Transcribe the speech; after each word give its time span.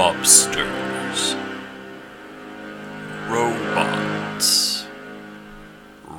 mobsters, 0.00 1.36
robots, 3.28 4.86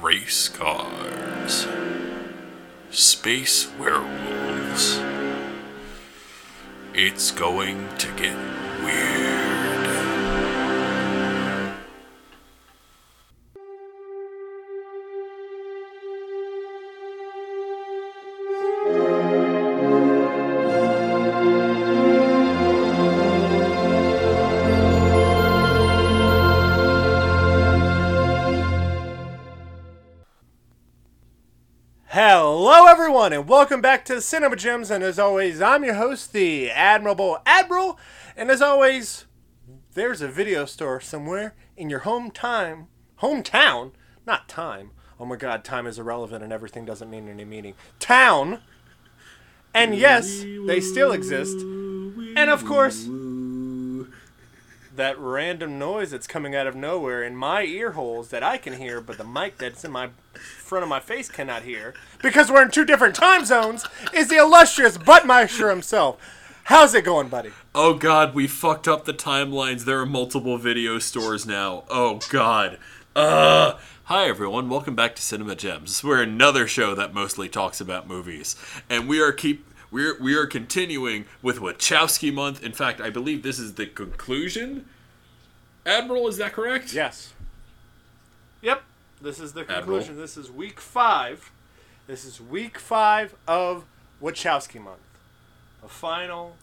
race 0.04 0.48
cars, 0.50 1.68
space 2.92 3.72
werewolves. 3.80 5.02
It's 6.94 7.32
going 7.32 7.88
to 7.98 8.08
get 8.12 8.38
everyone, 33.22 33.40
and 33.40 33.48
welcome 33.48 33.82
back 33.82 34.04
to 34.04 34.20
Cinema 34.20 34.56
Gems. 34.56 34.90
And 34.90 35.04
as 35.04 35.20
always, 35.20 35.62
I'm 35.62 35.84
your 35.84 35.94
host, 35.94 36.34
the 36.34 36.72
Admirable 36.72 37.38
Admiral. 37.46 38.00
And 38.36 38.50
as 38.50 38.64
always, 38.64 39.28
there's 39.94 40.24
a 40.24 40.28
video 40.28 40.66
store 40.66 41.00
somewhere 41.00 41.54
in 41.78 41.88
your 41.88 42.00
hometown, 42.00 42.88
hometown, 43.20 43.92
not 44.26 44.50
time. 44.50 44.90
Oh 45.20 45.26
my 45.26 45.36
God, 45.36 45.64
time 45.64 45.86
is 45.86 46.00
irrelevant 46.00 46.44
and 46.44 46.52
everything 46.52 46.84
doesn't 46.84 47.12
mean 47.12 47.30
any 47.30 47.46
meaning. 47.46 47.76
Town. 48.00 48.60
And 49.72 49.94
yes, 49.94 50.44
they 50.66 50.82
still 50.82 51.12
exist. 51.12 51.60
And 51.60 52.50
of 52.50 52.66
course, 52.66 53.08
that 54.96 55.18
random 55.20 55.80
noise 55.80 56.12
that's 56.12 56.28
coming 56.28 56.56
out 56.56 56.68
of 56.68 56.76
nowhere 56.76 57.24
in 57.24 57.36
my 57.36 57.64
ear 57.64 57.92
holes 57.92 58.30
that 58.30 58.44
I 58.44 58.58
can 58.58 58.74
hear, 58.74 59.02
but 59.02 59.18
the 59.18 59.24
mic 59.24 59.58
that's 59.58 59.84
in 59.84 59.92
my 59.92 60.10
front 60.34 60.84
of 60.84 60.90
my 60.90 61.00
face 61.00 61.30
cannot 61.30 61.64
hear 61.64 61.94
because 62.22 62.52
we're 62.52 62.64
in 62.64 62.72
two 62.72 62.86
different 62.86 63.16
time 63.16 63.46
zones 63.46 63.86
is 64.14 64.28
the 64.28 64.38
illustrious 64.38 64.98
Buttmeister 64.98 65.70
himself. 65.70 66.18
How's 66.66 66.94
it 66.94 67.04
going, 67.04 67.30
buddy? 67.30 67.52
Oh 67.74 67.94
god, 67.94 68.36
we 68.36 68.48
fucked 68.48 68.88
up 68.88 69.06
the 69.06 69.14
timelines. 69.14 69.86
There 69.86 70.00
are 70.00 70.06
multiple 70.06 70.58
video 70.58 71.00
stores 71.00 71.46
now. 71.46 71.84
Oh 71.90 72.20
god. 72.30 72.78
Uh 73.16 73.78
Hi 74.06 74.28
everyone, 74.28 74.68
welcome 74.68 74.94
back 74.94 75.16
to 75.16 75.22
Cinema 75.22 75.56
Gems. 75.56 76.04
We're 76.04 76.22
another 76.22 76.68
show 76.68 76.94
that 76.96 77.14
mostly 77.14 77.48
talks 77.48 77.80
about 77.80 78.10
movies. 78.10 78.58
And 78.90 79.08
we 79.08 79.22
are 79.22 79.32
keep 79.32 79.66
we're 79.92 80.20
we 80.20 80.36
are 80.36 80.46
continuing 80.48 81.26
with 81.42 81.60
Wachowski 81.60 82.34
month. 82.34 82.64
In 82.64 82.72
fact, 82.72 83.00
I 83.02 83.10
believe 83.10 83.44
this 83.44 83.60
is 83.60 83.74
the 83.76 83.86
conclusion. 83.86 84.86
Admiral, 85.86 86.28
is 86.28 86.38
that 86.38 86.54
correct? 86.54 86.94
Yes. 86.94 87.34
Yep. 88.62 88.84
This 89.22 89.40
is 89.40 89.54
the 89.54 89.62
Admiral. 89.62 89.82
conclusion. 89.82 90.18
This 90.18 90.38
is 90.38 90.50
week 90.52 90.80
five. 90.80 91.52
This 92.08 92.26
is 92.26 92.40
week 92.42 92.78
five 92.78 93.36
of 93.48 93.86
Wachowski 94.22 94.82
month. 94.82 95.00
The 95.82 95.88
final, 95.90 96.56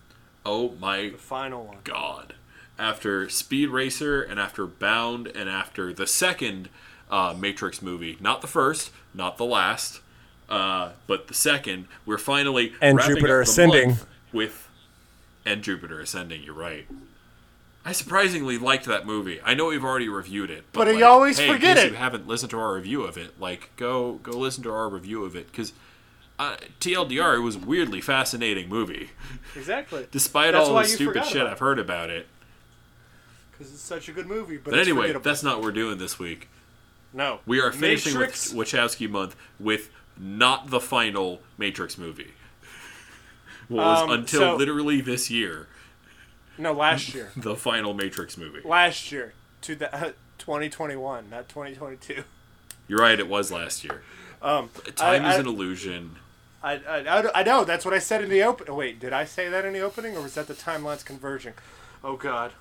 Oh 0.46 0.70
my 0.80 1.10
the 1.10 1.18
final 1.18 1.64
one. 1.64 1.78
god. 1.84 2.34
After 2.78 3.28
Speed 3.28 3.70
Racer 3.70 4.22
and 4.22 4.38
after 4.38 4.64
Bound 4.66 5.26
and 5.28 5.48
after 5.48 5.92
the 5.92 6.06
second 6.06 6.68
uh, 7.10 7.34
Matrix 7.36 7.82
movie, 7.82 8.16
not 8.20 8.40
the 8.40 8.46
first, 8.46 8.90
not 9.12 9.36
the 9.36 9.44
last, 9.44 10.00
uh, 10.48 10.90
but 11.06 11.28
the 11.28 11.34
second, 11.34 11.86
we're 12.06 12.18
finally 12.18 12.72
And 12.80 12.98
wrapping 12.98 13.16
Jupiter 13.16 13.40
up 13.40 13.46
the 13.46 13.50
Ascending. 13.50 13.88
month 13.90 14.06
with 14.32 14.68
and 15.44 15.62
Jupiter 15.62 16.00
Ascending. 16.00 16.42
You're 16.42 16.54
right. 16.54 16.86
I 17.84 17.92
surprisingly 17.92 18.58
liked 18.58 18.84
that 18.86 19.06
movie. 19.06 19.40
I 19.42 19.54
know 19.54 19.66
we've 19.66 19.84
already 19.84 20.08
reviewed 20.10 20.50
it, 20.50 20.64
But 20.72 20.88
you 20.88 20.94
like, 20.94 21.04
always 21.04 21.38
hey, 21.38 21.48
forget 21.50 21.76
case 21.76 21.86
it. 21.86 21.90
You 21.92 21.96
haven't 21.96 22.26
listened 22.28 22.50
to 22.50 22.58
our 22.58 22.74
review 22.74 23.02
of 23.04 23.16
it. 23.16 23.40
Like, 23.40 23.70
go 23.76 24.14
go 24.22 24.32
listen 24.32 24.62
to 24.64 24.72
our 24.72 24.88
review 24.90 25.24
of 25.24 25.34
it 25.36 25.46
because 25.50 25.72
uh, 26.38 26.56
TLDR, 26.80 27.36
it 27.38 27.40
was 27.40 27.56
a 27.56 27.60
weirdly 27.60 28.00
fascinating 28.00 28.68
movie. 28.68 29.10
Exactly. 29.56 30.06
Despite 30.10 30.52
That's 30.52 30.68
all 30.68 30.74
the 30.74 30.84
stupid 30.84 31.24
shit 31.24 31.46
I've 31.46 31.58
heard 31.60 31.78
about 31.78 32.10
it. 32.10 32.26
Because 33.52 33.72
it's 33.72 33.82
such 33.82 34.08
a 34.08 34.12
good 34.12 34.26
movie. 34.26 34.56
But, 34.56 34.70
But 34.70 34.78
it's 34.80 34.88
anyway, 34.88 35.02
forgettable. 35.08 35.24
that's 35.24 35.42
not 35.42 35.56
what 35.56 35.64
we're 35.64 35.72
doing 35.72 35.98
this 35.98 36.18
week. 36.18 36.48
no. 37.14 37.40
We 37.46 37.60
are 37.60 37.72
finishing 37.72 38.12
Matrix, 38.14 38.52
with 38.52 38.68
Wachowski 38.68 39.08
month 39.10 39.34
with 39.58 39.90
not 40.18 40.70
the 40.70 40.80
final 40.80 41.40
Matrix 41.56 41.96
movie. 41.98 42.32
Was 43.68 44.00
Um, 44.02 44.10
until 44.10 44.40
so- 44.40 44.56
literally 44.56 45.00
this 45.00 45.30
year 45.30 45.68
No, 46.56 46.72
last 46.72 47.14
year. 47.14 47.30
the 47.36 47.54
final 47.54 47.94
Matrix 47.94 48.36
movie. 48.36 48.60
last 48.64 49.12
year. 49.12 49.34
To 49.62 49.74
the, 49.74 49.94
uh, 49.94 50.12
2021, 50.38 51.28
not 51.30 51.48
2022. 51.48 52.22
You're 52.86 53.00
right, 53.00 53.18
it 53.18 53.28
was 53.28 53.50
last 53.50 53.82
year. 53.84 54.02
Um, 54.40 54.70
Time 54.94 55.24
I, 55.24 55.30
is 55.30 55.36
I, 55.36 55.40
an 55.40 55.46
illusion. 55.46 56.16
I, 56.62 56.74
I, 56.74 56.96
I, 57.00 57.40
I 57.40 57.42
know. 57.42 57.64
That's 57.64 57.84
what 57.84 57.92
I 57.92 57.98
said 57.98 58.22
in 58.22 58.30
the 58.30 58.42
open. 58.42 58.72
Wait, 58.74 59.00
did 59.00 59.12
I 59.12 59.24
say 59.24 59.48
that 59.48 59.64
in 59.64 59.72
the 59.72 59.80
opening, 59.80 60.16
or 60.16 60.22
was 60.22 60.34
that 60.34 60.46
the 60.46 60.54
timelines 60.54 61.04
converging? 61.04 61.54
Oh 62.02 62.16
God. 62.16 62.52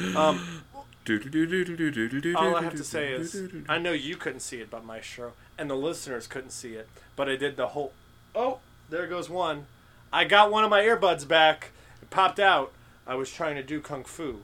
Um, 0.00 0.62
all 0.74 2.56
I 2.56 2.62
have 2.62 2.74
to 2.74 2.84
say 2.84 3.12
is, 3.12 3.42
I 3.68 3.78
know 3.78 3.92
you 3.92 4.16
couldn't 4.16 4.40
see 4.40 4.58
it, 4.60 4.70
but 4.70 4.84
my 4.84 4.96
Maestro, 4.96 5.32
and 5.58 5.68
the 5.68 5.74
listeners 5.74 6.26
couldn't 6.26 6.50
see 6.50 6.74
it, 6.74 6.88
but 7.16 7.28
I 7.28 7.36
did 7.36 7.56
the 7.56 7.68
whole. 7.68 7.92
Oh, 8.34 8.58
there 8.88 9.06
goes 9.06 9.28
one. 9.28 9.66
I 10.12 10.24
got 10.24 10.50
one 10.50 10.64
of 10.64 10.70
my 10.70 10.80
earbuds 10.82 11.26
back. 11.26 11.72
It 12.00 12.08
popped 12.08 12.38
out. 12.38 12.72
I 13.06 13.16
was 13.16 13.30
trying 13.30 13.56
to 13.56 13.62
do 13.62 13.80
kung 13.80 14.04
fu, 14.04 14.40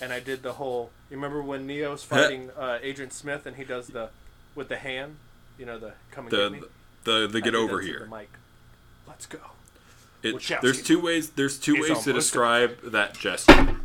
and 0.00 0.12
I 0.12 0.20
did 0.20 0.42
the 0.42 0.54
whole. 0.54 0.90
You 1.10 1.16
remember 1.16 1.42
when 1.42 1.66
Neo's 1.66 2.04
fighting 2.04 2.50
uh, 2.56 2.78
Agent 2.82 3.12
Smith, 3.12 3.46
and 3.46 3.56
he 3.56 3.64
does 3.64 3.88
the 3.88 4.10
with 4.54 4.68
the 4.68 4.76
hand. 4.76 5.16
You 5.58 5.66
know 5.66 5.78
the 5.78 5.94
come 6.10 6.26
and 6.26 6.30
get 6.30 6.52
me. 6.52 6.60
the 7.04 7.20
the 7.20 7.26
the 7.26 7.40
get 7.40 7.54
over 7.54 7.80
here. 7.80 8.06
the 8.08 8.16
mic. 8.16 8.30
Let's 9.06 9.26
go. 9.26 9.38
It, 10.22 10.60
there's 10.62 10.82
two 10.82 11.00
ways. 11.00 11.30
There's 11.30 11.58
two 11.58 11.80
ways 11.80 12.02
to 12.02 12.12
describe 12.12 12.80
that 12.82 13.14
gesture. 13.14 13.76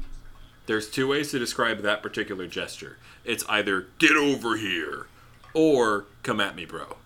There's 0.65 0.89
two 0.89 1.07
ways 1.07 1.29
to 1.31 1.39
describe 1.39 1.81
that 1.81 2.01
particular 2.01 2.47
gesture. 2.47 2.97
It's 3.23 3.43
either 3.47 3.87
"get 3.99 4.15
over 4.15 4.57
here" 4.57 5.07
or 5.53 6.05
"come 6.23 6.39
at 6.39 6.55
me, 6.55 6.65
bro." 6.65 6.97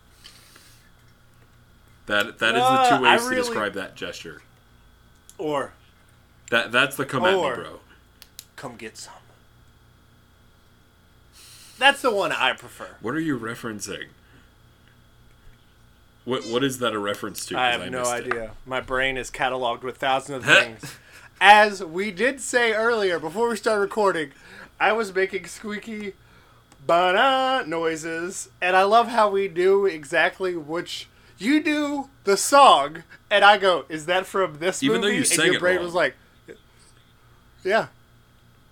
That 2.07 2.39
that 2.39 2.55
is 2.55 2.61
Uh, 2.63 2.83
the 2.83 2.97
two 2.97 3.05
I 3.05 3.15
ways 3.17 3.27
to 3.29 3.35
describe 3.35 3.73
that 3.73 3.95
gesture. 3.95 4.41
Or 5.37 5.73
That 6.49 6.71
that's 6.71 6.95
the 6.95 7.05
"come 7.05 7.25
at 7.25 7.33
me, 7.35 7.53
bro." 7.55 7.79
come 8.55 8.75
get 8.75 8.97
some. 8.97 9.13
That's 11.77 12.01
the 12.01 12.11
one 12.11 12.31
I 12.31 12.53
prefer. 12.53 12.95
What 13.01 13.13
are 13.13 13.19
you 13.19 13.37
referencing? 13.37 14.05
What 16.25 16.45
what 16.47 16.63
is 16.63 16.79
that 16.79 16.93
a 16.93 16.99
reference 16.99 17.45
to? 17.47 17.57
I 17.59 17.71
have 17.71 17.89
no 17.91 17.99
missed 17.99 18.13
it. 18.13 18.25
idea. 18.27 18.51
My 18.65 18.81
brain 18.81 19.15
is 19.17 19.29
cataloged 19.29 19.83
with 19.83 19.97
thousands 19.97 20.43
of 20.45 20.45
things. 20.57 20.95
As 21.39 21.83
we 21.83 22.11
did 22.11 22.41
say 22.41 22.73
earlier 22.73 23.19
before 23.19 23.47
we 23.49 23.55
started 23.55 23.81
recording, 23.81 24.31
I 24.79 24.91
was 24.93 25.13
making 25.13 25.45
squeaky 25.45 26.13
ba 26.85 27.63
noises, 27.65 28.49
and 28.61 28.75
I 28.75 28.83
love 28.83 29.07
how 29.09 29.29
we 29.29 29.47
do 29.47 29.85
exactly 29.85 30.55
which 30.55 31.07
you 31.37 31.61
do 31.61 32.09
the 32.23 32.37
song, 32.37 33.03
and 33.29 33.43
I 33.43 33.57
go, 33.57 33.85
"Is 33.89 34.05
that 34.05 34.25
from 34.25 34.59
this 34.59 34.81
Even 34.83 35.01
though 35.01 35.07
you 35.07 35.17
and 35.17 35.27
sang 35.27 35.45
your 35.47 35.55
it 35.55 35.59
brain 35.59 35.75
wrong. 35.77 35.85
was 35.85 35.93
like, 35.93 36.15
"Yeah." 37.63 37.87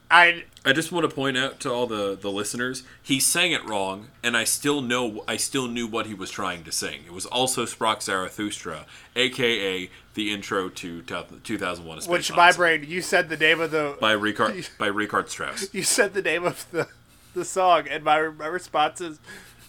I 0.09 0.43
I 0.63 0.71
just 0.71 0.91
want 0.91 1.09
to 1.09 1.13
point 1.15 1.37
out 1.37 1.59
to 1.61 1.71
all 1.71 1.87
the, 1.87 2.17
the 2.19 2.31
listeners, 2.31 2.83
he 3.01 3.19
sang 3.19 3.51
it 3.51 3.63
wrong, 3.65 4.07
and 4.23 4.37
I 4.37 4.43
still 4.43 4.81
know 4.81 5.23
I 5.27 5.37
still 5.37 5.67
knew 5.67 5.87
what 5.87 6.05
he 6.05 6.13
was 6.13 6.29
trying 6.29 6.63
to 6.63 6.71
sing. 6.71 7.01
It 7.05 7.13
was 7.13 7.25
also 7.25 7.65
Sprach 7.65 8.01
Zarathustra, 8.03 8.85
aka 9.15 9.89
the 10.13 10.33
intro 10.33 10.69
to 10.69 11.01
2001: 11.01 11.97
A 11.97 12.01
Space 12.01 12.11
which 12.11 12.35
my 12.35 12.51
brain, 12.51 12.85
you 12.87 13.01
said 13.01 13.29
the 13.29 13.37
name 13.37 13.59
of 13.59 13.71
the 13.71 13.97
by 13.99 14.11
Richard 14.11 14.67
by 14.79 14.87
Richard 14.87 15.29
Strauss. 15.29 15.73
you 15.73 15.83
said 15.83 16.13
the 16.13 16.21
name 16.21 16.45
of 16.45 16.65
the 16.71 16.87
the 17.35 17.45
song, 17.45 17.87
and 17.87 18.03
my 18.03 18.29
my 18.29 18.47
response 18.47 19.01
is, 19.01 19.19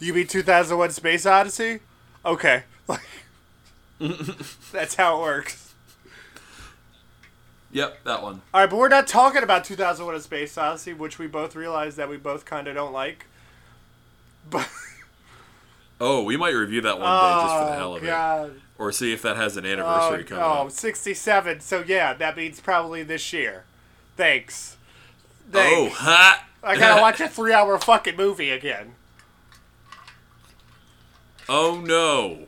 "You 0.00 0.14
mean 0.14 0.26
2001: 0.26 0.90
Space 0.90 1.26
Odyssey?" 1.26 1.80
Okay, 2.24 2.64
like 2.88 3.00
that's 4.72 4.94
how 4.94 5.18
it 5.18 5.20
works. 5.20 5.74
Yep, 7.72 8.04
that 8.04 8.22
one. 8.22 8.42
All 8.54 8.60
right, 8.62 8.70
but 8.70 8.76
we're 8.76 8.88
not 8.88 9.06
talking 9.06 9.42
about 9.42 9.64
2001: 9.64 10.14
A 10.14 10.20
Space 10.20 10.56
Odyssey, 10.56 10.94
which 10.94 11.18
we 11.18 11.26
both 11.26 11.54
realize 11.54 11.96
that 11.96 12.08
we 12.08 12.16
both 12.16 12.44
kind 12.44 12.68
of 12.68 12.74
don't 12.74 12.92
like. 12.92 13.26
But 14.48 14.68
Oh, 16.00 16.22
we 16.22 16.36
might 16.36 16.50
review 16.50 16.82
that 16.82 16.98
one 16.98 17.08
day 17.08 17.42
just 17.42 17.54
for 17.54 17.64
the 17.64 17.72
hell 17.72 17.92
oh 17.92 17.96
of 17.96 18.04
it, 18.04 18.06
oh, 18.06 18.10
god, 18.10 18.60
or 18.78 18.92
see 18.92 19.12
if 19.14 19.22
that 19.22 19.36
has 19.36 19.56
an 19.56 19.64
oh, 19.64 19.68
anniversary 19.70 20.24
coming 20.24 20.44
oh, 20.44 20.66
up. 20.66 20.70
67. 20.70 21.60
So 21.60 21.82
yeah, 21.86 22.12
that 22.12 22.36
means 22.36 22.60
probably 22.60 23.02
this 23.02 23.32
year. 23.32 23.64
Thanks. 24.16 24.76
Oh, 25.48 25.52
Thanks. 25.52 25.96
ha! 25.96 26.44
I 26.66 26.76
gotta 26.76 27.00
watch 27.06 27.20
a 27.20 27.28
three-hour 27.28 27.78
fucking 27.78 28.16
movie 28.16 28.50
again. 28.50 28.94
Oh 31.48 31.80
no! 31.84 32.46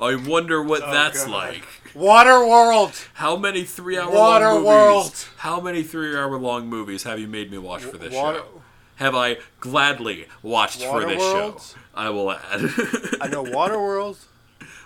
I 0.00 0.16
wonder 0.16 0.62
what 0.62 0.82
Oh, 0.82 0.90
that's 0.92 1.24
God. 1.24 1.32
like. 1.32 1.64
Water 1.94 2.44
World. 2.46 2.92
How 3.14 3.36
many 3.36 3.62
three-hour 3.64 4.10
Water 4.12 4.46
long 4.46 4.54
movies 4.56 4.66
World. 4.68 5.26
How 5.38 5.60
many 5.60 5.82
three-hour-long 5.82 6.66
movies 6.68 7.04
have 7.04 7.18
you 7.18 7.28
made 7.28 7.50
me 7.50 7.58
watch 7.58 7.82
for 7.84 7.96
this 7.96 8.12
Water- 8.12 8.38
show? 8.40 8.62
Have 8.96 9.14
I 9.14 9.36
gladly 9.60 10.26
watched 10.42 10.82
for 10.82 11.04
this 11.04 11.20
show? 11.20 11.58
I 11.94 12.08
will 12.10 12.32
add. 12.32 12.42
I 13.20 13.28
know 13.28 13.44
Waterworld 13.44 14.16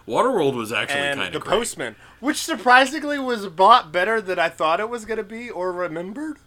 Waterworld 0.06 0.54
was 0.56 0.72
actually 0.72 0.98
and 1.00 1.20
kind 1.20 1.32
The 1.32 1.38
of 1.38 1.44
great. 1.44 1.58
Postman, 1.58 1.96
which 2.18 2.38
surprisingly 2.38 3.18
was 3.20 3.44
a 3.44 3.48
lot 3.50 3.92
better 3.92 4.20
than 4.20 4.38
I 4.38 4.48
thought 4.48 4.80
it 4.80 4.88
was 4.88 5.04
going 5.04 5.18
to 5.18 5.24
be 5.24 5.48
or 5.48 5.70
remembered. 5.72 6.38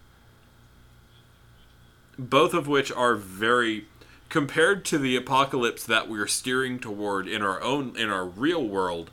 Both 2.30 2.54
of 2.54 2.68
which 2.68 2.92
are 2.92 3.16
very 3.16 3.86
compared 4.30 4.84
to 4.86 4.98
the 4.98 5.16
apocalypse 5.16 5.84
that 5.84 6.10
we're 6.10 6.28
steering 6.28 6.80
toward 6.80 7.28
in 7.28 7.42
our 7.42 7.62
own 7.62 7.96
in 7.98 8.10
our 8.10 8.26
real 8.26 8.66
world 8.68 9.12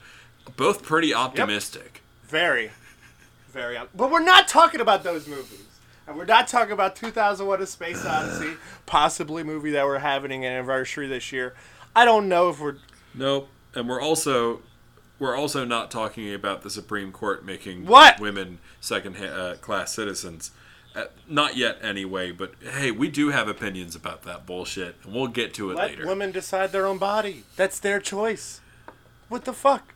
both 0.56 0.82
pretty 0.82 1.12
optimistic 1.14 2.02
Very, 2.24 2.70
very. 3.52 3.76
up- 3.76 3.90
But 3.94 4.10
we're 4.10 4.20
not 4.24 4.48
talking 4.48 4.80
about 4.80 5.04
those 5.04 5.26
movies. 5.28 5.64
And 6.06 6.16
we're 6.18 6.24
not 6.24 6.48
talking 6.48 6.72
about 6.72 6.96
2001: 6.96 7.62
A 7.62 7.66
Space 7.66 8.04
Odyssey, 8.04 8.54
possibly 8.86 9.42
movie 9.44 9.70
that 9.72 9.84
we're 9.86 9.98
having 9.98 10.32
an 10.32 10.42
anniversary 10.44 11.06
this 11.06 11.30
year. 11.30 11.54
I 11.94 12.04
don't 12.04 12.28
know 12.28 12.48
if 12.50 12.58
we're. 12.58 12.76
nope 13.14 13.48
and 13.74 13.88
we're 13.88 14.00
also 14.00 14.60
we're 15.20 15.36
also 15.36 15.64
not 15.64 15.90
talking 15.90 16.32
about 16.34 16.62
the 16.62 16.70
supreme 16.70 17.12
court 17.12 17.44
making 17.44 17.86
What? 17.86 18.18
women 18.18 18.58
second 18.80 19.16
uh, 19.18 19.56
class 19.60 19.92
citizens 19.92 20.50
uh, 20.94 21.04
not 21.28 21.56
yet 21.56 21.78
anyway 21.82 22.32
but 22.32 22.52
hey 22.60 22.90
we 22.90 23.08
do 23.08 23.30
have 23.30 23.46
opinions 23.48 23.94
about 23.94 24.22
that 24.22 24.44
bullshit 24.44 24.96
and 25.04 25.14
we'll 25.14 25.28
get 25.28 25.54
to 25.54 25.70
it 25.70 25.76
Let 25.76 25.90
later 25.90 26.06
women 26.06 26.32
decide 26.32 26.72
their 26.72 26.86
own 26.86 26.98
body. 26.98 27.44
That's 27.56 27.78
their 27.78 28.00
choice. 28.00 28.60
What 29.28 29.44
the 29.44 29.52
fuck? 29.52 29.94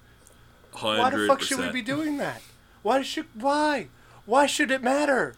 100%. 0.75 0.99
Why 0.99 1.11
the 1.11 1.27
fuck 1.27 1.43
should 1.43 1.59
we 1.59 1.71
be 1.71 1.83
doing 1.83 2.17
that? 2.19 2.43
Why 2.83 3.03
should 3.03 3.27
why? 3.35 3.89
Why 4.27 4.47
should 4.47 4.71
it 4.71 4.83
matter? 4.83 5.35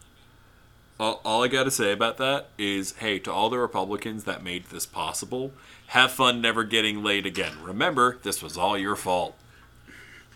All, 0.99 1.21
all 1.23 1.43
I 1.43 1.47
got 1.47 1.65
to 1.65 1.71
say 1.71 1.91
about 1.91 2.17
that 2.17 2.49
is, 2.57 2.93
hey, 2.97 3.19
to 3.19 3.31
all 3.31 3.49
the 3.51 3.59
Republicans 3.59 4.23
that 4.23 4.43
made 4.43 4.65
this 4.65 4.87
possible, 4.87 5.51
have 5.87 6.11
fun 6.11 6.41
never 6.41 6.63
getting 6.63 7.03
laid 7.03 7.25
again. 7.25 7.53
Remember, 7.61 8.17
this 8.23 8.41
was 8.41 8.57
all 8.57 8.77
your 8.77 8.95
fault. 8.95 9.35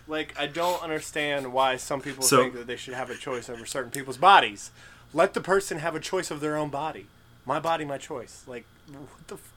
Like 0.06 0.34
I 0.38 0.46
don't 0.46 0.82
understand 0.82 1.52
why 1.52 1.76
some 1.76 2.00
people 2.00 2.22
So- 2.22 2.42
think 2.42 2.54
that 2.54 2.66
they 2.66 2.76
should 2.76 2.94
have 2.94 3.10
a 3.10 3.16
choice 3.16 3.48
over 3.48 3.64
certain 3.66 3.90
people's 3.90 4.16
bodies. 4.18 4.70
Let 5.14 5.34
the 5.34 5.40
person 5.40 5.78
have 5.78 5.94
a 5.94 6.00
choice 6.00 6.30
of 6.30 6.40
their 6.40 6.56
own 6.56 6.70
body. 6.70 7.06
My 7.44 7.60
body, 7.60 7.84
my 7.84 7.98
choice. 7.98 8.44
Like 8.46 8.64
what 8.90 9.28
the 9.28 9.34
f- 9.34 9.52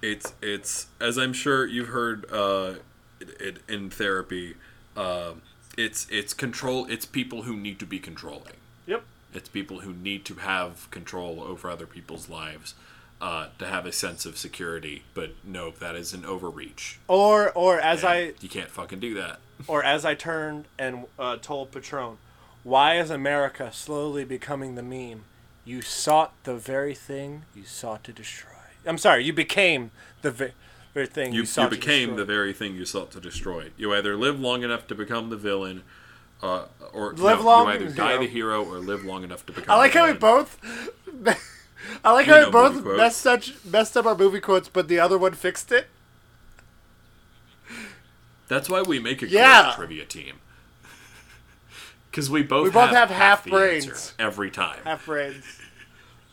It's 0.00 0.34
it's 0.42 0.86
as 1.00 1.16
I'm 1.18 1.32
sure 1.32 1.66
you've 1.66 1.88
heard 1.88 2.26
uh, 2.32 2.74
it, 3.20 3.40
it, 3.40 3.56
in 3.68 3.90
therapy. 3.90 4.56
Uh, 4.96 5.32
it's 5.78 6.06
it's 6.10 6.34
control. 6.34 6.86
It's 6.90 7.04
people 7.06 7.42
who 7.42 7.56
need 7.56 7.78
to 7.78 7.86
be 7.86 7.98
controlling. 7.98 8.54
Yep. 8.86 9.04
It's 9.34 9.48
people 9.48 9.80
who 9.80 9.92
need 9.92 10.24
to 10.26 10.34
have 10.34 10.90
control 10.90 11.42
over 11.42 11.70
other 11.70 11.86
people's 11.86 12.28
lives 12.28 12.74
uh, 13.20 13.48
to 13.58 13.66
have 13.66 13.86
a 13.86 13.92
sense 13.92 14.26
of 14.26 14.36
security. 14.36 15.04
But 15.14 15.30
no, 15.44 15.70
that 15.70 15.94
is 15.94 16.12
an 16.12 16.24
overreach. 16.24 16.98
Or 17.06 17.52
or 17.52 17.78
as 17.80 18.00
And 18.02 18.08
I 18.08 18.32
you 18.40 18.48
can't 18.48 18.70
fucking 18.70 19.00
do 19.00 19.14
that. 19.14 19.38
or 19.68 19.84
as 19.84 20.04
I 20.04 20.14
turned 20.14 20.64
and 20.78 21.04
uh, 21.18 21.36
told 21.40 21.70
Patron, 21.72 22.18
why 22.62 22.98
is 22.98 23.10
America 23.10 23.70
slowly 23.72 24.24
becoming 24.24 24.74
the 24.74 24.82
meme? 24.82 25.24
You 25.64 25.80
sought 25.82 26.32
the 26.44 26.54
very 26.56 26.94
thing 26.94 27.42
you 27.54 27.64
sought 27.64 28.02
to 28.04 28.12
destroy. 28.12 28.50
I'm 28.86 28.98
sorry, 28.98 29.24
you 29.24 29.32
became 29.32 29.90
the 30.22 30.30
ve- 30.32 30.52
very 30.92 31.06
thing 31.06 31.28
you, 31.32 31.36
you, 31.36 31.40
you 31.42 31.46
sought 31.46 31.70
to 31.70 31.76
became 31.76 32.08
destroy. 32.10 32.16
the 32.16 32.24
very 32.24 32.52
thing 32.52 32.74
you 32.74 32.84
sought 32.84 33.10
to 33.12 33.20
destroy. 33.20 33.70
You 33.76 33.94
either 33.94 34.16
live 34.16 34.40
long 34.40 34.62
enough 34.64 34.86
to 34.88 34.94
become 34.94 35.30
the 35.30 35.36
villain, 35.36 35.82
uh, 36.42 36.64
or 36.92 37.12
Live 37.12 37.38
no, 37.38 37.44
long- 37.44 37.66
you 37.68 37.72
either 37.74 37.90
die 37.90 38.18
the 38.18 38.26
hero 38.26 38.64
or 38.64 38.78
live 38.78 39.04
long 39.04 39.22
enough 39.22 39.46
to 39.46 39.52
become. 39.52 39.70
I 39.72 39.76
like 39.78 39.92
the 39.92 40.00
how 40.00 40.06
we 40.08 40.12
both. 40.14 40.58
I 42.04 42.12
like 42.12 42.26
We 42.26 42.32
how 42.32 42.40
know 42.40 42.46
we 42.46 42.52
both 42.52 42.96
messed 42.96 43.20
such 43.20 43.54
messed 43.64 43.96
up 43.96 44.06
our 44.06 44.16
movie 44.16 44.40
quotes, 44.40 44.68
but 44.68 44.88
the 44.88 44.98
other 44.98 45.16
one 45.18 45.34
fixed 45.34 45.70
it. 45.70 45.86
That's 48.48 48.68
why 48.68 48.82
we 48.82 48.98
make 48.98 49.22
a 49.22 49.28
Yeah. 49.28 49.62
great 49.62 49.74
trivia 49.76 50.04
team. 50.04 50.36
Because 52.12 52.28
we 52.30 52.42
both 52.42 52.64
We 52.64 52.70
both 52.70 52.90
have, 52.90 53.08
half 53.10 53.44
the 53.44 53.50
brains. 53.50 54.12
every 54.18 54.50
time. 54.50 54.78
Half 54.84 55.06
brains. 55.06 55.44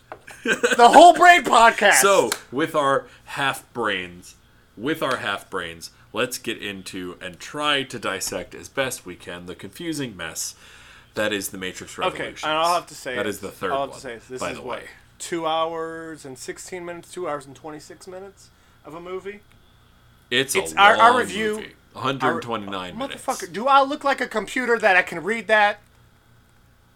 the 0.44 0.90
whole 0.94 1.14
brain 1.14 1.44
podcast. 1.44 1.96
So 2.02 2.30
with 2.52 2.76
our 2.76 3.08
half 3.24 3.72
brains, 3.74 4.36
with 4.76 5.02
our 5.02 5.18
half 5.18 5.50
brains, 5.50 5.92
let's 6.12 6.38
get 6.38 6.58
into 6.62 7.18
and 7.22 7.40
try 7.40 7.84
to 7.84 7.98
dissect 7.98 8.54
as 8.54 8.68
best 8.68 9.06
we 9.06 9.16
can 9.16 9.46
the 9.46 9.56
confusing 9.56 10.18
mess 10.18 10.54
that 11.16 11.32
is 11.34 11.50
the 11.50 11.58
Matrix 11.58 11.98
Revolution. 11.98 12.26
okay, 12.28 12.36
and 12.44 12.58
I'll 12.58 12.74
have 12.76 12.88
to 12.88 12.96
say 12.96 13.16
that 13.16 13.26
is 13.26 13.40
the 13.40 13.50
third 13.50 13.72
I'll 13.72 13.82
have 13.82 13.90
one. 13.92 13.98
to 14.00 14.02
say 14.02 14.20
this 14.30 14.40
by 14.42 14.52
is 14.52 14.58
the 14.58 14.62
what 14.64 14.80
way. 14.82 14.86
two 15.18 15.46
hours 15.46 16.26
and 16.26 16.38
sixteen 16.38 16.86
minutes, 16.86 17.12
two 17.12 17.28
hours 17.28 17.46
and 17.46 17.56
twenty 17.56 17.80
six 17.80 18.06
minutes 18.06 18.50
of 18.86 18.94
a 18.96 19.02
movie. 19.02 19.40
It's, 20.30 20.56
It's 20.56 20.74
a 20.74 20.78
our- 20.78 20.98
our 20.98 21.18
review- 21.20 21.56
movie. 21.56 21.74
129 21.94 22.98
minutes. 22.98 23.26
Motherfucker, 23.26 23.52
do 23.52 23.68
I 23.68 23.82
look 23.82 24.04
like 24.04 24.22
a 24.22 24.28
computer 24.28 24.78
that 24.80 24.96
I 24.96 25.02
can 25.02 25.24
read 25.24 25.48
that? 25.48 25.80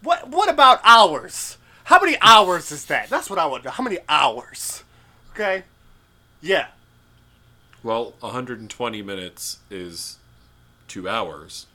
What 0.02 0.28
What 0.28 0.48
about 0.48 0.80
hours? 0.84 1.58
How 1.84 2.00
many 2.00 2.16
hours 2.20 2.72
is 2.72 2.86
that? 2.86 3.10
That's 3.10 3.28
what 3.28 3.38
I 3.38 3.46
want 3.46 3.62
to 3.64 3.68
know. 3.68 3.72
How 3.72 3.84
many 3.84 3.98
hours? 4.08 4.84
Okay. 5.32 5.64
Yeah. 6.40 6.68
Well, 7.82 8.14
120 8.20 9.02
minutes 9.02 9.58
is 9.70 10.16
two 10.88 11.08
hours, 11.08 11.66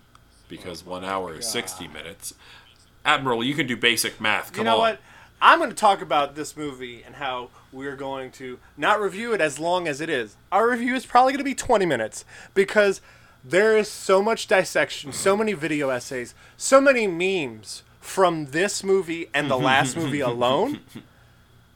because 0.48 0.84
one 0.84 1.04
oh 1.04 1.08
hour 1.08 1.36
is 1.36 1.48
60 1.48 1.88
minutes. 1.88 2.34
Admiral, 3.06 3.44
you 3.44 3.54
can 3.54 3.68
do 3.68 3.78
basic 3.78 4.20
math. 4.20 4.52
Come 4.52 4.62
you 4.62 4.64
know 4.66 4.76
on. 4.76 4.80
what? 4.80 5.00
I'm 5.42 5.60
going 5.60 5.70
to 5.70 5.76
talk 5.76 6.02
about 6.02 6.36
this 6.36 6.58
movie 6.58 7.04
and 7.06 7.16
how 7.16 7.50
we're 7.72 7.96
going 7.96 8.32
to 8.32 8.60
not 8.78 9.00
review 9.02 9.34
it 9.34 9.42
as 9.42 9.60
long 9.60 9.88
as 9.88 10.02
it 10.02 10.10
is. 10.10 10.36
Our 10.52 10.70
review 10.70 10.96
is 10.96 11.06
probably 11.06 11.34
going 11.34 11.40
to 11.40 11.44
be 11.44 11.56
20 11.56 11.86
minutes 11.86 12.26
because 12.54 13.02
there 13.44 13.78
is 13.78 13.90
so 13.90 14.22
much 14.22 14.48
dissection, 14.48 15.14
so 15.14 15.38
many 15.38 15.54
video 15.54 15.90
essays, 15.90 16.34
so 16.58 16.82
many 16.82 17.08
memes 17.08 17.84
from 18.02 18.48
this 18.48 18.84
movie 18.84 19.30
and 19.34 19.50
the 19.50 19.58
last 19.58 19.96
movie 19.98 20.20
alone 20.20 20.80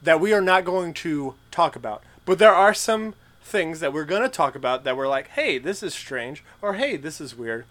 that 0.02 0.20
we 0.20 0.32
are 0.32 0.40
not 0.40 0.64
going 0.64 0.92
to 0.94 1.34
talk 1.50 1.76
about. 1.76 2.02
But 2.26 2.38
there 2.38 2.54
are 2.54 2.74
some 2.74 3.14
things 3.42 3.80
that 3.80 3.92
we're 3.92 4.04
going 4.04 4.22
to 4.22 4.28
talk 4.28 4.54
about 4.54 4.84
that 4.84 4.96
we're 4.96 5.08
like, 5.08 5.28
"Hey, 5.28 5.58
this 5.58 5.82
is 5.82 5.94
strange," 5.94 6.42
or 6.60 6.74
"Hey, 6.74 6.96
this 6.96 7.20
is 7.20 7.36
weird." 7.36 7.66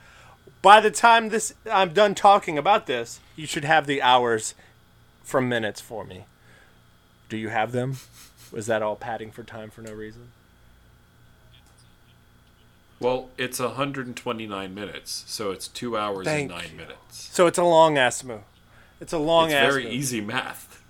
By 0.62 0.80
the 0.80 0.92
time 0.92 1.30
this 1.30 1.54
I'm 1.72 1.94
done 1.94 2.16
talking 2.16 2.58
about 2.58 2.86
this, 2.86 3.20
you 3.36 3.46
should 3.46 3.66
have 3.66 3.86
the 3.86 4.02
hours 4.02 4.54
from 5.24 5.50
minutes 5.50 5.82
for 5.82 6.04
me. 6.04 6.26
Do 7.30 7.38
you 7.38 7.50
have 7.50 7.72
them? 7.72 7.98
Was 8.54 8.68
that 8.68 8.82
all 8.82 8.96
padding 8.96 9.32
for 9.32 9.44
time 9.44 9.70
for 9.70 9.82
no 9.82 9.92
reason? 9.92 10.32
Well, 13.00 13.30
it's 13.38 13.60
129 13.60 14.74
minutes, 14.74 15.26
so 15.28 15.52
it's 15.52 15.68
two 15.68 15.98
hours 15.98 16.26
Thank 16.26 16.50
and 16.52 16.62
nine 16.62 16.72
you. 16.72 16.78
minutes. 16.78 17.30
So 17.34 17.48
it's 17.48 17.58
a 17.58 17.64
long 17.64 17.98
ass 17.98 18.24
move. 18.24 18.42
It's 19.02 19.12
a 19.12 19.18
long 19.18 19.48
It's 19.48 19.56
ass. 19.56 19.72
very 19.74 19.84
movie. 19.84 19.96
easy 19.96 20.22
math. 20.22 20.70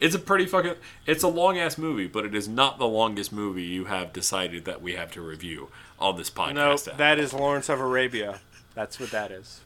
It's 0.00 0.14
a 0.14 0.18
pretty 0.18 0.46
fucking. 0.46 0.76
It's 1.04 1.22
a 1.22 1.28
long 1.28 1.58
ass 1.58 1.76
movie, 1.76 2.06
but 2.06 2.24
it 2.24 2.34
is 2.34 2.48
not 2.48 2.78
the 2.78 2.86
longest 2.86 3.34
movie 3.34 3.64
you 3.64 3.84
have 3.84 4.14
decided 4.14 4.64
that 4.64 4.80
we 4.80 4.94
have 4.94 5.10
to 5.12 5.20
review 5.20 5.68
on 5.98 6.16
this 6.16 6.30
podcast. 6.30 6.54
No, 6.54 6.72
at. 6.72 6.96
that 6.96 7.18
is 7.18 7.34
Lawrence 7.34 7.68
of 7.68 7.80
Arabia. 7.80 8.40
That's 8.74 8.98
what 8.98 9.10
that 9.10 9.30
is. 9.30 9.60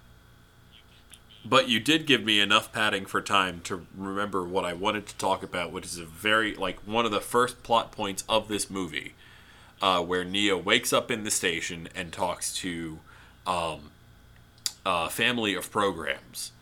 But 1.49 1.69
you 1.69 1.81
did 1.81 2.07
give 2.07 2.25
me 2.25 2.41
enough 2.41 2.73
padding 2.73 3.07
for 3.07 3.23
time 3.23 3.61
to 3.65 3.87
remember 3.97 4.45
what 4.45 4.65
I 4.65 4.75
wanted 4.75 5.07
to 5.07 5.17
talk 5.17 5.43
about, 5.43 5.73
which 5.73 5.87
is 5.87 5.99
a 5.99 6.05
very 6.05 6.55
like 6.55 6.79
one 6.87 7.07
of 7.07 7.11
the 7.11 7.21
first 7.21 7.63
plot 7.63 7.91
points 7.91 8.23
of 8.29 8.49
this 8.49 8.69
movie, 8.69 9.15
uh, 9.81 10.03
where 10.03 10.25
Neo 10.25 10.59
wakes 10.59 10.93
up 10.93 11.11
in 11.11 11.25
the 11.25 11.31
station 11.31 11.89
and 11.95 12.13
talks 12.13 12.53
to 12.57 12.99
um, 13.47 13.93
a 14.85 15.09
family 15.09 15.55
of 15.55 15.71
programs, 15.71 16.53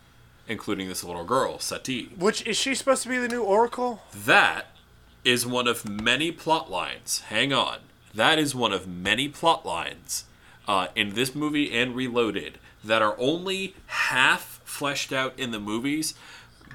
including 0.47 0.89
this 0.89 1.03
little 1.03 1.25
girl, 1.25 1.59
Sati. 1.59 2.11
Which 2.17 2.47
is 2.47 2.57
she 2.57 2.75
supposed 2.75 3.03
to 3.03 3.09
be 3.09 3.19
the 3.19 3.29
new 3.29 3.43
Oracle? 3.43 4.03
That 4.15 4.67
is 5.25 5.45
one 5.45 5.67
of 5.67 5.89
many 5.89 6.31
plot 6.31 6.71
lines. 6.71 7.21
Hang 7.29 7.53
on. 7.53 7.79
That 8.15 8.39
is 8.39 8.55
one 8.55 8.73
of 8.73 8.87
many 8.87 9.29
plot 9.29 9.67
lines 9.67 10.25
uh, 10.69 10.89
in 10.95 11.15
this 11.15 11.35
movie 11.35 11.77
and 11.77 11.97
Reloaded 11.97 12.59
that 12.85 13.03
are 13.03 13.17
only 13.19 13.75
half 13.87 14.56
fleshed 14.67 15.13
out 15.13 15.39
in 15.39 15.53
the 15.53 15.61
movies 15.61 16.13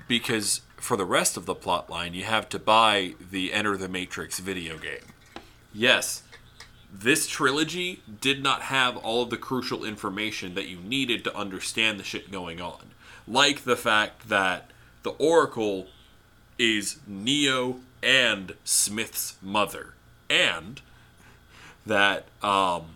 because 0.07 0.61
for 0.77 0.97
the 0.97 1.05
rest 1.05 1.37
of 1.37 1.45
the 1.45 1.53
plot 1.53 1.89
line, 1.89 2.15
you 2.15 2.23
have 2.23 2.49
to 2.49 2.57
buy 2.57 3.13
the 3.19 3.53
Enter 3.53 3.77
the 3.77 3.87
Matrix 3.87 4.39
video 4.39 4.77
game. 4.77 5.13
Yes, 5.73 6.23
this 6.91 7.27
trilogy 7.27 8.01
did 8.19 8.41
not 8.41 8.63
have 8.63 8.97
all 8.97 9.21
of 9.21 9.29
the 9.29 9.37
crucial 9.37 9.85
information 9.85 10.55
that 10.55 10.67
you 10.67 10.77
needed 10.77 11.23
to 11.25 11.35
understand 11.35 11.99
the 11.99 12.03
shit 12.03 12.31
going 12.31 12.59
on. 12.59 12.91
Like 13.27 13.63
the 13.63 13.77
fact 13.77 14.29
that 14.29 14.71
the 15.03 15.11
Oracle 15.11 15.87
is 16.57 16.99
Neo 17.05 17.79
and 18.01 18.55
Smith's 18.63 19.35
mother, 19.41 19.93
and 20.29 20.81
that 21.85 22.25
um, 22.41 22.95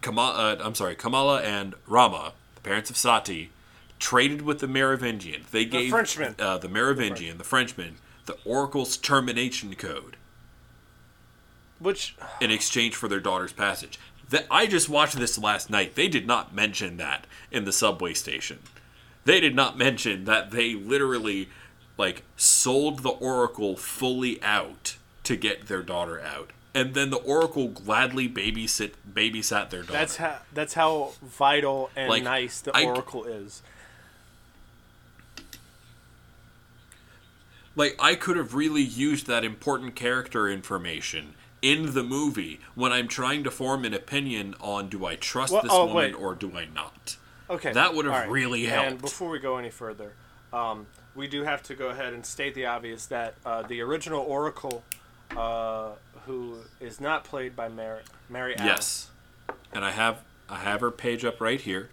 Kamala, 0.00 0.54
uh, 0.54 0.56
I'm 0.62 0.74
sorry, 0.74 0.94
Kamala 0.94 1.42
and 1.42 1.74
Rama, 1.86 2.32
the 2.54 2.60
parents 2.60 2.90
of 2.90 2.96
Sati, 2.96 3.50
traded 3.98 4.42
with 4.42 4.58
the 4.60 4.68
Merovingian. 4.68 5.44
They 5.50 5.64
gave 5.64 5.90
Frenchman. 5.90 6.34
uh, 6.38 6.58
the 6.58 6.68
Merovingian, 6.68 7.38
the 7.38 7.44
Frenchman, 7.44 7.96
the 8.26 8.36
Oracle's 8.44 8.96
termination 8.96 9.74
code 9.74 10.16
Which 11.78 12.16
in 12.40 12.50
exchange 12.50 12.94
for 12.94 13.08
their 13.08 13.20
daughter's 13.20 13.52
passage. 13.52 13.98
That 14.30 14.46
I 14.50 14.66
just 14.66 14.88
watched 14.88 15.16
this 15.16 15.38
last 15.38 15.70
night. 15.70 15.94
They 15.94 16.08
did 16.08 16.26
not 16.26 16.54
mention 16.54 16.96
that 16.98 17.26
in 17.50 17.64
the 17.64 17.72
subway 17.72 18.12
station. 18.14 18.58
They 19.24 19.40
did 19.40 19.54
not 19.54 19.78
mention 19.78 20.24
that 20.24 20.50
they 20.50 20.74
literally 20.74 21.48
like 21.96 22.22
sold 22.36 23.02
the 23.02 23.08
Oracle 23.10 23.76
fully 23.76 24.42
out 24.42 24.96
to 25.24 25.36
get 25.36 25.66
their 25.66 25.82
daughter 25.82 26.20
out. 26.20 26.50
And 26.74 26.94
then 26.94 27.10
the 27.10 27.16
Oracle 27.16 27.68
gladly 27.68 28.28
babysit 28.28 28.92
babysat 29.10 29.70
their 29.70 29.80
daughter. 29.82 29.92
that's 29.92 30.16
how 30.16 30.38
that's 30.52 30.74
how 30.74 31.12
vital 31.22 31.90
and 31.96 32.08
Like, 32.10 32.22
nice 32.22 32.60
the 32.60 32.76
I- 32.76 32.84
Oracle 32.84 33.24
is. 33.24 33.62
Like 37.78 37.96
I 37.98 38.16
could 38.16 38.36
have 38.36 38.54
really 38.54 38.82
used 38.82 39.26
that 39.28 39.44
important 39.44 39.94
character 39.94 40.48
information 40.48 41.34
in 41.62 41.94
the 41.94 42.02
movie 42.02 42.60
when 42.74 42.92
I'm 42.92 43.08
trying 43.08 43.44
to 43.44 43.50
form 43.50 43.84
an 43.84 43.94
opinion 43.94 44.54
on 44.60 44.88
do 44.88 45.06
I 45.06 45.16
trust 45.16 45.52
Well, 45.52 45.62
this 45.62 45.72
oh, 45.72 45.86
woman 45.86 46.12
wait. 46.12 46.14
or 46.14 46.34
do 46.34 46.56
I 46.56 46.66
not. 46.66 47.16
Okay. 47.48 47.72
That 47.72 47.94
would 47.94 48.04
have 48.04 48.14
right. 48.14 48.28
really 48.28 48.66
helped. 48.66 48.90
And 48.90 49.00
before 49.00 49.30
we 49.30 49.38
go 49.38 49.56
any 49.56 49.70
further, 49.70 50.12
um, 50.52 50.86
we 51.14 51.28
do 51.28 51.44
have 51.44 51.62
to 51.64 51.74
go 51.74 51.88
ahead 51.88 52.12
and 52.12 52.26
state 52.26 52.54
the 52.54 52.66
obvious 52.66 53.06
that 53.06 53.34
uh, 53.46 53.62
the 53.62 53.80
original 53.80 54.20
Oracle, 54.20 54.82
uh, 55.36 55.90
who 56.26 56.58
is 56.80 57.00
not 57.00 57.24
played 57.24 57.56
by 57.56 57.68
Mary, 57.68 58.02
Mary 58.28 58.56
Alice. 58.56 58.66
Yes, 58.66 59.56
and 59.72 59.84
I 59.84 59.92
have 59.92 60.22
I 60.48 60.56
have 60.56 60.80
her 60.80 60.90
page 60.90 61.24
up 61.24 61.40
right 61.40 61.60
here. 61.60 61.88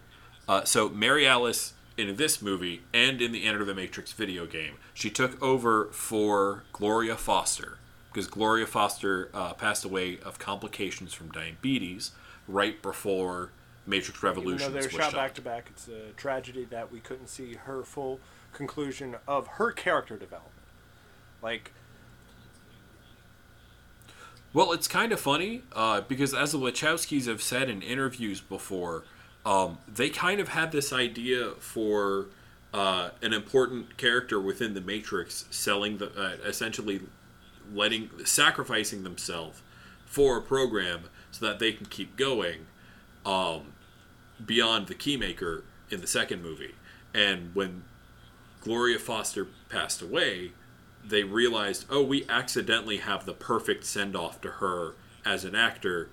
Uh, 0.48 0.64
so 0.64 0.88
Mary 0.88 1.26
Alice 1.26 1.72
in 1.96 2.16
this 2.16 2.42
movie 2.42 2.82
and 2.92 3.20
in 3.20 3.32
the 3.32 3.44
Enter 3.44 3.64
the 3.64 3.74
Matrix 3.74 4.12
video 4.12 4.46
game, 4.46 4.74
she 4.94 5.10
took 5.10 5.40
over 5.42 5.86
for 5.92 6.64
Gloria 6.72 7.16
Foster 7.16 7.78
because 8.12 8.26
Gloria 8.26 8.66
Foster 8.66 9.30
uh, 9.34 9.52
passed 9.54 9.84
away 9.84 10.18
of 10.24 10.38
complications 10.38 11.12
from 11.12 11.30
diabetes 11.30 12.12
right 12.48 12.80
before 12.82 13.50
Matrix 13.86 14.18
Even 14.18 14.34
though 14.34 14.40
Revolutions 14.40 14.72
they 14.72 14.80
were 14.80 14.84
was 14.84 14.92
shot 14.92 15.02
shot. 15.10 15.14
back 15.14 15.34
to 15.34 15.42
back, 15.42 15.66
it's 15.70 15.88
a 15.88 16.12
tragedy 16.16 16.64
that 16.70 16.90
we 16.90 17.00
couldn't 17.00 17.28
see 17.28 17.54
her 17.54 17.82
full 17.82 18.20
conclusion 18.52 19.16
of 19.28 19.46
her 19.46 19.70
character 19.72 20.16
development. 20.16 20.52
Like, 21.42 21.72
Well, 24.52 24.72
it's 24.72 24.88
kind 24.88 25.12
of 25.12 25.20
funny 25.20 25.62
uh, 25.74 26.00
because, 26.00 26.32
as 26.32 26.52
the 26.52 26.58
Wachowskis 26.58 27.26
have 27.26 27.42
said 27.42 27.68
in 27.68 27.82
interviews 27.82 28.40
before, 28.40 29.04
um, 29.46 29.78
they 29.86 30.10
kind 30.10 30.40
of 30.40 30.48
had 30.48 30.72
this 30.72 30.92
idea 30.92 31.52
for 31.60 32.26
uh, 32.74 33.10
an 33.22 33.32
important 33.32 33.96
character 33.96 34.40
within 34.40 34.74
the 34.74 34.80
Matrix 34.80 35.46
selling 35.50 35.98
the 35.98 36.10
uh, 36.20 36.36
essentially 36.44 37.00
letting 37.72 38.10
sacrificing 38.24 39.04
themselves 39.04 39.62
for 40.04 40.36
a 40.36 40.42
program 40.42 41.04
so 41.30 41.46
that 41.46 41.60
they 41.60 41.72
can 41.72 41.86
keep 41.86 42.16
going 42.16 42.66
um, 43.24 43.72
beyond 44.44 44.88
the 44.88 44.94
Keymaker 44.94 45.62
in 45.90 46.00
the 46.00 46.06
second 46.08 46.42
movie. 46.42 46.74
And 47.14 47.54
when 47.54 47.84
Gloria 48.62 48.98
Foster 48.98 49.46
passed 49.68 50.02
away, 50.02 50.52
they 51.04 51.22
realized, 51.22 51.86
oh, 51.88 52.02
we 52.02 52.26
accidentally 52.28 52.96
have 52.98 53.24
the 53.24 53.32
perfect 53.32 53.84
send 53.84 54.16
off 54.16 54.40
to 54.40 54.48
her 54.48 54.94
as 55.24 55.44
an 55.44 55.54
actor 55.54 56.08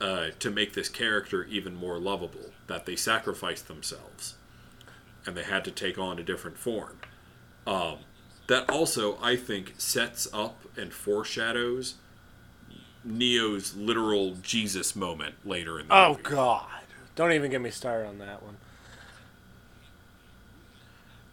uh, 0.00 0.28
to 0.38 0.50
make 0.50 0.74
this 0.74 0.88
character 0.88 1.44
even 1.44 1.74
more 1.74 1.98
lovable. 1.98 2.52
That 2.66 2.86
they 2.86 2.96
sacrificed 2.96 3.68
themselves 3.68 4.34
and 5.26 5.36
they 5.36 5.42
had 5.42 5.64
to 5.64 5.70
take 5.70 5.98
on 5.98 6.18
a 6.18 6.22
different 6.22 6.56
form. 6.58 6.98
Um, 7.66 7.98
that 8.46 8.68
also, 8.70 9.18
I 9.20 9.36
think, 9.36 9.74
sets 9.76 10.26
up 10.32 10.62
and 10.76 10.92
foreshadows 10.92 11.94
Neo's 13.04 13.76
literal 13.76 14.36
Jesus 14.42 14.96
moment 14.96 15.34
later 15.44 15.78
in 15.78 15.88
the 15.88 15.94
oh 15.94 16.08
movie. 16.10 16.22
Oh, 16.26 16.30
God! 16.30 16.66
Don't 17.14 17.32
even 17.32 17.50
get 17.50 17.60
me 17.60 17.70
started 17.70 18.08
on 18.08 18.18
that 18.18 18.42
one. 18.42 18.56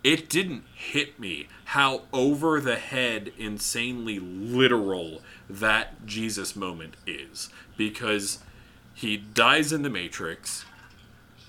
it 0.05 0.29
didn't 0.29 0.63
hit 0.75 1.19
me 1.19 1.47
how 1.65 2.03
over 2.13 2.61
the 2.61 2.75
head 2.75 3.31
insanely 3.39 4.19
literal 4.19 5.19
that 5.49 6.05
Jesus 6.05 6.55
moment 6.55 6.93
is 7.07 7.49
because 7.75 8.37
he 8.95 9.17
dies 9.17 9.71
in 9.71 9.83
the 9.83 9.89
matrix 9.89 10.65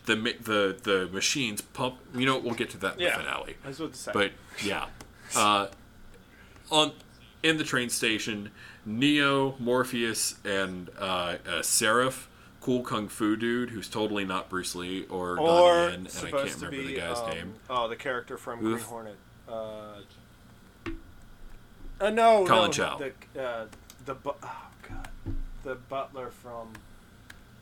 the 0.05 0.15
the 0.15 0.76
the 0.83 1.09
machines 1.12 1.61
pump 1.62 1.97
you 2.15 2.26
know 2.26 2.38
we'll 2.38 2.55
get 2.55 2.69
to 2.71 2.79
that 2.79 2.95
in 2.97 3.00
Yeah. 3.00 3.17
the 3.17 3.23
finale 3.25 3.57
I 3.65 3.69
was 3.69 3.81
about 3.81 3.93
to 3.93 3.99
say. 3.99 4.11
but 4.12 4.33
yeah 4.62 4.87
uh, 5.35 5.69
on 6.71 6.93
in 7.43 7.57
the 7.57 7.65
train 7.65 7.88
station 7.88 8.50
neo 8.85 9.55
morpheus 9.59 10.37
and 10.45 10.91
uh, 10.99 11.37
uh, 11.49 11.62
seraph 11.62 12.29
cool 12.61 12.83
kung 12.83 13.09
fu 13.09 13.37
dude 13.37 13.71
who's 13.71 13.88
totally 13.88 14.25
not 14.25 14.49
bruce 14.49 14.75
lee 14.75 15.07
or, 15.09 15.38
or 15.38 15.47
Donnie 15.47 15.91
Yen, 15.93 15.95
and 15.95 16.09
i 16.09 16.31
can't 16.31 16.55
remember 16.57 16.71
be 16.71 16.87
the 16.87 16.97
guy's 16.97 17.19
um, 17.19 17.31
name 17.31 17.55
Oh, 17.71 17.88
the 17.88 17.97
character 17.97 18.37
from 18.37 18.65
Oof. 18.67 18.79
Green 18.81 18.85
Hornet. 18.88 19.17
Uh, 19.49 20.00
uh 22.00 22.11
no, 22.11 22.45
Colin 22.45 22.67
no, 22.67 22.73
Chow. 22.73 22.99
The 22.99 23.41
uh, 23.41 23.67
the 24.05 24.17
oh 24.25 24.35
god, 24.88 25.09
the 25.62 25.75
butler 25.76 26.31
from 26.31 26.73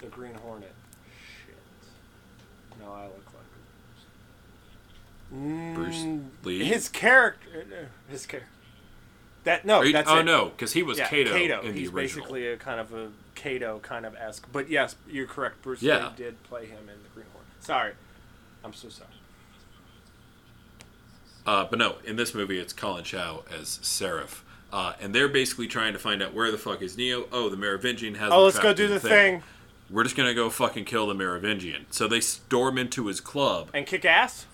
the 0.04 0.10
Green 0.10 0.34
Hornet. 0.34 0.72
Shit. 1.46 1.56
No, 2.80 2.92
I 2.92 3.04
look 3.04 3.24
like 3.26 5.40
him. 5.40 5.74
Bruce 5.74 5.96
Mm, 6.04 6.28
Lee? 6.44 6.64
His 6.64 6.88
character. 6.88 7.64
uh, 7.72 7.86
His 8.10 8.26
character. 8.26 8.48
That 9.44 9.64
no, 9.66 9.82
you- 9.82 9.92
that's 9.92 10.08
oh 10.10 10.20
it. 10.20 10.24
no 10.24 10.46
because 10.50 10.72
he 10.72 10.82
was 10.82 10.98
Yeah, 10.98 11.08
kato, 11.08 11.60
in 11.62 11.74
He's 11.74 11.90
the 11.90 11.96
original 11.96 12.24
basically 12.24 12.46
a 12.48 12.56
kind 12.56 12.80
of 12.80 12.92
a 12.94 13.10
Kato 13.34 13.78
kind 13.80 14.06
of 14.06 14.14
esque. 14.16 14.46
But 14.52 14.70
yes, 14.70 14.96
you're 15.08 15.26
correct. 15.26 15.60
Bruce 15.62 15.82
Yeah. 15.82 16.06
Lee 16.08 16.12
did 16.16 16.42
play 16.44 16.66
him 16.66 16.88
in 16.88 17.02
the 17.02 17.08
Green 17.14 17.26
Hornet. 17.32 17.50
Sorry, 17.60 17.92
I'm 18.64 18.72
so 18.72 18.88
sorry. 18.88 19.10
Uh, 21.46 21.66
but 21.68 21.78
no, 21.78 21.96
in 22.06 22.16
this 22.16 22.34
movie, 22.34 22.58
it's 22.58 22.72
Collin 22.72 23.04
Chou 23.04 23.42
as 23.50 23.78
Seraph. 23.82 24.42
Uh, 24.72 24.94
and 24.98 25.14
they're 25.14 25.28
basically 25.28 25.66
trying 25.66 25.92
to 25.92 25.98
find 25.98 26.22
out 26.22 26.32
where 26.32 26.50
the 26.50 26.56
fuck 26.58 26.80
is 26.80 26.96
Neo. 26.96 27.28
Oh, 27.30 27.50
the 27.50 27.56
Merovingian 27.56 28.14
has. 28.14 28.32
Oh, 28.32 28.44
let's 28.44 28.58
go 28.58 28.72
do 28.72 28.86
in 28.86 28.90
the 28.92 29.00
thing 29.00 29.42
We're 29.90 30.02
just 30.04 30.16
gonna 30.16 30.34
go 30.34 30.50
fucking 30.50 30.84
kill 30.86 31.06
the 31.06 31.14
Merovingian. 31.14 31.86
So 31.90 32.08
they 32.08 32.20
storm 32.20 32.78
into 32.78 33.06
his 33.06 33.20
club, 33.20 33.70
and 33.74 33.86
kick 33.86 34.04
ass. 34.04 34.46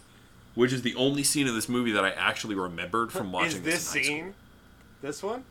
which 0.54 0.72
is 0.72 0.82
the 0.82 0.94
only 0.96 1.22
scene 1.22 1.46
in 1.46 1.54
this 1.54 1.68
movie 1.68 1.92
that 1.92 2.04
I 2.04 2.10
actually 2.10 2.54
remembered 2.56 3.12
from 3.12 3.30
watching. 3.32 3.48
Is 3.58 3.62
this 3.62 3.92
this 3.92 4.06
scene? 4.06 4.34
This 5.02 5.22
one? 5.22 5.44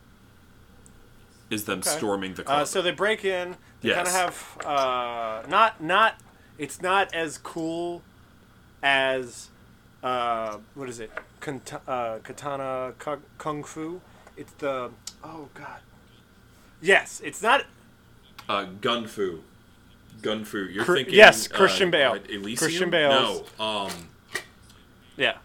is 1.50 1.64
them 1.64 1.80
Okay. 1.80 1.90
storming 1.90 2.34
the 2.34 2.44
club. 2.44 2.60
Uh, 2.60 2.64
so 2.64 2.80
they 2.80 2.92
break 2.92 3.24
in. 3.24 3.56
They 3.80 3.88
Yes. 3.88 3.96
kind 3.96 4.06
of 4.06 4.14
have 4.14 4.66
uh, 4.66 5.48
not 5.48 5.82
not. 5.82 6.14
It's 6.58 6.80
not 6.80 7.12
as 7.14 7.38
cool 7.38 8.02
as 8.82 9.48
uh, 10.02 10.58
what 10.74 10.88
is 10.88 11.00
it? 11.00 11.10
Uh, 11.88 12.18
katana 12.22 12.92
kung, 12.98 13.22
kung 13.38 13.64
fu. 13.64 14.00
It's 14.36 14.52
the 14.52 14.90
oh 15.24 15.48
god. 15.54 15.80
Yes, 16.80 17.20
it's 17.24 17.42
not. 17.42 17.64
uh, 18.48 18.66
Gunfu, 18.80 19.40
Gunfu. 20.20 20.72
You're 20.72 20.84
Cr- 20.84 20.94
thinking 20.96 21.14
yes, 21.14 21.50
uh, 21.50 21.56
Christian 21.56 21.90
Bale. 21.90 22.12
uh, 22.12 22.18
Elysium? 22.28 22.56
Christian 22.56 22.90
Bale. 22.90 23.44
No. 23.58 23.64
Um. 23.64 23.90
Yeah, 25.16 25.36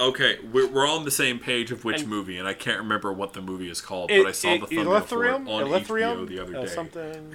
Okay, 0.00 0.38
we're, 0.52 0.66
we're 0.68 0.86
all 0.86 0.98
on 0.98 1.04
the 1.04 1.10
same 1.10 1.38
page 1.40 1.70
of 1.72 1.84
which 1.84 2.00
And- 2.00 2.08
movie, 2.08 2.38
and 2.38 2.46
I 2.48 2.54
can't 2.54 2.78
remember 2.78 3.12
what 3.12 3.32
the 3.32 3.40
movie 3.42 3.68
is 3.70 3.80
called, 3.80 4.10
it, 4.10 4.22
but 4.22 4.28
I 4.28 4.32
saw 4.32 4.54
it, 4.54 4.60
the 4.68 4.76
thumbnail 4.76 5.00
for 5.02 5.24
it 5.26 5.32
on 5.34 5.46
Elithrium? 5.46 6.16
HBO 6.24 6.28
the 6.28 6.38
other 6.40 6.56
Uh, 6.56 6.60
day. 6.62 6.66
something. 6.68 7.34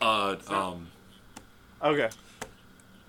Uh, 0.00 0.36
um, 0.48 0.88
Okay. 1.82 2.10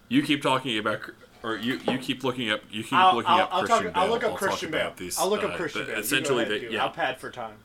you 0.08 0.22
keep 0.24 0.42
talking 0.42 0.78
about, 0.78 1.02
or 1.44 1.58
you 1.58 1.80
you 1.88 1.98
keep 1.98 2.24
looking 2.24 2.50
up, 2.50 2.62
you 2.72 2.84
keep 2.84 2.94
I'll, 2.94 3.16
looking 3.16 3.30
I'll, 3.32 3.42
up 3.42 3.50
I'll, 3.54 3.60
Christian 3.66 3.84
talk, 3.86 3.94
Bale. 3.94 4.04
I'll 4.04 4.10
look 4.10 4.24
up 4.24 4.30
talk 4.32 4.40
Christian 4.40 4.72
Bale. 4.72 4.94
these, 4.96 5.20
I'll 5.20 5.30
look 5.30 5.44
up 5.44 5.52
uh, 5.52 5.58
Christian 5.58 5.82
the- 5.82 5.88
Bale. 5.88 5.96
You 5.96 6.02
go 6.02 6.06
Essentially, 6.06 6.44
ahead, 6.44 6.62
the, 6.62 6.72
yeah, 6.74 6.84
I'll 6.84 6.90
pad 6.92 7.20
for 7.20 7.30
time. 7.30 7.56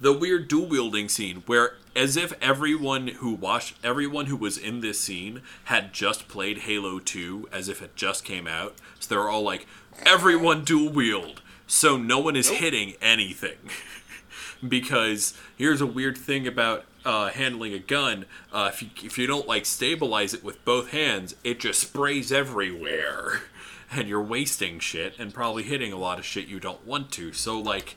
The 0.00 0.12
weird 0.12 0.48
dual 0.48 0.66
wielding 0.66 1.08
scene 1.08 1.42
where 1.46 1.74
as 1.96 2.16
if 2.16 2.32
everyone 2.40 3.08
who 3.08 3.34
watched 3.34 3.74
everyone 3.82 4.26
who 4.26 4.36
was 4.36 4.56
in 4.56 4.80
this 4.80 5.00
scene 5.00 5.42
had 5.64 5.92
just 5.92 6.28
played 6.28 6.58
Halo 6.58 7.00
2 7.00 7.48
as 7.52 7.68
if 7.68 7.82
it 7.82 7.96
just 7.96 8.24
came 8.24 8.46
out. 8.46 8.76
So 9.00 9.14
they're 9.14 9.28
all 9.28 9.42
like 9.42 9.66
everyone 10.06 10.64
dual 10.64 10.90
wield. 10.90 11.42
So 11.66 11.96
no 11.96 12.18
one 12.18 12.36
is 12.36 12.48
hitting 12.48 12.94
anything. 13.02 13.58
because 14.66 15.34
here's 15.56 15.80
a 15.80 15.86
weird 15.86 16.16
thing 16.16 16.46
about 16.46 16.84
uh, 17.04 17.28
handling 17.30 17.74
a 17.74 17.78
gun. 17.78 18.26
Uh, 18.52 18.70
if 18.72 18.82
you 18.82 18.88
if 19.02 19.18
you 19.18 19.26
don't 19.26 19.46
like 19.46 19.66
stabilize 19.66 20.34
it 20.34 20.44
with 20.44 20.64
both 20.64 20.90
hands, 20.90 21.34
it 21.44 21.60
just 21.60 21.80
sprays 21.80 22.32
everywhere. 22.32 23.42
And 23.90 24.06
you're 24.06 24.22
wasting 24.22 24.80
shit 24.80 25.14
and 25.18 25.32
probably 25.32 25.62
hitting 25.62 25.94
a 25.94 25.96
lot 25.96 26.18
of 26.18 26.26
shit 26.26 26.46
you 26.46 26.60
don't 26.60 26.86
want 26.86 27.10
to. 27.12 27.32
So 27.32 27.58
like 27.58 27.96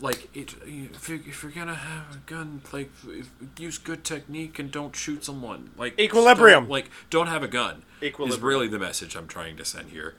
like 0.00 0.28
it, 0.36 0.54
if, 0.66 1.08
you, 1.08 1.20
if 1.26 1.42
you're 1.42 1.52
gonna 1.52 1.74
have 1.74 2.16
a 2.16 2.18
gun, 2.26 2.62
like 2.72 2.90
if, 3.08 3.30
use 3.58 3.78
good 3.78 4.04
technique 4.04 4.58
and 4.58 4.70
don't 4.70 4.94
shoot 4.94 5.24
someone. 5.24 5.70
Like 5.76 5.98
Equilibrium. 5.98 6.64
don't- 6.64 6.70
like 6.70 6.90
don't 7.10 7.26
have 7.28 7.42
a 7.42 7.48
gun. 7.48 7.82
equilibrium. 8.02 8.38
Is 8.38 8.42
really 8.42 8.68
the 8.68 8.78
message 8.78 9.14
I'm 9.16 9.26
trying 9.28 9.56
to 9.56 9.64
send 9.64 9.90
here. 9.90 10.14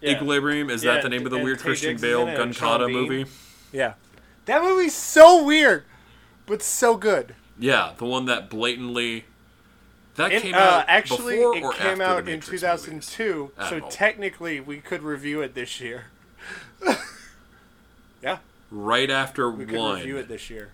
Yeah. 0.00 0.12
Equilibrium 0.12 0.70
is 0.70 0.82
Yeah, 0.82 0.94
that 0.94 1.02
the 1.02 1.08
name 1.10 1.24
of 1.26 1.30
the 1.30 1.36
and 1.36 1.44
weird 1.44 1.58
Tay 1.58 1.64
Christian 1.64 1.90
Diggs 1.90 2.02
Bale 2.02 2.26
in 2.26 2.36
gun 2.36 2.54
kata 2.54 2.88
movie? 2.88 3.26
Yeah. 3.72 3.94
That 4.46 4.62
movie's 4.62 4.94
so 4.94 5.44
weird, 5.44 5.84
but 6.46 6.62
so 6.62 6.96
good. 6.96 7.34
Yeah, 7.58 7.92
the 7.98 8.06
one 8.06 8.24
that 8.24 8.48
blatantly 8.48 9.24
that 10.16 10.32
It, 10.32 10.42
came 10.42 10.54
uh, 10.54 10.58
out 10.58 10.84
actually, 10.88 11.36
before 11.36 11.56
it 11.56 11.62
or 11.62 11.72
came 11.72 12.00
after 12.00 12.02
out 12.02 12.24
the 12.24 12.32
in 12.32 12.40
2002, 12.40 13.52
movies? 13.58 13.68
so 13.68 13.80
technically 13.90 14.58
we 14.60 14.78
could 14.78 15.02
review 15.02 15.42
it 15.42 15.54
this 15.54 15.80
year. 15.80 16.06
yeah, 18.22 18.38
right 18.70 19.10
after 19.10 19.50
we 19.50 19.64
one. 19.66 19.96
review 19.98 20.16
it 20.18 20.28
this 20.28 20.50
year. 20.50 20.70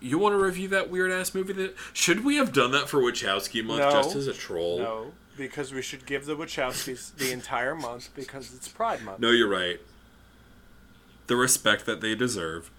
You 0.00 0.18
want 0.18 0.32
to 0.34 0.38
review 0.38 0.68
that 0.68 0.90
weird 0.90 1.10
ass 1.10 1.34
movie? 1.34 1.52
That 1.54 1.74
should 1.92 2.24
we 2.24 2.36
have 2.36 2.52
done 2.52 2.70
that 2.70 2.88
for 2.88 3.00
Wachowski 3.00 3.64
month 3.64 3.80
No. 3.80 3.90
just 3.90 4.14
as 4.14 4.26
a 4.28 4.32
troll? 4.32 4.78
No, 4.78 5.12
because 5.36 5.72
we 5.72 5.82
should 5.82 6.06
give 6.06 6.24
the 6.26 6.36
Wachowskis 6.36 7.16
the 7.16 7.32
entire 7.32 7.74
month 7.74 8.10
because 8.14 8.54
it's 8.54 8.68
Pride 8.68 9.02
Month. 9.02 9.18
No, 9.20 9.30
you're 9.30 9.48
right. 9.48 9.80
The 11.26 11.34
respect 11.36 11.84
that 11.86 12.00
they 12.00 12.14
deserve. 12.14 12.70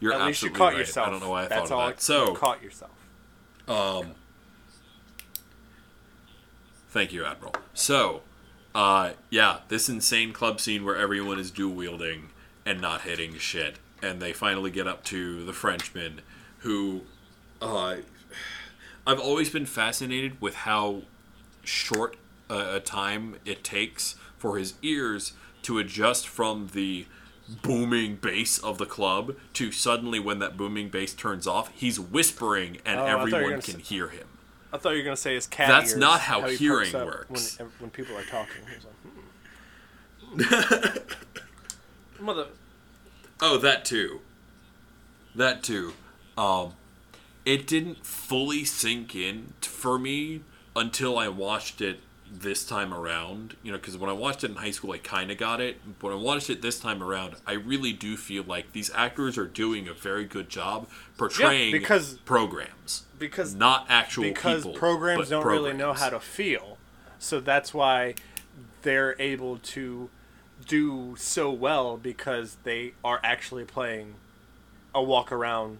You're 0.00 0.12
At 0.14 0.26
least 0.26 0.42
you 0.42 0.48
absolutely 0.48 0.58
caught 0.58 0.72
right. 0.72 0.78
yourself. 0.78 1.06
I 1.06 1.10
don't 1.10 1.20
know 1.20 1.30
why 1.30 1.44
I 1.44 1.48
That's 1.48 1.68
thought 1.68 1.74
all. 1.78 1.88
of 1.88 1.94
that. 1.96 2.02
So, 2.02 2.28
you 2.30 2.34
caught 2.36 2.62
yourself. 2.62 2.90
um, 3.68 4.12
thank 6.90 7.12
you, 7.12 7.24
Admiral. 7.24 7.54
So, 7.74 8.22
uh, 8.74 9.10
yeah, 9.30 9.58
this 9.68 9.88
insane 9.88 10.32
club 10.32 10.60
scene 10.60 10.84
where 10.84 10.96
everyone 10.96 11.38
is 11.38 11.50
dual 11.50 11.74
wielding 11.74 12.30
and 12.64 12.80
not 12.80 13.02
hitting 13.02 13.36
shit, 13.38 13.76
and 14.02 14.20
they 14.20 14.32
finally 14.32 14.70
get 14.70 14.86
up 14.86 15.04
to 15.04 15.44
the 15.44 15.52
Frenchman, 15.52 16.20
who, 16.58 17.02
uh, 17.60 17.96
I've 19.06 19.20
always 19.20 19.50
been 19.50 19.66
fascinated 19.66 20.40
with 20.40 20.54
how 20.54 21.02
short 21.64 22.16
a, 22.48 22.76
a 22.76 22.80
time 22.80 23.36
it 23.44 23.64
takes 23.64 24.16
for 24.36 24.58
his 24.58 24.74
ears 24.82 25.32
to 25.62 25.78
adjust 25.78 26.26
from 26.28 26.68
the 26.72 27.06
booming 27.62 28.16
bass 28.16 28.58
of 28.58 28.78
the 28.78 28.86
club 28.86 29.34
to 29.52 29.70
suddenly 29.72 30.18
when 30.18 30.38
that 30.38 30.56
booming 30.56 30.88
bass 30.88 31.12
turns 31.12 31.46
off 31.46 31.70
he's 31.74 31.98
whispering 32.00 32.78
and 32.84 32.98
Oh, 32.98 33.04
I 33.04 33.12
thought 33.12 33.26
you 33.26 33.32
were 33.34 33.40
everyone 33.40 33.60
can 33.62 33.74
say- 33.74 33.80
hear 33.82 34.08
him 34.08 34.26
I 34.72 34.78
thought 34.78 34.90
you 34.92 34.98
were 34.98 35.04
gonna 35.04 35.16
say 35.16 35.34
his 35.34 35.46
cat. 35.46 35.68
That's 35.68 35.90
ears, 35.90 36.00
not 36.00 36.20
how 36.20 36.48
he 36.48 36.56
hearing 36.56 36.92
works. 36.94 37.58
When, 37.58 37.68
when 37.78 37.90
people 37.90 38.16
are 38.16 38.24
talking, 38.24 38.62
he's 38.74 38.86
like, 40.40 40.48
hmm. 40.48 40.96
"Mother." 42.22 42.46
oh 43.40 43.56
that 43.58 43.84
too 43.84 44.20
that 45.34 45.62
too 45.62 45.92
um 46.38 46.72
it 47.44 47.66
didn't 47.66 48.04
fully 48.06 48.64
sink 48.64 49.14
in 49.16 49.52
t- 49.60 49.68
for 49.68 49.98
me 49.98 50.42
until 50.76 51.18
i 51.18 51.26
watched 51.28 51.80
it 51.80 52.00
this 52.30 52.64
time 52.64 52.94
around 52.94 53.56
you 53.62 53.70
know 53.72 53.76
because 53.78 53.96
when 53.96 54.08
i 54.08 54.12
watched 54.12 54.44
it 54.44 54.50
in 54.50 54.56
high 54.56 54.70
school 54.70 54.92
i 54.92 54.98
kind 54.98 55.30
of 55.30 55.36
got 55.36 55.60
it 55.60 55.76
but 55.98 56.08
when 56.08 56.16
i 56.16 56.20
watched 56.22 56.48
it 56.48 56.62
this 56.62 56.78
time 56.78 57.02
around 57.02 57.34
i 57.46 57.52
really 57.52 57.92
do 57.92 58.16
feel 58.16 58.42
like 58.44 58.72
these 58.72 58.90
actors 58.94 59.36
are 59.36 59.46
doing 59.46 59.88
a 59.88 59.92
very 59.92 60.24
good 60.24 60.48
job 60.48 60.88
portraying 61.18 61.72
because- 61.72 62.14
programs 62.24 63.02
Because 63.18 63.54
not 63.54 63.86
actual 63.88 64.24
people. 64.24 64.34
because 64.34 64.62
people 64.64 64.78
programs 64.78 65.28
don't 65.28 65.44
really 65.46 65.72
know 65.72 65.92
how 65.92 66.08
to 66.10 66.20
feel, 66.20 66.78
so 67.18 67.38
that's 67.40 67.72
why 67.74 68.14
they're 68.82 69.14
able 69.20 69.58
to 69.58 70.08
do 70.66 71.14
so 71.18 71.50
well 71.50 71.96
because 71.96 72.56
they 72.64 72.92
are 73.04 73.20
actually 73.22 73.64
playing 73.64 74.14
a 74.94 75.02
walk 75.02 75.32
around, 75.32 75.78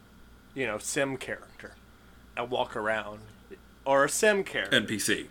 you 0.55 0.67
know, 0.67 0.79
sim 0.79 1.17
character, 1.17 1.73
a 2.37 2.45
walk 2.45 2.75
around, 2.77 3.21
or 3.85 4.05
a 4.05 4.09
sim 4.09 4.45
character. 4.45 4.81
NPC, 4.81 5.27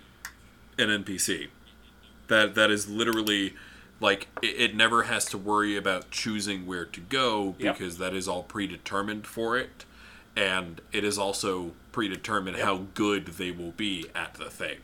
an 0.78 0.90
NPC. 1.04 1.48
That 2.28 2.56
that 2.56 2.72
is 2.72 2.88
literally 2.90 3.54
like 4.00 4.28
it, 4.42 4.60
it 4.72 4.76
never 4.76 5.04
has 5.04 5.26
to 5.26 5.38
worry 5.38 5.76
about 5.76 6.12
choosing 6.12 6.66
where 6.66 6.86
to 6.86 7.00
go 7.00 7.56
Yep. 7.60 7.78
because 7.78 7.98
that 7.98 8.14
is 8.14 8.28
all 8.28 8.44
predetermined 8.44 9.28
for 9.28 9.58
it, 9.58 9.86
and 10.36 10.80
it 10.92 11.04
is 11.04 11.18
also 11.18 11.72
predetermined 11.92 12.58
how 12.58 12.86
good 12.94 13.26
they 13.28 13.52
will 13.52 13.72
be 13.72 14.06
at 14.16 14.36
the 14.36 14.50
thing. 14.50 14.78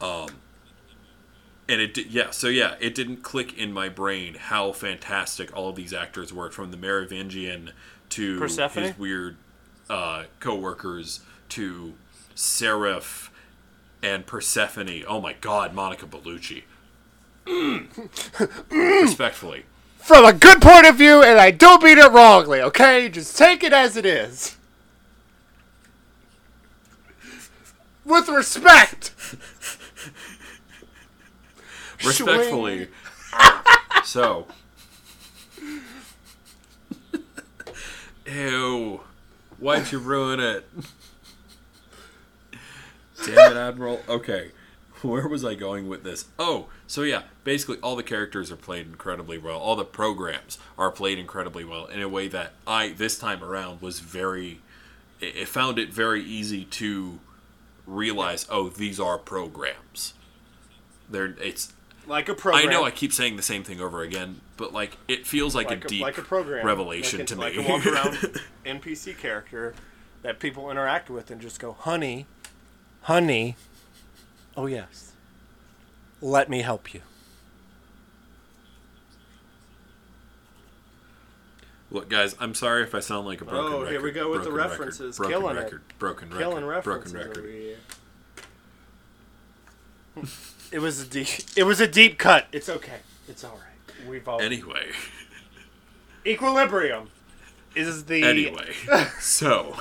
Um. 0.00 0.28
And 1.68 1.82
it 1.82 1.92
did, 1.92 2.10
yeah, 2.10 2.30
so 2.30 2.48
yeah, 2.48 2.76
it 2.80 2.94
didn't 2.94 3.18
click 3.18 3.56
in 3.58 3.72
my 3.74 3.90
brain 3.90 4.34
how 4.34 4.72
fantastic 4.72 5.54
all 5.54 5.68
of 5.68 5.76
these 5.76 5.92
actors 5.92 6.32
were, 6.32 6.50
from 6.50 6.70
the 6.70 6.78
Merovingian 6.78 7.72
to 8.10 8.38
Persephone? 8.38 8.84
his 8.84 8.98
weird 8.98 9.36
uh, 9.90 10.24
co-workers 10.40 11.20
to 11.50 11.92
Seraph 12.34 13.30
and 14.02 14.24
Persephone. 14.26 15.04
Oh 15.06 15.20
my 15.20 15.34
God, 15.34 15.74
Monica 15.74 16.06
Bellucci. 16.06 16.62
Respectfully, 18.70 19.64
From 19.98 20.24
a 20.24 20.32
good 20.32 20.60
point 20.62 20.86
of 20.86 20.96
view, 20.96 21.22
and 21.22 21.38
I 21.38 21.50
don't 21.50 21.82
mean 21.82 21.98
it 21.98 22.12
wrongly. 22.12 22.60
Okay, 22.60 23.08
just 23.08 23.36
take 23.36 23.62
it 23.64 23.72
as 23.72 23.96
it 23.96 24.06
is. 24.06 24.56
With 28.04 28.28
respect. 28.28 29.14
Respectfully. 32.04 32.88
so, 34.04 34.46
ew, 38.26 39.00
why'd 39.58 39.90
you 39.92 39.98
ruin 39.98 40.40
it? 40.40 40.68
Damn 43.24 43.52
it, 43.52 43.56
Admiral. 43.56 44.00
Okay, 44.08 44.52
where 45.02 45.28
was 45.28 45.44
I 45.44 45.54
going 45.54 45.88
with 45.88 46.04
this? 46.04 46.26
Oh, 46.38 46.66
so 46.86 47.02
yeah, 47.02 47.22
basically 47.44 47.78
all 47.82 47.96
the 47.96 48.02
characters 48.02 48.50
are 48.50 48.56
played 48.56 48.86
incredibly 48.86 49.38
well. 49.38 49.58
All 49.58 49.76
the 49.76 49.84
programs 49.84 50.58
are 50.78 50.90
played 50.90 51.18
incredibly 51.18 51.64
well 51.64 51.86
in 51.86 52.00
a 52.00 52.08
way 52.08 52.28
that 52.28 52.52
I 52.66 52.90
this 52.90 53.18
time 53.18 53.42
around 53.42 53.80
was 53.80 54.00
very. 54.00 54.60
It 55.20 55.48
found 55.48 55.78
it 55.78 55.92
very 55.92 56.22
easy 56.22 56.64
to 56.64 57.18
realize. 57.86 58.46
Oh, 58.50 58.68
these 58.68 59.00
are 59.00 59.18
programs. 59.18 60.14
They're 61.10 61.34
it's 61.40 61.72
Like 62.08 62.28
a 62.30 62.34
program. 62.34 62.66
I 62.66 62.70
know 62.72 62.84
I 62.84 62.90
keep 62.90 63.12
saying 63.12 63.36
the 63.36 63.42
same 63.42 63.62
thing 63.62 63.80
over 63.80 64.02
again, 64.02 64.40
but 64.56 64.72
like 64.72 64.96
it 65.08 65.26
feels 65.26 65.54
like, 65.54 65.68
like 65.68 65.84
a 65.84 65.88
deep 65.88 66.02
like 66.02 66.16
a 66.16 66.22
program 66.22 66.66
revelation 66.66 67.18
like 67.20 67.30
a, 67.30 67.34
to 67.34 67.40
like 67.40 67.56
me. 67.56 67.66
a 67.66 67.68
walk 67.68 67.86
around 67.86 68.14
NPC 68.66 69.16
character 69.18 69.74
that 70.22 70.38
people 70.40 70.70
interact 70.70 71.10
with 71.10 71.30
and 71.30 71.38
just 71.40 71.60
go, 71.60 71.72
"Honey, 71.72 72.24
honey, 73.02 73.56
oh 74.56 74.64
yes, 74.66 75.12
let 76.22 76.48
me 76.48 76.62
help 76.62 76.94
you." 76.94 77.02
Look, 81.90 82.08
guys, 82.10 82.34
I'm 82.38 82.54
sorry 82.54 82.82
if 82.82 82.94
I 82.94 83.00
sound 83.00 83.26
like 83.26 83.40
a 83.40 83.44
broken 83.44 83.72
Oh, 83.72 83.78
record. 83.80 83.90
here 83.92 84.02
we 84.02 84.10
go 84.12 84.30
with 84.30 84.44
the 84.44 84.52
references. 84.52 85.18
Record, 85.18 85.30
broken 85.32 85.40
Killing 85.40 85.56
it. 85.56 85.60
record. 85.60 85.82
Broken 85.98 86.28
record. 86.30 86.42
Killing 86.42 86.64
references 86.64 87.12
Broken 87.12 87.42
record. 87.42 87.76
it 90.72 90.78
was 90.80 91.00
a 91.00 91.06
deep. 91.06 91.28
It 91.56 91.64
was 91.64 91.80
a 91.80 91.86
deep 91.88 92.18
cut. 92.18 92.46
It's 92.52 92.68
okay. 92.68 92.98
It's 93.28 93.44
all 93.44 93.52
right. 93.58 94.08
We've 94.08 94.26
all 94.28 94.40
Anyway, 94.40 94.86
equilibrium 96.26 97.10
is 97.74 98.04
the 98.04 98.22
anyway, 98.22 98.72
so 99.20 99.76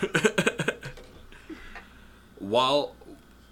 while 2.40 2.94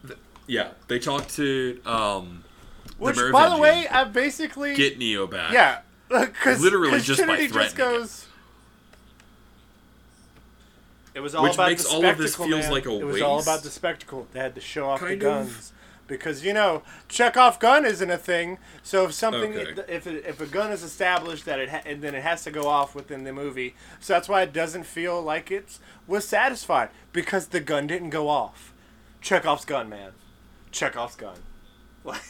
th- 0.06 0.20
yeah, 0.48 0.70
they 0.88 1.00
talked 1.00 1.30
to 1.36 1.80
um 1.86 2.44
Which, 2.98 3.16
the 3.16 3.30
by 3.32 3.50
the 3.50 3.56
Merovingian, 3.58 3.62
way, 3.62 3.88
I 3.90 4.04
basically 4.06 4.76
get 4.76 4.98
Neo 4.98 5.28
back. 5.28 5.54
Yeah, 5.54 5.80
because 6.10 6.62
Literally 6.62 7.00
just 7.00 7.20
by 7.22 7.26
Trinity 7.38 7.48
just 7.54 7.76
threatening 7.76 7.96
it. 7.96 8.00
goes. 8.00 8.28
It 11.14 11.22
was 11.22 11.34
all 11.34 11.44
Which 11.44 11.54
about 11.54 11.70
makes 11.70 11.84
the 11.84 11.90
all 11.96 12.06
of 12.06 12.18
this 12.18 12.34
spectacle, 12.34 12.48
feels 12.48 12.66
man. 12.66 12.72
like 12.74 12.86
a 12.86 12.92
It 13.00 13.06
was 13.06 13.22
all 13.22 13.36
waste. 13.38 13.48
about 13.48 13.64
the 13.64 13.70
spectacle. 13.70 14.28
They 14.34 14.40
had 14.42 14.54
to 14.56 14.62
show 14.62 14.90
off 14.90 15.00
Kind 15.00 15.22
the 15.22 15.30
of. 15.30 15.46
guns 15.48 15.72
because 16.08 16.44
you 16.46 16.54
know 16.54 16.84
Chekhov 17.10 17.60
gun 17.60 17.86
isn't 17.86 18.10
a 18.10 18.18
thing. 18.18 18.58
So 18.84 19.06
if 19.06 19.14
something, 19.14 19.56
Okay. 19.56 19.82
if 19.88 20.06
it, 20.08 20.26
if 20.26 20.40
a 20.42 20.46
gun 20.46 20.72
is 20.72 20.84
established, 20.84 21.46
that 21.46 21.60
it 21.60 21.70
ha- 21.70 21.82
and 21.86 22.02
then 22.02 22.14
it 22.16 22.24
has 22.24 22.44
to 22.44 22.52
go 22.52 22.68
off 22.68 22.94
within 22.96 23.24
the 23.24 23.34
movie. 23.34 23.76
So 24.00 24.14
that's 24.14 24.30
why 24.30 24.42
it 24.44 24.54
doesn't 24.54 24.84
feel 24.86 25.22
like 25.22 25.52
it 25.52 25.80
was 26.08 26.28
satisfied 26.28 26.90
because 27.14 27.48
the 27.48 27.60
gun 27.60 27.88
didn't 27.88 28.12
go 28.12 28.30
off. 28.30 28.74
Chekhov's 29.22 29.66
gun, 29.66 29.90
man. 29.90 30.12
Chekhov's 30.72 31.16
gun. 31.16 31.38
Like. 32.06 32.22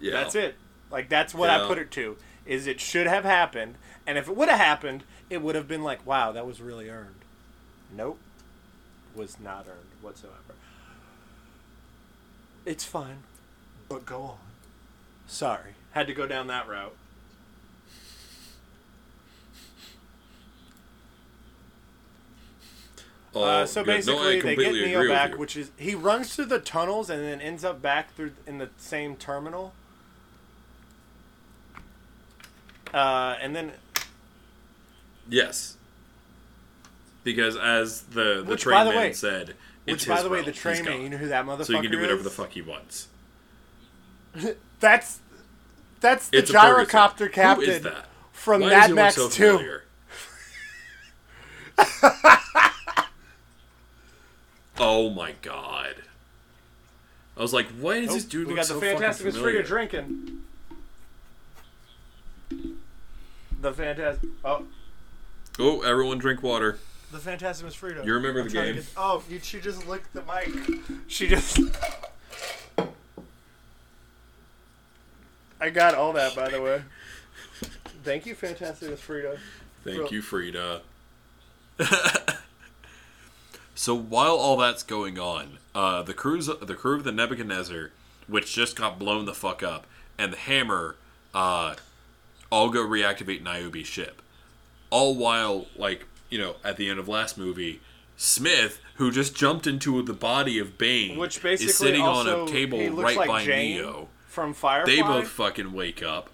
yeah. 0.00 0.12
That's 0.12 0.34
it. 0.34 0.54
Like 0.90 1.08
that's 1.10 1.34
what 1.34 1.50
I 1.50 1.66
put 1.66 1.78
it 1.78 1.90
to. 1.92 2.16
Is 2.46 2.66
it 2.66 2.80
should 2.80 3.06
have 3.06 3.24
happened, 3.24 3.74
and 4.06 4.16
if 4.16 4.28
it 4.28 4.36
would 4.36 4.48
have 4.48 4.58
happened, 4.60 5.02
it 5.28 5.42
would 5.42 5.54
have 5.54 5.66
been 5.68 5.82
like, 5.82 6.06
wow, 6.06 6.32
that 6.32 6.46
was 6.46 6.60
really 6.60 6.88
earned. 6.88 7.16
Nope, 7.94 8.18
was 9.14 9.38
not 9.40 9.66
earned 9.68 9.90
whatsoever. 10.00 10.45
It's 12.66 12.84
fine, 12.84 13.22
but 13.88 14.04
go 14.04 14.20
on. 14.22 14.38
Sorry, 15.28 15.74
had 15.92 16.06
to 16.08 16.14
go 16.14 16.26
down 16.26 16.48
that 16.48 16.68
route. 16.68 16.94
Oh, 23.34 23.42
Uh, 23.44 23.66
so 23.66 23.84
good. 23.84 24.06
No, 24.06 24.18
I 24.18 24.40
basically, 24.40 24.56
they 24.56 24.56
get 24.56 24.86
Neo 24.88 25.08
back, 25.08 25.38
which 25.38 25.56
is 25.56 25.70
he 25.76 25.94
runs 25.94 26.34
through 26.34 26.46
the 26.46 26.58
tunnels 26.58 27.10
and 27.10 27.22
then 27.22 27.40
ends 27.40 27.64
up 27.64 27.82
back 27.82 28.14
through 28.14 28.32
in 28.46 28.58
the 28.58 28.70
same 28.78 29.14
terminal. 29.16 29.72
Uh, 32.92 33.36
and 33.40 33.54
then, 33.54 33.72
Yes. 35.28 35.76
Because 37.26 37.56
as 37.56 38.02
the 38.02 38.36
the 38.44 38.52
Which, 38.52 38.60
train 38.62 38.84
man 38.86 38.94
way- 38.96 39.12
said, 39.12 39.54
it's 39.84 40.06
which 40.06 40.16
by 40.16 40.22
the 40.22 40.28
way, 40.28 40.42
the 40.42 40.52
train 40.52 40.84
man, 40.84 41.00
you 41.02 41.08
know 41.08 41.16
who 41.16 41.26
that 41.26 41.44
motherfucker 41.44 41.64
so 41.64 41.72
he 41.74 41.80
can 41.82 41.90
do 41.90 41.98
whatever 42.00 42.18
is? 42.20 42.24
the 42.24 42.30
fuck 42.30 42.50
he 42.52 42.62
wants. 42.62 43.08
That's 44.80 45.18
that's 45.98 46.28
the 46.28 46.38
It's 46.38 46.52
gyrocopter 46.52 47.32
captain 47.32 47.68
is 47.68 47.82
that? 47.82 48.06
from 48.30 48.60
Why 48.60 48.68
Mad 48.68 48.92
Max 48.94 49.16
so 49.16 49.28
2. 49.28 49.80
oh 54.78 55.10
my 55.10 55.32
god! 55.42 55.96
I 57.36 57.40
was 57.42 57.52
like, 57.52 57.66
why 57.80 58.00
does 58.00 58.10
Oh, 58.10 58.14
this 58.14 58.24
dude 58.24 58.46
we 58.46 58.52
look 58.52 58.56
got 58.58 58.66
so 58.66 58.74
the 58.74 58.80
fucking 58.80 58.98
Fantastic 58.98 59.32
familiar? 59.32 59.52
Frida 59.64 59.68
drinking. 59.68 60.42
The 63.60 63.72
Fantastic. 63.72 64.30
Oh, 64.44 64.64
Oh, 65.58 65.80
everyone 65.82 66.18
drink 66.18 66.42
water. 66.42 66.78
The 67.12 67.18
Fantastic 67.18 67.64
Miss 67.66 67.74
Frida. 67.74 68.02
You 68.04 68.14
remember 68.14 68.42
the 68.42 68.50
game? 68.50 68.74
get- 68.76 68.86
oh, 68.96 69.22
you, 69.28 69.38
she 69.40 69.60
just 69.60 69.86
licked 69.86 70.12
the 70.12 70.22
mic. 70.22 70.48
She 71.06 71.28
just. 71.28 71.58
I 75.60 75.70
got 75.70 75.94
all 75.94 76.12
that, 76.12 76.34
by 76.34 76.50
the 76.50 76.60
way. 76.60 76.82
Thank 78.04 78.26
you, 78.26 78.34
Fantastic 78.34 78.90
Miss 78.90 79.00
Frida. 79.00 79.38
Thank 79.84 79.98
Real- 79.98 80.12
you, 80.12 80.22
Frida. 80.22 80.82
so 83.74 83.94
while 83.94 84.36
all 84.36 84.56
that's 84.56 84.82
going 84.82 85.18
on, 85.18 85.58
uh, 85.74 86.02
the 86.02 86.14
crews, 86.14 86.46
the 86.46 86.74
crew 86.74 86.96
of 86.96 87.04
the 87.04 87.12
Nebuchadnezzar, 87.12 87.90
which 88.26 88.54
just 88.54 88.76
got 88.76 88.98
blown 88.98 89.24
the 89.24 89.34
fuck 89.34 89.62
up, 89.62 89.86
and 90.18 90.32
the 90.32 90.36
Hammer, 90.38 90.96
uh, 91.34 91.74
all 92.50 92.70
go 92.70 92.80
reactivate 92.84 93.42
Niobe's 93.42 93.86
ship. 93.86 94.22
All 94.90 95.14
while, 95.14 95.66
like 95.76 96.06
you 96.30 96.38
know, 96.38 96.56
at 96.64 96.76
the 96.76 96.88
end 96.88 96.98
of 96.98 97.08
last 97.08 97.36
movie, 97.38 97.80
Smith, 98.16 98.80
who 98.96 99.10
just 99.10 99.34
jumped 99.34 99.66
into 99.66 100.00
the 100.02 100.12
body 100.14 100.58
of 100.58 100.78
Bane, 100.78 101.18
Which 101.18 101.42
basically 101.42 101.70
is 101.70 101.76
sitting 101.78 102.02
also, 102.02 102.42
on 102.42 102.48
a 102.48 102.50
table 102.50 102.78
right 102.90 103.16
like 103.16 103.28
by 103.28 103.44
Jane 103.44 103.76
Neo. 103.76 104.08
from 104.28 104.54
Firefly. 104.54 104.94
They 104.94 105.02
both 105.02 105.28
fucking 105.28 105.72
wake 105.72 106.02
up. 106.02 106.30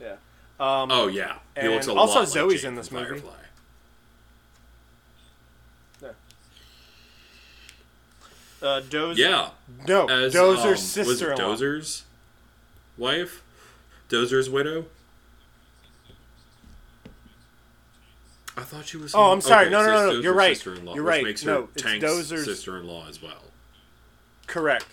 Yeah. 0.00 0.12
Um, 0.58 0.90
Oh 0.90 1.06
yeah, 1.08 1.38
he 1.54 1.62
And 1.62 1.72
looks 1.74 1.86
a 1.86 1.92
also 1.94 2.14
lot 2.14 2.20
like 2.20 2.28
Zoe's 2.28 2.62
Jane 2.62 2.70
in 2.70 2.74
this 2.76 2.90
movie. 2.90 3.06
Firefly. 3.20 3.32
uh, 8.62 8.80
Dozer. 8.88 9.16
Yeah, 9.16 9.50
No, 9.88 10.06
as 10.06 10.32
Dozer's 10.34 10.60
um, 10.64 10.70
was 10.70 10.96
it 10.96 11.04
sister-in-law. 11.06 11.36
Dozer's 11.56 12.04
wife, 12.96 13.42
Dozer's 14.08 14.48
widow. 14.48 14.86
I 18.56 18.62
thought 18.62 18.86
she 18.86 18.96
was. 18.98 19.14
Oh, 19.14 19.32
I'm 19.32 19.40
sorry. 19.40 19.66
Okay, 19.66 19.72
No, 19.72 19.82
no, 19.84 19.92
no, 19.92 20.12
no. 20.12 20.20
You're 20.20 20.34
right. 20.34 20.62
You're 20.64 20.74
which 20.76 20.98
right. 20.98 21.24
Makes 21.24 21.42
her 21.44 21.50
No, 21.52 21.68
it's 21.74 21.82
Tank's 21.82 22.04
Dozer's- 22.04 22.44
sister-in-law 22.44 23.08
as 23.08 23.22
well. 23.22 23.44
Correct. 24.46 24.86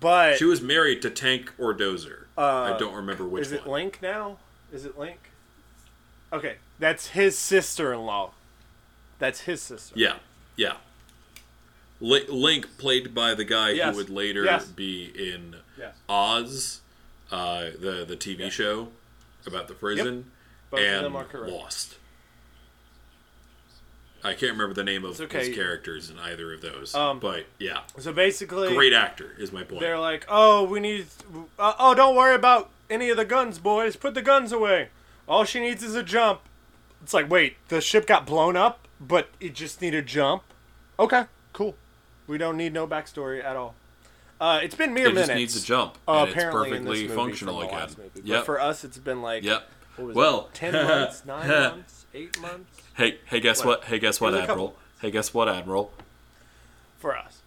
But 0.00 0.38
She 0.38 0.44
was 0.44 0.60
married 0.60 1.02
to 1.02 1.10
Tank 1.10 1.52
or 1.58 1.74
Dozer. 1.74 2.24
Uh, 2.36 2.74
I 2.74 2.78
don't 2.78 2.94
remember 2.94 3.24
which 3.24 3.32
one. 3.32 3.42
is 3.42 3.52
it 3.52 3.66
one. 3.66 3.70
Link 3.80 3.98
now? 4.02 4.38
Is 4.72 4.84
it 4.84 4.98
Link? 4.98 5.30
Okay, 6.32 6.56
that's 6.78 7.08
his 7.08 7.38
sister-in-law. 7.38 8.32
That's 9.18 9.40
his 9.42 9.62
sister. 9.62 9.94
Yeah, 9.96 10.16
yeah. 10.56 10.74
Li- 12.00 12.26
Link, 12.28 12.76
played 12.76 13.14
by 13.14 13.34
the 13.34 13.44
guy 13.44 13.70
Yes. 13.70 13.92
who 13.92 13.98
would 13.98 14.10
later 14.10 14.44
Yes. 14.44 14.66
be 14.66 15.04
in 15.14 15.56
Yes. 15.78 15.94
Oz, 16.08 16.80
uh, 17.30 17.70
the 17.78 18.04
the 18.06 18.16
TV 18.16 18.50
show 18.50 18.88
about 19.46 19.68
the 19.68 19.74
prison, 19.74 20.30
Both 20.70 20.80
of 20.80 20.86
and 20.86 21.04
them 21.04 21.16
are 21.16 21.24
correct. 21.24 21.52
Lost. 21.52 21.94
I 24.24 24.32
can't 24.32 24.52
remember 24.52 24.72
the 24.74 24.84
name 24.84 25.04
of 25.04 25.20
okay. 25.20 25.46
his 25.46 25.54
characters 25.54 26.08
in 26.08 26.18
either 26.18 26.52
of 26.54 26.62
those, 26.62 26.94
Um, 26.94 27.18
but 27.20 27.44
yeah, 27.58 27.80
So 27.98 28.12
basically, 28.12 28.74
great 28.74 28.94
actor 28.94 29.34
is 29.38 29.52
my 29.52 29.62
point. 29.64 29.80
they're 29.80 29.98
like, 29.98 30.24
"Oh, 30.28 30.64
we 30.64 30.80
need. 30.80 31.06
Uh, 31.58 31.74
oh, 31.78 31.94
don't 31.94 32.16
worry 32.16 32.34
about 32.34 32.70
any 32.88 33.10
of 33.10 33.18
the 33.18 33.26
guns, 33.26 33.58
boys. 33.58 33.96
Put 33.96 34.14
the 34.14 34.22
guns 34.22 34.50
away. 34.50 34.88
All 35.28 35.44
she 35.44 35.60
needs 35.60 35.82
is 35.82 35.94
a 35.94 36.02
jump." 36.02 36.40
It's 37.02 37.12
like, 37.12 37.30
wait, 37.30 37.56
the 37.68 37.82
ship 37.82 38.06
got 38.06 38.24
blown 38.24 38.56
up, 38.56 38.88
but 38.98 39.28
it 39.40 39.54
just 39.54 39.82
needed 39.82 40.04
a 40.04 40.06
jump. 40.06 40.42
Okay, 40.98 41.24
cool. 41.52 41.74
We 42.26 42.38
don't 42.38 42.56
need 42.56 42.72
no 42.72 42.86
backstory 42.86 43.44
at 43.44 43.56
all. 43.56 43.74
Uh, 44.40 44.60
it's 44.62 44.74
been 44.74 44.94
mere 44.94 45.08
it 45.08 45.14
minutes. 45.14 45.28
just 45.28 45.36
needs 45.36 45.56
a 45.62 45.66
jump, 45.66 45.98
Uh, 46.08 46.12
and 46.20 46.28
it's 46.30 46.36
apparently 46.36 46.78
in 46.78 46.84
this 46.84 46.92
perfectly 47.02 47.14
functional 47.14 47.60
again. 47.60 47.74
last 47.78 47.98
movie. 47.98 48.22
But 48.26 48.46
for 48.46 48.58
us, 48.58 48.84
it's 48.84 48.96
been 48.96 49.20
like 49.20 49.44
yep. 49.44 49.68
what 49.96 50.06
was 50.08 50.16
Well, 50.16 50.46
it, 50.46 50.54
ten 50.54 50.72
months, 50.72 51.24
nine 51.26 51.46
months, 51.48 52.06
eight 52.14 52.40
months 52.40 52.80
Hey, 52.94 53.18
hey, 53.26 53.40
guess 53.40 53.64
What? 53.64 53.80
what? 53.80 53.84
Hey, 53.88 53.98
guess 53.98 54.20
what, 54.20 54.34
a 54.34 54.42
Admiral? 54.42 54.76
Hey, 55.00 55.10
guess 55.10 55.34
what, 55.34 55.48
Admiral? 55.48 55.92
for 56.98 57.16
us. 57.16 57.40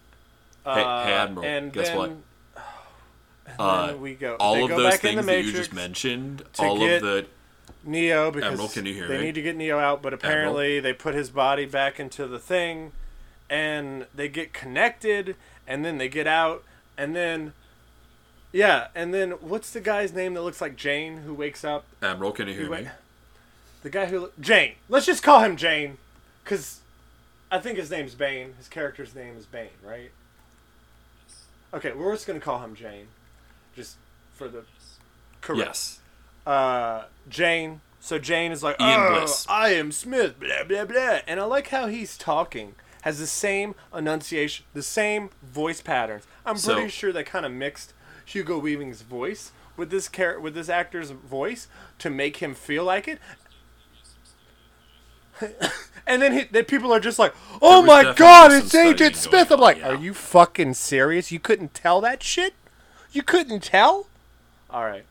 Hey, 0.64 0.74
hey, 0.74 0.82
Uh, 0.82 1.08
Admiral. 1.08 1.46
And 1.46 1.72
guess 1.72 1.88
then, 1.88 1.96
what? 1.96 2.10
And 3.46 3.56
Uh, 3.58 3.86
then 3.88 4.00
we 4.02 4.14
go. 4.14 4.36
All 4.38 4.54
they 4.54 4.62
of 4.62 4.68
go 4.68 4.76
those 4.82 4.96
things 4.98 5.24
that 5.24 5.44
you 5.44 5.52
just 5.52 5.72
mentioned, 5.72 6.44
to 6.54 6.62
all 6.62 6.78
get- 6.78 6.96
of 6.96 7.02
the 7.02 7.26
Neo 7.84 8.30
because 8.30 8.52
Admiral, 8.52 8.68
can 8.68 8.84
you 8.86 8.92
hear 8.94 9.08
they 9.08 9.16
me? 9.18 9.24
need 9.24 9.34
to 9.36 9.42
get 9.42 9.56
Neo 9.56 9.78
out, 9.78 10.02
but 10.02 10.12
apparently 10.12 10.80
they 10.80 10.92
put 10.92 11.14
his 11.14 11.30
body 11.30 11.64
back 11.64 11.98
into 11.98 12.26
the 12.26 12.38
thing, 12.38 12.92
and 13.48 14.06
they 14.14 14.28
get 14.28 14.52
connected, 14.52 15.34
and 15.66 15.84
then 15.84 15.96
they 15.98 16.08
get 16.08 16.26
out, 16.26 16.62
and 16.96 17.16
then. 17.16 17.52
Yeah, 18.52 18.88
and 18.94 19.12
then 19.12 19.32
what's 19.32 19.70
the 19.70 19.80
guy's 19.80 20.12
name 20.14 20.32
that 20.34 20.42
looks 20.42 20.60
like 20.60 20.74
Jane 20.76 21.18
who 21.18 21.34
wakes 21.34 21.64
up? 21.64 21.84
Admiral, 22.02 22.32
can 22.32 22.48
you 22.48 22.54
hear 22.54 22.64
Who 22.64 22.70
me? 22.70 22.82
wa- 22.84 22.90
The 23.82 23.90
guy 23.90 24.06
who 24.06 24.30
Jane. 24.40 24.74
Let's 24.88 25.06
just 25.06 25.22
call 25.22 25.40
him 25.40 25.56
Jane, 25.56 25.98
because 26.42 26.80
I 27.50 27.58
think 27.58 27.78
his 27.78 27.90
name's 27.90 28.14
Bane. 28.14 28.54
His 28.58 28.68
character's 28.68 29.14
name 29.14 29.36
is 29.36 29.46
Bane, 29.46 29.68
right? 29.84 30.10
Okay, 31.72 31.92
we're 31.92 32.12
just 32.12 32.26
gonna 32.26 32.40
call 32.40 32.60
him 32.60 32.74
Jane, 32.74 33.08
just 33.76 33.96
for 34.34 34.48
the 34.48 34.64
correct. 35.40 35.66
Yes. 35.66 36.00
Uh, 36.46 37.04
Jane. 37.28 37.80
So 38.00 38.18
Jane 38.18 38.52
is 38.52 38.62
like, 38.62 38.80
Ian 38.80 39.00
oh, 39.00 39.18
Bliss. 39.18 39.44
I 39.48 39.70
am 39.70 39.92
Smith, 39.92 40.40
blah 40.40 40.64
blah 40.64 40.84
blah, 40.84 41.18
and 41.26 41.38
I 41.40 41.44
like 41.44 41.68
how 41.68 41.86
he's 41.86 42.16
talking. 42.16 42.74
Has 43.02 43.18
the 43.18 43.26
same 43.26 43.74
enunciation, 43.94 44.64
the 44.74 44.82
same 44.82 45.30
voice 45.42 45.80
patterns. 45.80 46.24
I'm 46.44 46.56
So- 46.56 46.74
pretty 46.74 46.90
sure 46.90 47.12
they 47.12 47.22
kind 47.22 47.46
of 47.46 47.52
mixed 47.52 47.92
Hugo 48.24 48.60
Weaving's 48.60 49.02
voice 49.02 49.52
with 49.76 49.90
this 49.90 50.08
char- 50.08 50.40
with 50.40 50.54
this 50.54 50.68
actor's 50.68 51.10
voice 51.10 51.68
to 51.98 52.10
make 52.10 52.38
him 52.38 52.54
feel 52.54 52.84
like 52.84 53.06
it. 53.08 53.20
and 56.06 56.22
then 56.22 56.32
he, 56.32 56.44
then 56.44 56.64
people 56.64 56.92
are 56.92 57.00
just 57.00 57.18
like, 57.18 57.34
"Oh 57.62 57.82
my 57.82 58.12
God, 58.14 58.52
it's 58.52 58.74
Agent 58.74 59.16
Smith!" 59.16 59.50
I'm 59.50 59.60
like, 59.60 59.76
on, 59.76 59.82
yeah. 59.82 59.88
"Are 59.90 59.96
you 59.96 60.14
fucking 60.14 60.74
serious? 60.74 61.30
You 61.32 61.38
couldn't 61.40 61.74
tell 61.74 62.00
that 62.00 62.22
shit? 62.22 62.54
You 63.12 63.22
couldn't 63.22 63.62
tell?" 63.62 64.06
All 64.70 64.84
right. 64.84 65.04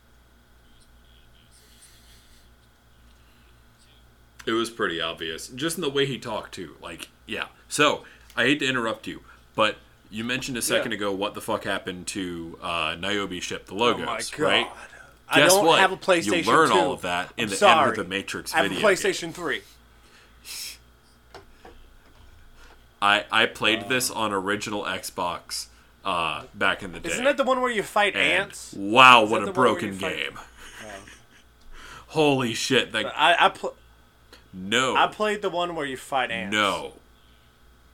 It 4.46 4.52
was 4.52 4.70
pretty 4.70 5.00
obvious, 5.00 5.48
just 5.48 5.76
in 5.76 5.82
the 5.82 5.90
way 5.90 6.06
he 6.06 6.18
talked 6.18 6.54
too. 6.54 6.76
Like, 6.80 7.08
yeah. 7.26 7.46
So 7.68 8.04
I 8.36 8.44
hate 8.44 8.60
to 8.60 8.66
interrupt 8.66 9.06
you, 9.06 9.20
but 9.54 9.76
you 10.10 10.24
mentioned 10.24 10.56
a 10.56 10.62
second 10.62 10.92
Yeah. 10.92 10.96
ago 10.98 11.12
what 11.12 11.34
the 11.34 11.42
fuck 11.42 11.64
happened 11.64 12.06
to 12.08 12.58
uh, 12.62 12.96
Niobe 12.98 13.42
ship, 13.42 13.66
the 13.66 13.74
Oh 13.74 13.78
logos, 13.78 14.06
my 14.06 14.20
god. 14.36 14.38
right? 14.42 14.66
I 15.28 15.40
don't 15.40 15.66
what? 15.66 15.80
have 15.80 15.92
a 15.92 15.98
PlayStation 15.98 16.46
You 16.46 16.50
learn 16.50 16.68
2. 16.70 16.74
all 16.74 16.92
of 16.92 17.02
that 17.02 17.30
in 17.36 17.44
I'm 17.44 17.50
the 17.50 17.56
sorry. 17.56 17.90
Enter 17.90 18.02
the 18.02 18.08
Matrix 18.08 18.52
video. 18.52 18.60
I 18.60 18.62
have 18.62 18.72
a 18.72 18.74
video. 18.76 18.88
game. 18.88 18.96
PlayStation 18.96 19.34
3. 19.34 19.60
I 23.00 23.24
I 23.30 23.46
played 23.46 23.88
this 23.88 24.10
on 24.10 24.32
original 24.32 24.82
Xbox 24.84 25.66
uh, 26.04 26.44
back 26.54 26.82
in 26.82 26.92
the 26.92 27.00
day. 27.00 27.10
Isn't 27.10 27.24
that 27.24 27.36
the 27.36 27.44
one 27.44 27.60
where 27.60 27.70
you 27.70 27.82
fight 27.82 28.14
And 28.16 28.22
ants? 28.42 28.74
Wow, 28.76 29.24
Is 29.24 29.30
what 29.30 29.42
a 29.42 29.46
the 29.46 29.52
one 29.52 29.60
where 29.60 29.72
broken 29.74 29.92
fight- 29.94 30.16
game! 30.16 30.38
Holy 32.08 32.54
shit! 32.54 32.92
That 32.92 33.06
I 33.16 33.36
I, 33.38 33.48
pl- 33.50 33.74
no, 34.52 34.96
I 34.96 35.06
played 35.08 35.42
the 35.42 35.50
one 35.50 35.74
where 35.74 35.84
you 35.86 35.96
fight 35.96 36.30
ants. 36.30 36.52
no, 36.52 36.94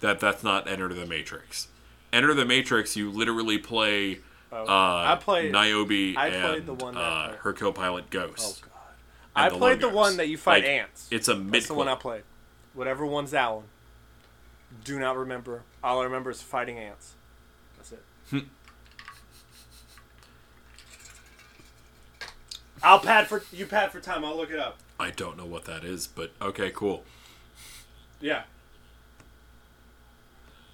that 0.00 0.20
that's 0.20 0.44
not 0.44 0.68
Enter 0.68 0.88
the 0.94 1.04
Matrix. 1.06 1.68
Enter 2.12 2.32
the 2.32 2.44
Matrix, 2.44 2.96
you 2.96 3.10
literally 3.10 3.58
play 3.58 4.20
Oh, 4.52 4.62
uh, 4.66 4.66
I 4.68 5.18
played. 5.20 5.50
Niobe 5.50 6.14
I 6.16 6.28
and 6.28 6.44
played 6.48 6.66
the 6.66 6.74
one 6.74 6.94
that- 6.94 7.00
uh, 7.00 7.32
her 7.42 7.52
co-pilot 7.52 8.08
Ghost. 8.10 8.62
Oh 8.64 8.68
god. 8.68 8.70
I 9.34 9.46
and 9.46 9.54
the 9.56 9.58
played 9.58 9.80
the 9.80 9.88
one 9.88 10.16
that 10.18 10.28
you 10.28 10.36
fight 10.38 10.62
Like, 10.62 10.70
ants. 10.70 11.08
It's 11.10 11.26
a 11.26 11.34
mid. 11.34 11.54
That's 11.54 11.66
the 11.66 11.74
one 11.74 11.88
I 11.88 11.96
played. 11.96 12.22
Whatever 12.72 13.04
one's 13.04 13.32
that 13.32 13.52
one. 13.52 13.64
Do 14.82 14.98
not 14.98 15.16
remember. 15.16 15.62
All 15.82 16.00
I 16.00 16.04
remember 16.04 16.30
is 16.30 16.42
fighting 16.42 16.78
ants. 16.78 17.14
That's 17.76 17.92
it. 17.92 18.44
I'll 22.82 22.98
pad 23.00 23.28
for 23.28 23.42
you. 23.52 23.66
Pad 23.66 23.92
for 23.92 24.00
time. 24.00 24.24
I'll 24.24 24.36
look 24.36 24.50
it 24.50 24.58
up. 24.58 24.78
I 25.00 25.10
don't 25.10 25.36
know 25.36 25.46
what 25.46 25.64
that 25.64 25.84
is, 25.84 26.06
but 26.06 26.32
okay, 26.40 26.70
cool. 26.70 27.04
Yeah. 28.20 28.42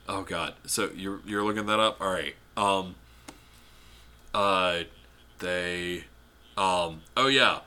Oh 0.09 0.23
God. 0.23 0.55
So 0.67 0.91
you're 0.95 1.21
you're 1.25 1.45
looking 1.45 1.67
that 1.67 1.79
up? 1.79 2.01
All 2.01 2.11
right. 2.11 2.35
Um. 2.57 2.97
Uh, 4.35 4.81
they. 5.39 6.05
Um. 6.57 7.03
Oh 7.17 7.29
yeah. 7.29 7.61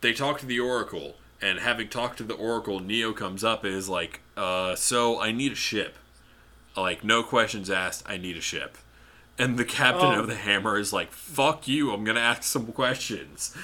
They 0.00 0.12
talk 0.12 0.38
to 0.40 0.46
the 0.46 0.60
oracle, 0.60 1.14
and 1.44 1.58
having 1.60 1.88
talked 1.88 2.18
to 2.18 2.24
the 2.24 2.34
oracle, 2.34 2.80
Neo 2.80 3.12
comes 3.12 3.44
up 3.44 3.64
and 3.64 3.74
is 3.74 3.88
like, 3.88 4.20
"Uh 4.36 4.74
so 4.74 5.20
I 5.20 5.30
need 5.32 5.52
a 5.52 5.56
ship." 5.56 5.96
Like 6.76 7.04
no 7.04 7.22
questions 7.22 7.70
asked, 7.70 8.02
I 8.06 8.16
need 8.16 8.36
a 8.36 8.40
ship. 8.40 8.76
And 9.38 9.58
the 9.58 9.64
captain 9.64 10.14
Oh. 10.14 10.20
of 10.20 10.26
the 10.28 10.36
hammer 10.36 10.78
is 10.78 10.92
like, 10.92 11.12
"Fuck 11.12 11.66
you. 11.68 11.92
I'm 11.92 12.04
going 12.04 12.14
to 12.16 12.22
ask 12.22 12.44
some 12.44 12.66
questions." 12.72 13.54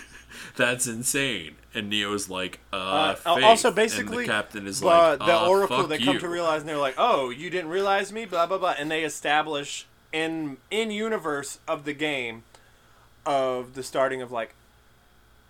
That's 0.56 0.86
insane. 0.86 1.56
And 1.74 1.90
Neo's 1.90 2.30
like, 2.30 2.60
uh, 2.72 3.16
Uh, 3.26 3.40
also, 3.42 3.68
and 3.68 3.76
basically, 3.76 4.24
the 4.24 4.32
captain 4.32 4.66
is 4.66 4.82
uh, 4.82 4.86
like, 4.86 5.18
the 5.18 5.36
"Uh, 5.36 5.48
Oracle. 5.48 5.86
They 5.86 5.98
come 5.98 6.14
you." 6.14 6.20
to 6.20 6.28
realize, 6.28 6.60
and 6.62 6.68
they're 6.68 6.78
like, 6.78 6.94
"Oh, 6.96 7.28
you 7.30 7.50
didn't 7.50 7.70
realize 7.70 8.12
me." 8.12 8.24
Blah 8.24 8.46
blah 8.46 8.58
blah, 8.58 8.74
and 8.78 8.90
they 8.90 9.04
establish 9.04 9.86
in 10.12 10.56
in 10.70 10.90
universe 10.90 11.58
of 11.68 11.84
the 11.84 11.92
game 11.92 12.44
of 13.26 13.74
the 13.74 13.82
starting 13.82 14.22
of 14.22 14.30
like, 14.32 14.54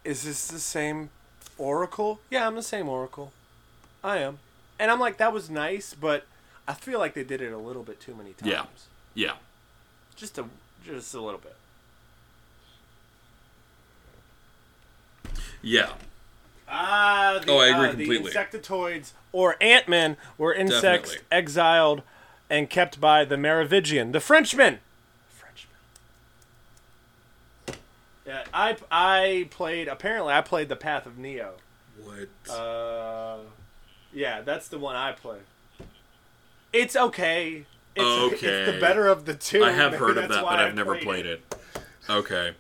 is 0.05 0.25
this 0.25 0.49
the 0.49 0.59
same 0.59 1.11
Oracle? 1.59 2.21
Yeah, 2.31 2.47
I'm 2.47 2.55
the 2.55 2.63
same 2.63 2.89
Oracle. 2.89 3.33
I 4.05 4.19
am, 4.19 4.39
and 4.79 4.91
I'm 4.91 5.01
like, 5.01 5.17
that 5.19 5.33
was 5.33 5.51
nice, 5.51 5.95
but 5.95 6.27
I 6.69 6.75
feel 6.75 6.99
like 6.99 7.15
they 7.15 7.25
did 7.25 7.41
it 7.41 7.53
a 7.53 7.59
little 7.59 7.83
bit 7.83 8.01
too 8.01 8.15
many 8.15 8.33
times. 8.33 8.51
Yeah. 8.53 8.65
Yeah. 9.15 9.33
just 10.15 10.39
a 10.39 10.45
just 10.85 11.15
a 11.15 11.21
little 11.21 11.41
bit. 11.41 11.57
Yeah. 15.63 15.93
Ah, 16.69 17.41
the, 17.45 17.51
Oh, 17.53 17.59
I 17.59 17.67
agree 17.69 17.79
uh, 17.89 17.93
the 17.93 17.97
completely. 17.97 18.33
insectoids 18.33 19.13
or 19.33 19.57
Ant-Men 19.61 20.17
were 20.37 20.53
insects 20.55 21.11
Definitely. 21.13 21.27
exiled 21.39 22.03
and 22.51 22.69
kept 22.71 23.01
by 23.01 23.25
the 23.25 23.37
Merovingian, 23.37 24.13
the. 24.13 24.21
Frenchman. 24.21 24.79
Yeah, 28.27 28.45
I 28.53 28.77
I 28.91 29.49
played. 29.51 29.89
Apparently, 29.89 30.33
I 30.33 30.41
played 30.41 30.69
the 30.69 30.77
Path 30.77 31.07
of 31.07 31.17
Neo. 31.17 31.55
What? 32.03 32.53
Uh, 32.53 33.39
yeah, 34.13 34.43
that's 34.43 34.69
the 34.69 34.79
one 34.79 34.97
I 34.97 35.13
play. 35.13 35.39
It's 36.73 36.97
okay. 36.97 37.65
It's, 37.95 38.33
it's 38.33 38.43
Okay. 38.43 38.71
the 38.71 38.81
better 38.81 39.07
of 39.07 39.25
the 39.25 39.35
two. 39.35 39.65
I 39.65 39.71
have 39.71 39.93
Maybe 39.93 40.05
heard 40.05 40.19
of 40.19 40.29
that, 40.29 40.43
but 40.43 40.59
I 40.59 40.67
I've 40.67 40.75
never 40.75 40.97
played 40.97 41.25
it. 41.25 41.43
Okay. 42.11 42.55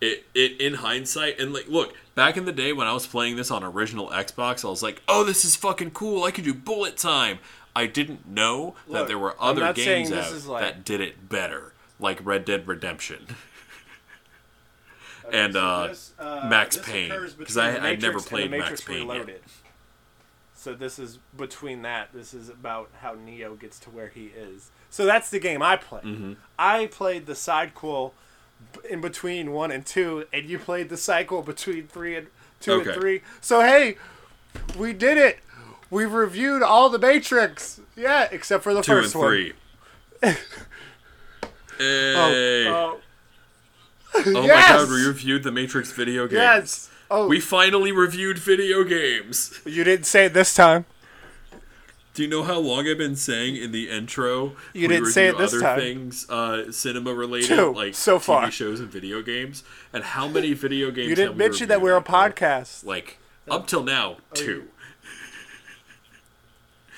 It, 0.00 0.26
it 0.34 0.60
in 0.60 0.74
hindsight 0.74 1.38
and 1.38 1.52
like 1.52 1.68
look 1.68 1.94
back 2.16 2.36
in 2.36 2.44
the 2.44 2.52
day 2.52 2.72
when 2.72 2.88
I 2.88 2.92
was 2.92 3.06
playing 3.06 3.36
this 3.36 3.52
on 3.52 3.62
original 3.62 4.08
Xbox 4.08 4.64
I 4.64 4.68
was 4.68 4.82
like 4.82 5.00
oh 5.06 5.22
this 5.22 5.44
is 5.44 5.54
fucking 5.54 5.92
cool 5.92 6.24
I 6.24 6.32
could 6.32 6.42
do 6.42 6.52
bullet 6.52 6.96
time 6.96 7.38
I 7.74 7.86
didn't 7.86 8.26
know 8.28 8.74
that 8.90 9.08
there 9.08 9.18
were 9.18 9.34
other 9.40 9.72
games 9.72 10.12
out 10.12 10.46
like- 10.46 10.62
that 10.62 10.84
did 10.84 11.00
it 11.00 11.28
better 11.28 11.72
like 11.98 12.18
Red 12.24 12.44
Dead 12.44 12.66
Redemption 12.68 13.26
Okay, 15.24 15.38
and 15.44 15.52
so 15.52 15.60
uh, 15.60 15.86
this, 15.86 16.12
uh, 16.18 16.46
Max 16.50 16.76
Payne, 16.76 17.12
because 17.38 17.56
I- 17.56 17.90
I'd 17.90 18.02
never 18.02 18.18
played 18.20 18.50
Max 18.50 18.80
Payne 18.80 19.08
yet. 19.08 19.40
So 20.54 20.74
this 20.74 20.98
is 20.98 21.18
between 21.36 21.82
that. 21.82 22.12
This 22.12 22.34
is 22.34 22.48
about 22.48 22.90
how 23.00 23.14
Neo 23.14 23.54
gets 23.54 23.78
to 23.80 23.90
where 23.90 24.08
he 24.08 24.26
is. 24.26 24.70
So 24.90 25.04
that's 25.06 25.30
the 25.30 25.38
game 25.40 25.62
I 25.62 25.76
played. 25.76 26.02
Mm-hmm. 26.04 26.32
I 26.58 26.86
played 26.86 27.26
the 27.26 27.34
side 27.34 27.74
quel 27.74 28.14
b- 28.72 28.80
in 28.90 29.00
between 29.00 29.52
one 29.52 29.70
and 29.72 29.84
two, 29.86 30.26
and 30.32 30.48
you 30.48 30.58
played 30.58 30.88
the 30.88 30.96
cycle 30.96 31.42
between 31.42 31.86
three 31.88 32.16
and 32.16 32.26
two 32.60 32.72
Okay. 32.74 32.90
and 32.92 33.00
three. 33.00 33.22
So 33.40 33.60
hey, 33.60 33.96
we 34.76 34.92
did 34.92 35.18
it. 35.18 35.38
We 35.92 36.06
reviewed 36.06 36.62
all 36.62 36.88
the 36.88 36.98
Matrix. 36.98 37.78
Yeah, 37.94 38.26
except 38.32 38.64
for 38.64 38.72
the 38.72 38.80
two 38.80 38.92
and 38.92 39.02
first 39.02 39.14
one. 39.14 39.26
three. 39.28 39.52
hey. 41.78 42.66
Oh, 42.66 42.98
Oh 44.14 44.22
my 44.32 44.40
Yes! 44.46 44.68
god, 44.70 44.88
we 44.90 45.06
reviewed 45.06 45.42
the 45.42 45.52
Matrix 45.52 45.90
video 45.92 46.26
games. 46.26 46.32
yes. 46.38 46.90
Oh, 47.10 47.28
We 47.28 47.40
finally 47.40 47.92
reviewed 47.92 48.38
video 48.38 48.84
games. 48.84 49.58
you 49.66 49.84
didn't 49.84 50.06
say 50.06 50.24
it 50.26 50.32
this 50.34 50.54
time. 50.54 50.86
Do 52.14 52.22
you 52.22 52.28
know 52.28 52.42
how 52.42 52.58
long 52.58 52.86
I've 52.88 52.96
been 52.98 53.16
saying 53.16 53.56
in 53.56 53.72
the 53.72 53.88
intro? 53.90 54.52
You 54.74 54.82
we 54.82 54.88
didn't 54.88 55.06
say 55.12 55.28
it 55.28 55.36
this 55.38 55.52
other 55.52 55.62
time. 55.62 55.78
things, 55.78 56.28
uh, 56.30 56.70
cinema 56.72 57.12
related, 57.14 57.48
Two, 57.56 57.72
like 57.74 57.94
so 57.94 58.18
TV 58.18 58.22
far. 58.22 58.50
shows 58.50 58.80
and 58.80 58.88
video 58.90 59.20
games, 59.22 59.62
and 59.94 60.04
how 60.04 60.26
many 60.28 60.52
video 60.54 60.90
games? 60.90 61.08
You 61.08 61.14
didn't 61.14 61.32
have 61.32 61.36
we 61.38 61.44
mention 61.44 61.68
that 61.68 61.80
we're 61.82 61.96
a 61.96 62.02
podcast. 62.02 62.84
Like 62.84 63.18
up 63.50 63.66
till 63.66 63.82
now, 63.82 64.16
two. 64.34 64.68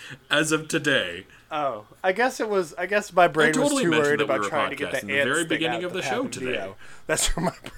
As 0.30 0.52
of 0.52 0.68
today, 0.68 1.26
Oh, 1.50 1.86
I 2.02 2.10
guess 2.10 2.40
it 2.40 2.48
was. 2.48 2.74
I 2.74 2.86
guess 2.86 3.12
my 3.12 3.28
brain 3.28 3.52
totally 3.52 3.86
was 3.86 3.96
too 3.96 4.02
worried 4.02 4.18
we 4.18 4.24
about 4.24 4.40
were 4.40 4.48
trying 4.48 4.70
to 4.70 4.76
get 4.76 4.90
the 4.90 5.00
in 5.02 5.06
the 5.06 5.22
very 5.22 5.44
beginning 5.44 5.84
of 5.84 5.92
the 5.92 6.02
show 6.02 6.26
today. 6.26 6.72
That's 7.06 7.28
where 7.36 7.44
my 7.46 7.52
brain. 7.62 7.72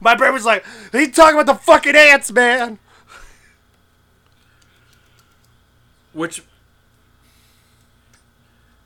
My 0.00 0.14
brain 0.14 0.32
was 0.32 0.44
like, 0.44 0.64
he's 0.92 1.14
talking 1.14 1.38
about 1.38 1.52
the 1.52 1.60
fucking 1.60 1.96
ants, 1.96 2.32
man. 2.32 2.78
Which, 6.12 6.42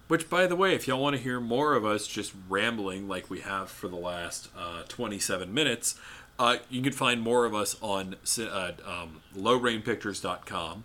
which, 0.08 0.28
by 0.28 0.46
the 0.46 0.56
way, 0.56 0.74
if 0.74 0.86
y'all 0.86 1.00
want 1.00 1.16
to 1.16 1.22
hear 1.22 1.40
more 1.40 1.74
of 1.74 1.84
us 1.84 2.06
just 2.06 2.32
rambling 2.48 3.08
like 3.08 3.30
we 3.30 3.40
have 3.40 3.70
for 3.70 3.88
the 3.88 3.96
last 3.96 4.48
uh, 4.56 4.82
27 4.88 5.52
minutes, 5.52 5.94
uh, 6.38 6.58
you 6.68 6.82
can 6.82 6.92
find 6.92 7.22
more 7.22 7.46
of 7.46 7.54
us 7.54 7.76
on 7.80 8.16
uh, 8.38 8.72
um, 8.86 9.22
lowrainpictures.com. 9.36 10.84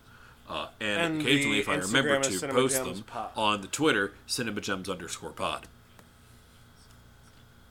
Uh, 0.50 0.68
and, 0.80 1.02
And 1.14 1.22
occasionally, 1.22 1.60
if 1.60 1.68
I 1.68 1.76
remember 1.76 2.20
Instagram 2.20 2.40
to 2.40 2.48
post 2.48 2.84
them 2.84 3.04
Pod. 3.04 3.32
on 3.36 3.62
the 3.62 3.68
Twitter, 3.68 4.14
cinemagems 4.28 4.90
underscore 4.90 5.32
pod. 5.32 5.68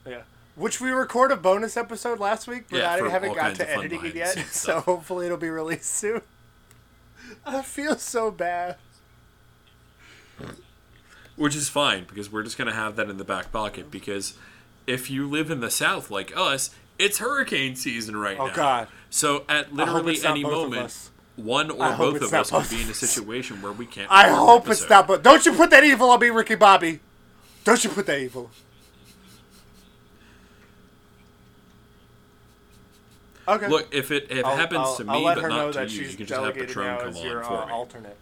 Yeah. 0.05 0.21
Which 0.55 0.79
we 0.79 0.89
recorded 0.91 1.35
a 1.35 1.41
bonus 1.41 1.75
episode 1.75 2.19
last 2.19 2.47
week, 2.47 2.65
but 2.69 2.79
Yeah, 2.79 2.91
I 2.93 3.09
haven't 3.09 3.35
got 3.35 3.55
to 3.55 3.69
editing 3.69 4.05
it 4.05 4.15
yet. 4.15 4.37
So 4.51 4.79
hopefully 4.79 5.25
it'll 5.25 5.37
be 5.37 5.49
released 5.49 5.85
soon. 5.91 6.21
I 7.45 7.61
feel 7.63 7.97
so 7.97 8.31
bad. 8.31 8.77
Which 11.35 11.55
is 11.55 11.69
fine 11.69 12.05
because 12.07 12.31
we're 12.31 12.43
just 12.43 12.57
going 12.57 12.67
to 12.67 12.73
have 12.73 12.95
that 12.95 13.09
in 13.09 13.17
the 13.17 13.23
back 13.23 13.51
pocket 13.51 13.91
because 13.91 14.35
if 14.87 15.09
you 15.09 15.27
live 15.29 15.51
in 15.51 15.59
the 15.59 15.69
South 15.69 16.09
like 16.09 16.35
us, 16.35 16.71
it's 16.97 17.19
hurricane 17.19 17.75
season 17.75 18.15
right 18.17 18.37
Oh, 18.39 18.47
now. 18.47 18.51
Oh, 18.51 18.55
God. 18.55 18.87
So 19.09 19.45
at 19.47 19.73
literally 19.73 20.17
any 20.23 20.43
moment. 20.43 21.09
One 21.37 21.71
or 21.71 21.83
I 21.83 21.97
both 21.97 22.21
of 22.21 22.33
us 22.33 22.49
could 22.49 22.69
be 22.69 22.81
in 22.81 22.89
a 22.89 22.93
situation 22.93 23.61
where 23.61 23.71
we 23.71 23.85
can't. 23.85 24.11
I 24.11 24.27
hope 24.29 24.67
it's 24.69 24.89
not. 24.89 25.07
But 25.07 25.23
don't 25.23 25.45
you 25.45 25.53
put 25.53 25.69
that 25.69 25.83
evil 25.83 26.09
on 26.09 26.19
me, 26.19 26.29
Ricky 26.29 26.55
Bobby. 26.55 26.99
Don't 27.63 27.81
you 27.83 27.89
put 27.89 28.05
that 28.07 28.19
evil. 28.19 28.49
Okay. 33.47 33.67
Look, 33.67 33.87
if 33.91 34.11
it 34.11 34.25
if 34.29 34.39
it 34.39 34.45
happens 34.45 34.79
I'll- 34.81 34.95
to 34.97 35.05
I'll 35.07 35.19
me 35.19 35.25
but 35.41 35.47
not 35.47 35.73
to 35.73 35.85
you, 35.87 36.01
you 36.01 36.17
can 36.17 36.25
just 36.25 36.41
have 36.43 36.53
Patron 36.53 36.97
come 36.99 37.15
on 37.15 37.23
your 37.23 37.43
for 37.43 37.53
uh, 37.53 37.65
me. 37.67 37.71
alternate. 37.71 38.17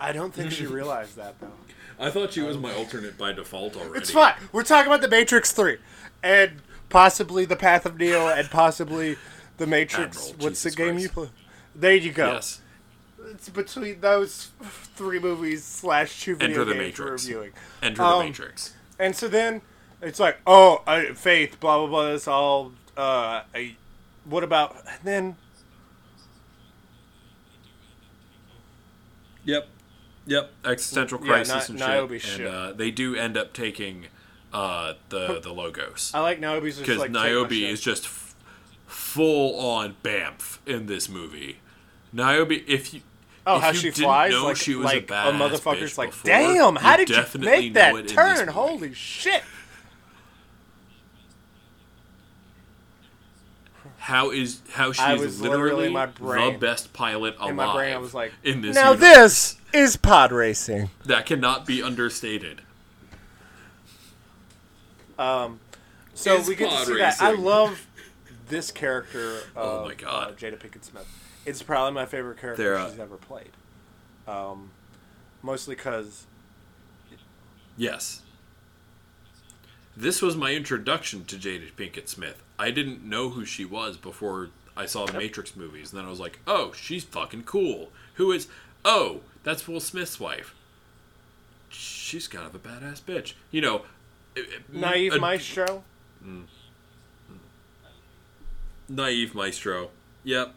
I 0.00 0.12
don't 0.12 0.32
think 0.32 0.52
she 0.52 0.66
realized 0.66 1.16
that 1.16 1.40
though. 1.40 1.52
I 2.00 2.10
thought 2.10 2.32
she 2.32 2.40
was 2.42 2.56
my 2.56 2.72
alternate 2.74 3.18
by 3.18 3.32
default 3.32 3.76
already. 3.76 3.98
It's 3.98 4.10
fine. 4.10 4.34
We're 4.52 4.62
talking 4.62 4.86
about 4.86 5.00
the 5.00 5.08
Matrix 5.08 5.50
Three, 5.52 5.78
and 6.22 6.62
possibly 6.88 7.44
the 7.44 7.56
Path 7.56 7.86
of 7.86 7.98
Neo, 7.98 8.28
and 8.28 8.50
possibly 8.50 9.16
the 9.56 9.66
Matrix. 9.66 10.30
Admiral, 10.30 10.44
What's 10.44 10.62
the 10.62 10.70
game 10.70 10.90
Christ. 10.94 11.02
you 11.02 11.08
play? 11.10 11.28
There 11.74 11.94
you 11.94 12.12
go. 12.12 12.32
Yes. 12.34 12.60
It's 13.30 13.48
between 13.50 14.00
those 14.00 14.50
three 14.94 15.18
movies 15.18 15.62
slash 15.64 16.22
two 16.22 16.34
video 16.36 16.62
Enter 16.62 16.64
the 16.64 16.72
games 16.72 16.98
we're 16.98 17.04
Matrix. 17.04 17.24
reviewing. 17.26 17.52
Enter 17.82 18.02
Um, 18.02 18.18
the 18.20 18.24
Matrix. 18.24 18.74
And 18.98 19.14
so 19.14 19.28
then 19.28 19.60
it's 20.00 20.18
like, 20.18 20.38
oh, 20.46 20.82
I, 20.86 21.12
faith, 21.12 21.60
blah 21.60 21.78
blah 21.78 21.86
blah. 21.88 22.06
It's 22.14 22.26
all. 22.28 22.72
Uh, 22.96 23.42
I, 23.54 23.76
what 24.24 24.42
about 24.44 24.76
and 24.86 25.00
then? 25.04 25.36
Yep. 29.44 29.68
Yep. 30.26 30.50
Existential 30.64 31.20
Yeah, 31.20 31.26
crisis 31.26 31.68
Ni- 31.70 31.72
and 31.74 31.80
Niobe 31.80 32.10
shit. 32.12 32.22
shit. 32.22 32.40
And 32.46 32.48
uh, 32.54 32.72
they 32.72 32.90
do 32.90 33.14
end 33.14 33.36
up 33.36 33.52
taking 33.52 34.06
uh, 34.52 34.94
the 35.08 35.40
the 35.40 35.52
logos. 35.52 36.10
I 36.14 36.20
like 36.20 36.40
Niobe's 36.40 36.78
because 36.78 36.98
like 36.98 37.10
Niobe 37.10 37.52
is 37.52 37.80
just 37.80 38.04
f- 38.04 38.34
full 38.86 39.58
on 39.58 39.96
Bamf 40.02 40.58
in 40.66 40.86
this 40.86 41.08
movie. 41.08 41.58
Niobe, 42.12 42.52
if 42.66 42.94
you 42.94 43.02
Oh, 43.48 43.56
if 43.56 43.62
how 43.62 43.68
you 43.70 43.74
she 43.76 43.90
didn't 43.90 44.04
flies 44.04 44.32
know 44.32 44.44
like 44.44 44.56
she 44.56 44.74
was 44.74 44.84
like 44.84 45.04
a, 45.04 45.06
badass 45.06 45.38
motherfucker's 45.38 45.96
like, 45.96 46.10
before, 46.10 46.28
damn! 46.30 46.76
How 46.76 46.98
did 46.98 47.08
you 47.08 47.24
make 47.38 47.72
that 47.74 47.94
it 47.94 47.98
in 47.98 48.02
this 48.04 48.12
turn? 48.12 48.48
Holy 48.48 48.92
shit! 48.92 49.42
How 53.96 54.30
is 54.30 54.60
how 54.72 54.92
she 54.92 55.02
is 55.02 55.40
literally 55.40 55.86
literally 55.86 55.86
in 55.86 55.92
my 55.92 56.06
the 56.52 56.58
best 56.58 56.92
pilot 56.92 57.36
alive? 57.36 57.50
In 57.50 57.56
my 57.56 57.74
brain, 57.74 57.94
I 57.94 57.98
was 57.98 58.12
like, 58.12 58.32
in 58.44 58.60
this 58.60 58.74
now 58.74 58.92
universe. 58.92 59.00
this 59.16 59.56
is 59.72 59.96
pod 59.96 60.30
racing. 60.30 60.90
that 61.06 61.24
cannot 61.24 61.64
be 61.64 61.82
understated. 61.82 62.60
So 65.18 66.34
Is 66.36 66.48
we 66.48 66.54
get 66.56 66.70
to 66.70 66.76
pod 66.76 66.86
see 66.86 66.98
that. 66.98 67.20
I 67.20 67.32
love 67.32 67.86
this 68.48 68.70
character. 68.70 69.36
Of, 69.36 69.42
Oh 69.56 69.84
my 69.84 69.94
God. 69.94 70.30
uh, 70.30 70.32
Jada 70.34 70.58
Pinkett 70.58 70.84
Smith. 70.84 71.06
It's 71.46 71.62
probably 71.62 71.92
my 71.94 72.06
favorite 72.06 72.38
character 72.38 72.76
uh, 72.76 72.90
she's 72.90 72.98
ever 73.00 73.16
played. 73.16 73.50
Um, 74.26 74.70
mostly 75.42 75.74
because 75.74 76.26
Yes. 77.76 78.22
This 79.96 80.20
was 80.22 80.36
my 80.36 80.52
introduction 80.52 81.24
to 81.26 81.36
Jada 81.36 81.72
Pinkett 81.72 82.08
Smith. 82.08 82.42
I 82.58 82.70
didn't 82.70 83.04
know 83.04 83.30
who 83.30 83.44
she 83.44 83.64
was 83.64 83.96
before 83.96 84.50
I 84.76 84.86
saw 84.86 85.06
the 85.06 85.12
Matrix 85.14 85.56
movies, 85.56 85.90
and 85.92 85.98
then 85.98 86.06
I 86.06 86.10
was 86.10 86.20
like, 86.20 86.38
"Oh, 86.46 86.72
she's 86.72 87.02
fucking 87.04 87.44
cool." 87.44 87.90
Who 88.14 88.30
is? 88.32 88.46
Oh, 88.84 89.20
that's 89.42 89.66
Will 89.66 89.80
Smith's 89.80 90.20
wife. 90.20 90.54
She's 91.68 92.28
kind 92.28 92.46
of 92.46 92.54
a 92.54 92.58
badass 92.60 93.00
bitch. 93.02 93.34
You 93.50 93.60
know, 93.60 93.76
it- 93.76 93.82
it- 93.82 93.88
naive 94.72 95.14
a- 95.14 95.20
maestro. 95.20 95.84
Naive 98.88 99.34
maestro. 99.34 99.90
Yep. 100.24 100.54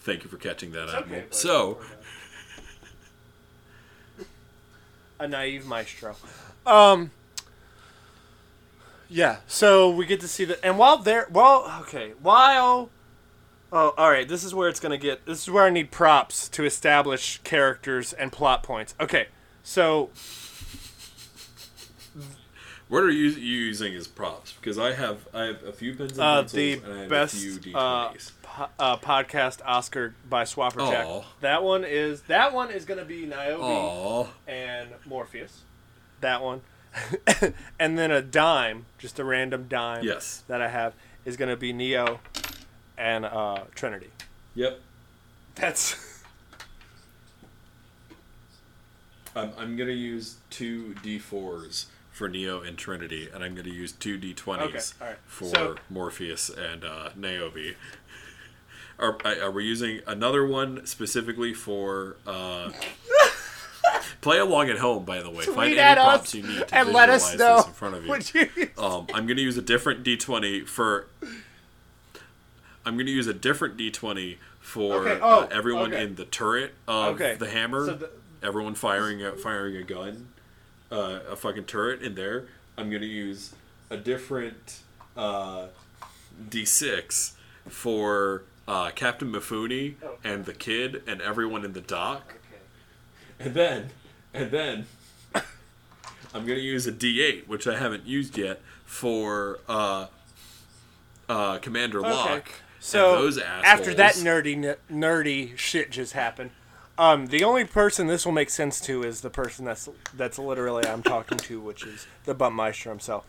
Thank 0.00 0.24
you 0.24 0.30
for 0.30 0.36
catching 0.36 0.72
that, 0.72 0.88
Admiral. 0.88 1.22
bud. 1.22 1.34
So, 1.34 1.80
a 5.18 5.28
naive 5.28 5.66
maestro. 5.66 6.16
Um. 6.66 7.10
Yeah, 9.10 9.38
so 9.46 9.88
we 9.88 10.04
get 10.04 10.20
to 10.20 10.28
see 10.28 10.44
that, 10.44 10.58
and 10.62 10.78
while 10.78 10.98
they're 10.98 11.26
well, 11.30 11.80
okay, 11.82 12.12
while 12.20 12.90
oh, 13.72 13.94
all 13.96 14.10
right, 14.10 14.28
this 14.28 14.44
is 14.44 14.54
where 14.54 14.68
it's 14.68 14.80
gonna 14.80 14.98
get. 14.98 15.24
This 15.24 15.42
is 15.42 15.50
where 15.50 15.64
I 15.64 15.70
need 15.70 15.90
props 15.90 16.48
to 16.50 16.64
establish 16.64 17.40
characters 17.42 18.12
and 18.12 18.30
plot 18.30 18.62
points. 18.62 18.94
Okay, 19.00 19.28
so 19.68 20.08
what 22.88 23.02
are 23.02 23.10
you, 23.10 23.28
you 23.28 23.58
using 23.66 23.94
as 23.94 24.08
props? 24.08 24.52
Because 24.52 24.78
I 24.78 24.94
have 24.94 25.28
I 25.34 25.42
have 25.44 25.62
a 25.62 25.72
few 25.72 25.94
pens 25.94 26.12
and 26.12 26.20
uh, 26.20 26.36
pencils, 26.40 26.52
the 26.52 26.72
and 26.72 26.92
I 26.92 27.00
have 27.00 27.08
best 27.10 27.34
a 27.34 27.38
few 27.60 27.76
uh, 27.76 28.12
d20s. 28.12 28.32
po- 28.42 28.68
uh, 28.78 28.96
podcast 28.96 29.60
Oscar 29.66 30.14
by 30.26 30.44
Swapper 30.44 30.90
Jack. 30.90 31.26
That 31.42 31.62
one 31.62 31.84
is 31.84 32.22
that 32.22 32.54
one 32.54 32.70
is 32.70 32.86
gonna 32.86 33.04
be 33.04 33.26
Niobe 33.26 33.60
Aww. 33.60 34.28
and 34.46 34.88
Morpheus. 35.04 35.64
That 36.22 36.42
one, 36.42 36.62
and 37.78 37.98
then 37.98 38.10
a 38.10 38.22
dime, 38.22 38.86
just 38.96 39.18
a 39.18 39.24
random 39.24 39.66
dime. 39.68 40.02
Yes. 40.02 40.44
that 40.48 40.62
I 40.62 40.68
have 40.68 40.94
is 41.26 41.36
going 41.36 41.50
to 41.50 41.56
be 41.56 41.72
Neo 41.72 42.20
and 42.96 43.24
uh, 43.24 43.64
Trinity. 43.74 44.08
Yep. 44.54 44.80
That's 45.56 45.94
I'm, 49.38 49.52
I'm 49.58 49.76
gonna 49.76 49.92
use 49.92 50.36
two 50.50 50.94
d4s 51.02 51.86
for 52.10 52.28
Neo 52.28 52.60
and 52.62 52.76
Trinity, 52.76 53.28
and 53.32 53.42
I'm 53.44 53.54
gonna 53.54 53.68
use 53.70 53.92
two 53.92 54.18
d20s 54.18 54.60
Okay, 54.60 54.78
alright. 55.00 55.18
for 55.26 55.44
So- 55.46 55.76
Morpheus 55.90 56.50
and 56.50 56.84
uh, 56.84 57.10
Niobe. 57.16 57.74
Are, 59.00 59.16
are 59.24 59.50
we 59.52 59.64
using 59.64 60.00
another 60.08 60.44
one 60.44 60.84
specifically 60.84 61.54
for? 61.54 62.16
Uh, 62.26 62.72
play 64.20 64.38
along 64.38 64.68
at 64.70 64.78
home, 64.78 65.04
by 65.04 65.22
the 65.22 65.30
way. 65.30 65.44
Find 65.44 65.54
tweet 65.54 65.70
any 65.72 65.78
at 65.78 65.98
props 65.98 66.34
you 66.34 66.42
need 66.42 66.66
to 66.66 66.74
and 66.74 66.88
let 66.92 67.08
us 67.08 67.36
know 67.38 67.58
in 67.64 67.72
front 67.74 67.94
of 67.94 68.04
you. 68.34 68.48
you. 68.56 68.70
Um, 68.76 69.06
I'm 69.14 69.26
going 69.28 69.36
to 69.36 69.42
use 69.42 69.56
a 69.56 69.62
different 69.62 70.02
D20 70.04 70.66
for. 70.66 71.06
I'm 72.84 72.94
going 72.94 73.06
to 73.06 73.12
use 73.12 73.28
a 73.28 73.34
different 73.34 73.76
D20 73.76 74.38
for 74.58 75.06
Okay, 75.08 75.20
oh, 75.22 75.42
uh, 75.42 75.48
everyone 75.52 75.92
okay. 75.92 76.02
in 76.02 76.14
the 76.16 76.24
turret 76.24 76.72
of 76.88 77.14
Okay, 77.14 77.36
the 77.36 77.48
hammer. 77.50 77.86
so 77.86 77.94
the- 77.94 78.10
everyone 78.42 78.74
firing 78.74 79.22
a, 79.24 79.32
firing 79.32 79.76
a 79.76 79.82
gun, 79.82 80.28
uh, 80.90 81.20
a 81.30 81.36
fucking 81.36 81.64
turret 81.64 82.02
in 82.02 82.14
there. 82.14 82.46
I'm 82.76 82.90
going 82.90 83.02
to 83.02 83.08
use 83.08 83.54
a 83.90 83.96
different 83.96 84.80
uh, 85.16 85.66
D6 86.50 87.32
for 87.68 88.44
uh, 88.66 88.90
Captain 88.94 89.32
Mifune 89.32 89.94
Oh. 90.02 90.16
and 90.22 90.44
the 90.44 90.54
kid 90.54 91.02
and 91.06 91.20
everyone 91.22 91.64
in 91.64 91.72
the 91.72 91.80
dock. 91.80 92.34
And 93.40 93.54
then, 93.54 93.90
and 94.34 94.50
then, 94.50 94.86
I'm 95.34 96.44
gonna 96.44 96.54
use 96.54 96.86
a 96.86 96.92
D8, 96.92 97.46
which 97.46 97.66
I 97.66 97.78
haven't 97.78 98.04
used 98.06 98.36
yet, 98.36 98.60
for 98.84 99.60
uh, 99.68 100.06
uh, 101.28 101.58
Commander 101.58 102.00
Locke. 102.00 102.30
Okay. 102.30 102.42
So 102.80 103.12
those 103.12 103.38
after 103.38 103.94
that 103.94 104.14
nerdy 104.14 104.76
nerdy 104.90 105.56
shit 105.56 105.90
just 105.90 106.12
happened, 106.14 106.50
um, 106.98 107.26
the 107.26 107.44
only 107.44 107.64
person 107.64 108.06
this 108.08 108.26
will 108.26 108.32
make 108.32 108.50
sense 108.50 108.80
to 108.82 109.02
is 109.04 109.20
the 109.20 109.30
person 109.30 109.64
that's 109.64 109.88
that's 110.14 110.38
literally 110.38 110.86
I'm 110.86 111.02
talking 111.02 111.38
to, 111.38 111.60
which 111.60 111.84
is 111.86 112.06
the 112.24 112.34
Buttmeister 112.34 112.88
himself. 112.90 113.24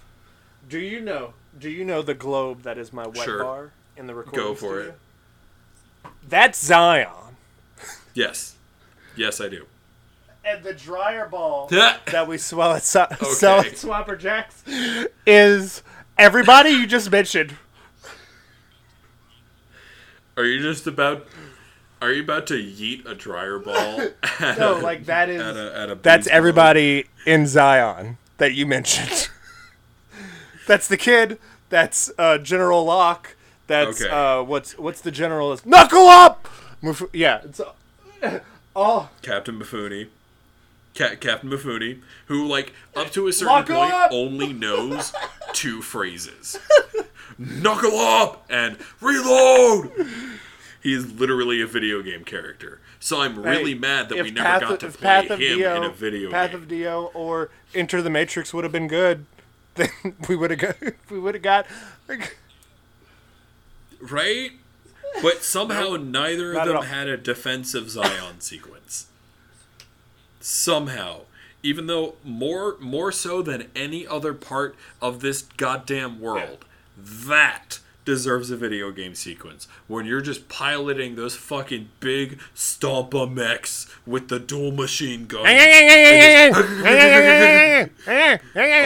Do 0.68 0.80
you 0.80 1.00
know? 1.00 1.34
Do 1.58 1.70
you 1.70 1.86
know 1.86 2.02
the 2.02 2.14
globe 2.14 2.64
that 2.64 2.78
is 2.78 2.92
my 2.92 3.08
wet 3.08 3.24
Sure. 3.26 3.44
bar 3.44 3.72
in 3.96 4.08
the 4.08 4.16
recording 4.16 4.40
Go 4.40 4.56
for 4.56 4.66
studio? 4.82 4.90
it. 4.90 5.00
That's 6.28 6.64
Zion. 6.64 7.08
yes, 8.14 8.56
yes, 9.16 9.40
I 9.42 9.48
do. 9.50 9.66
And 10.46 10.64
the 10.64 10.74
dryer 10.74 11.28
ball 11.28 11.68
that 11.72 12.28
we 12.28 12.38
swell 12.38 12.74
at, 12.74 12.84
so- 12.84 13.08
sell 13.34 13.60
Okay. 13.60 13.70
at 13.70 13.76
Swapper 13.76 14.18
Jacks 14.18 14.64
is 15.26 15.84
everybody 16.18 16.70
you 16.72 16.88
just 16.88 17.12
mentioned. 17.12 17.56
Are 20.38 20.46
you 20.46 20.62
just 20.62 20.88
about? 20.88 21.28
Are 22.02 22.12
you 22.12 22.24
about 22.24 22.48
to 22.48 22.54
yeet 22.56 23.06
a 23.06 23.14
dryer 23.16 23.60
ball? 23.60 24.02
No, 24.40 24.78
a, 24.80 24.82
like 24.82 25.06
that 25.06 25.28
is 25.30 25.42
at 25.42 25.56
a, 25.58 25.78
at 25.78 25.90
a 25.90 25.96
that's 25.96 26.28
bee's 26.28 26.34
everybody 26.34 27.06
in 27.26 27.46
Zion 27.46 28.18
that 28.38 28.54
you 28.54 28.66
mentioned. 28.66 29.28
that's 30.68 30.88
the 30.88 30.96
kid. 30.96 31.38
That's 31.70 32.10
uh, 32.18 32.38
General 32.38 32.86
Locke. 32.86 33.36
That's 33.68 34.02
Okay. 34.02 34.10
uh, 34.10 34.42
what's 34.44 34.78
what's 34.78 35.02
the 35.02 35.12
general 35.12 35.52
is 35.52 35.66
knuckle 35.66 36.08
up. 36.08 36.48
Muf- 36.82 37.04
yeah, 37.14 37.42
it's 37.44 37.60
uh, 37.60 38.40
all. 38.76 39.12
Captain 39.22 39.60
Mifune. 39.60 40.08
Ca- 40.96 41.16
Captain 41.18 41.50
Mifune, 41.50 42.02
who 42.28 42.48
like 42.48 42.74
up 42.96 43.12
to 43.12 43.28
a 43.28 43.34
certain 43.34 43.54
Lock 43.54 43.68
point 43.68 43.94
up! 43.94 44.12
only 44.14 44.54
knows 44.54 45.14
two 45.54 45.82
phrases: 45.82 46.58
"Knuckle 47.38 47.98
up" 48.00 48.46
and 48.50 48.78
"Reload." 49.02 49.92
He 50.82 50.94
is 50.94 51.12
literally 51.12 51.62
a 51.62 51.68
video 51.68 52.02
game 52.02 52.24
character. 52.24 52.80
So 53.00 53.22
I'm 53.22 53.42
really 53.42 53.74
Hey, 53.74 53.80
mad 53.80 54.10
that 54.10 54.24
we 54.24 54.32
never 54.32 54.46
Path 54.48 54.62
got 54.62 54.72
of- 54.72 54.80
to 54.94 54.98
play 54.98 55.08
Path 55.08 55.32
him 55.32 55.40
Neo, 55.40 55.76
in 55.78 55.84
a 55.84 55.90
video 55.94 56.22
game. 56.24 56.32
Path 56.32 56.52
game. 56.52 56.62
of 56.62 56.70
Neo 56.72 57.12
or 57.14 57.50
Enter 57.76 58.02
the 58.02 58.10
Matrix 58.10 58.54
would 58.54 58.64
have 58.64 58.74
been 58.74 58.88
good. 58.88 59.26
Then 59.76 59.90
we 60.28 60.36
would 60.36 60.52
have 60.52 60.60
got 60.60 60.76
we 61.10 61.20
would 61.20 61.36
have 61.36 61.44
got. 61.44 61.66
right? 64.02 64.52
But 65.22 65.44
somehow 65.44 65.96
neither 65.96 66.54
of 66.58 66.68
them 66.68 66.84
had 66.84 67.08
a 67.08 67.18
defensive 67.18 67.90
Zion 67.90 68.40
sequence. 68.42 69.08
Somehow. 70.40 71.22
Even 71.62 71.88
though 71.88 72.16
more 72.24 72.78
more 72.80 73.12
so 73.12 73.42
than 73.42 73.68
any 73.76 74.08
other 74.08 74.34
part 74.34 74.76
of 75.02 75.20
this 75.20 75.42
goddamn 75.58 76.22
world, 76.22 76.64
that 76.98 77.80
deserves 78.10 78.50
a 78.50 78.58
video 78.58 78.90
game 78.92 79.14
sequence. 79.14 79.68
When 79.88 80.08
you're 80.08 80.22
just 80.22 80.50
piloting 80.50 81.16
those 81.16 81.36
fucking 81.36 81.90
big 82.00 82.40
stompa 82.56 83.32
mechs 83.32 83.86
with 84.04 84.30
the 84.30 84.40
dual 84.40 84.72
machine 84.72 85.28
gun. 85.28 85.42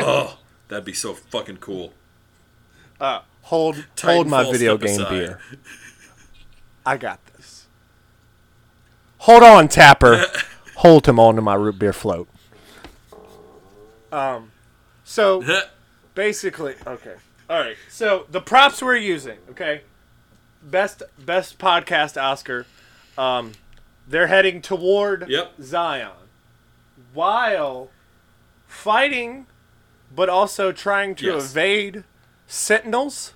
oh, 0.05 0.37
that'd 0.67 0.83
be 0.83 0.91
so 0.91 1.13
fucking 1.13 1.57
cool. 1.57 1.93
Uh, 2.99 3.21
hold 3.43 3.85
hold 4.01 4.27
my 4.27 4.43
video 4.51 4.77
game 4.77 4.99
aside. 4.99 5.09
beer. 5.09 5.39
I 6.85 6.97
got 6.97 7.25
this. 7.37 7.67
Hold 9.19 9.43
on, 9.43 9.69
Tapper. 9.69 10.25
hold 10.75 11.07
him 11.07 11.17
onto 11.17 11.41
my 11.41 11.55
root 11.55 11.79
beer 11.79 11.93
float. 11.93 12.27
Um, 14.11 14.51
so 15.03 15.43
basically, 16.13 16.75
okay, 16.85 17.15
all 17.53 17.59
right. 17.59 17.77
So 17.87 18.25
the 18.31 18.41
props 18.41 18.81
we're 18.81 18.95
using, 18.95 19.37
okay, 19.51 19.81
best 20.63 21.03
best 21.23 21.59
podcast 21.59 22.19
Oscar. 22.21 22.65
Um, 23.15 23.51
they're 24.07 24.25
heading 24.27 24.59
toward 24.61 25.29
Yep. 25.29 25.53
Zion, 25.61 26.11
while 27.13 27.89
fighting, 28.65 29.45
but 30.13 30.29
also 30.29 30.71
trying 30.71 31.13
to 31.15 31.27
Yes. 31.27 31.51
evade 31.51 32.03
Sentinels. 32.47 33.33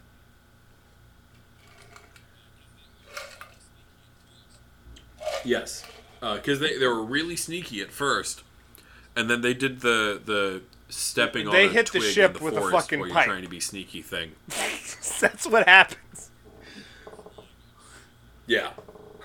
Yes, 5.45 5.85
because 6.19 6.59
they, 6.59 6.77
they 6.77 6.87
were 6.87 7.03
really 7.03 7.35
sneaky 7.35 7.81
at 7.81 7.91
first, 7.91 8.43
and 9.15 9.29
then 9.29 9.41
they 9.41 9.53
did 9.53 9.81
the 9.81 10.19
the 10.23 10.61
stepping 10.89 11.47
on 11.47 11.53
They 11.53 11.65
a 11.65 11.69
hit 11.69 11.91
the 11.91 11.99
ship 11.99 12.37
the 12.37 12.43
with 12.43 12.57
a 12.57 12.71
fucking 12.71 12.99
while 12.99 13.09
pipe. 13.09 13.25
trying 13.25 13.43
to 13.43 13.49
be 13.49 13.59
sneaky 13.59 14.01
thing. 14.01 14.31
That's 15.19 15.47
what 15.47 15.67
happens. 15.67 16.29
Yeah, 18.45 18.71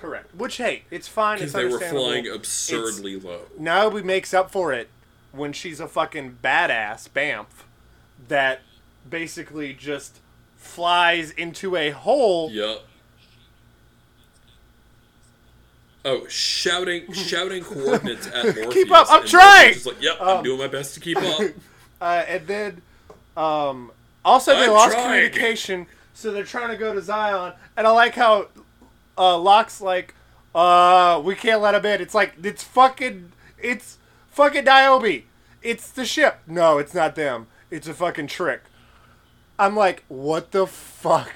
Correct. 0.03 0.35
Which 0.35 0.57
hey, 0.57 0.83
it's 0.91 1.07
fine. 1.07 1.37
because 1.37 1.55
It's 1.55 1.55
they 1.55 1.63
were 1.63 1.79
flying 1.79 2.27
absurdly 2.27 3.17
low. 3.17 3.43
Now, 3.57 3.87
Niobe 3.89 4.03
makes 4.03 4.33
up 4.33 4.51
for 4.51 4.73
it 4.73 4.89
when 5.31 5.53
she's 5.53 5.79
a 5.79 5.87
fucking 5.87 6.39
badass 6.43 7.07
Bamf 7.07 7.45
that 8.27 8.59
basically 9.09 9.73
just 9.73 10.19
flies 10.57 11.31
into 11.31 11.77
a 11.77 11.91
hole. 11.91 12.51
Yup. 12.51 12.83
Oh, 16.05 16.27
shouting, 16.27 17.11
shouting 17.13 17.63
coordinates 17.63 18.27
at 18.27 18.43
Morpheus. 18.45 18.73
Keep 18.73 18.91
up, 18.91 19.07
I'm 19.09 19.25
trying! 19.25 19.71
Is 19.71 19.85
like, 19.85 20.01
yep, 20.01 20.17
I'm 20.19 20.43
doing 20.43 20.59
my 20.59 20.67
best 20.67 20.93
to 20.95 20.99
keep 20.99 21.17
up. 21.17 21.41
Uh, 22.01 22.25
and 22.27 22.45
then, 22.47 22.81
um, 23.37 23.89
also 24.25 24.53
they 24.53 24.65
I'm 24.65 24.71
lost 24.71 24.91
trying. 24.91 25.05
communication, 25.05 25.87
so 26.13 26.33
they're 26.33 26.43
trying 26.43 26.67
to 26.67 26.75
go 26.75 26.93
to 26.93 27.01
Zion. 27.01 27.53
And 27.77 27.87
I 27.87 27.91
like 27.91 28.13
how 28.13 28.49
uh, 29.17 29.37
Locke's 29.37 29.79
like, 29.79 30.13
uh, 30.53 31.21
we 31.23 31.33
can't 31.33 31.61
let 31.61 31.75
him 31.75 31.85
in. 31.85 32.01
It's 32.01 32.13
like 32.13 32.33
it's 32.43 32.61
fucking, 32.61 33.31
it's 33.57 33.99
fucking 34.31 34.65
Niobe. 34.65 35.23
It's 35.61 35.89
the 35.91 36.03
ship. 36.03 36.39
No, 36.45 36.77
it's 36.77 36.93
not 36.93 37.15
them. 37.15 37.47
It's 37.71 37.87
a 37.87 37.93
fucking 37.93 38.27
trick. 38.27 38.63
I'm 39.57 39.73
like, 39.77 40.03
what 40.09 40.51
the 40.51 40.67
fuck? 40.67 41.31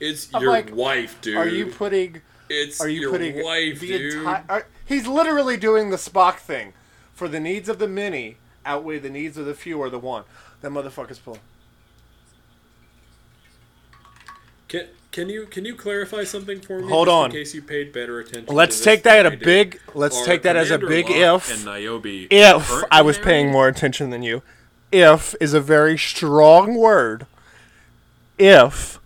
It's 0.00 0.30
I'm 0.32 0.40
your 0.40 0.50
like, 0.50 0.74
wife, 0.74 1.20
dude. 1.20 1.36
Are 1.36 1.46
you 1.46 1.66
putting? 1.66 2.22
It's 2.48 2.80
Are 2.80 2.88
you 2.88 3.02
your 3.02 3.10
putting 3.10 3.42
wife, 3.44 3.80
the 3.80 3.86
dude. 3.86 4.14
entire? 4.14 4.66
He's 4.84 5.06
literally 5.06 5.56
doing 5.56 5.90
the 5.90 5.96
Spock 5.96 6.36
thing. 6.36 6.72
For 7.14 7.28
the 7.28 7.40
needs 7.40 7.68
of 7.68 7.78
the 7.78 7.88
many 7.88 8.36
outweigh 8.66 8.98
the 8.98 9.08
needs 9.08 9.38
of 9.38 9.46
the 9.46 9.54
few 9.54 9.78
or 9.78 9.88
the 9.88 9.98
one. 9.98 10.24
That 10.60 10.70
motherfucker's 10.70 11.18
pulling. 11.18 11.40
Can 14.68 14.88
can 15.12 15.28
you 15.30 15.46
can 15.46 15.64
you 15.64 15.74
clarify 15.74 16.24
something 16.24 16.60
for 16.60 16.80
me? 16.80 16.88
Hold 16.88 17.08
on. 17.08 17.26
In 17.26 17.32
case 17.32 17.54
you 17.54 17.62
paid 17.62 17.92
better 17.92 18.20
attention. 18.20 18.54
Let's 18.54 18.82
take 18.82 19.02
that 19.04 19.24
at 19.24 19.32
a 19.32 19.36
big. 19.36 19.80
Let's 19.94 20.24
take 20.26 20.42
that 20.42 20.56
as 20.56 20.70
a 20.70 20.78
big 20.78 21.08
Locke 21.08 21.46
if. 21.46 21.54
And 21.54 21.64
Niobe. 21.64 22.26
If 22.30 22.84
I 22.90 23.00
was 23.00 23.16
paying 23.18 23.50
more 23.50 23.68
attention 23.68 24.10
than 24.10 24.22
you, 24.22 24.42
if 24.92 25.34
is 25.40 25.54
a 25.54 25.60
very 25.60 25.96
strong 25.96 26.74
word. 26.74 27.26
If, 28.38 29.00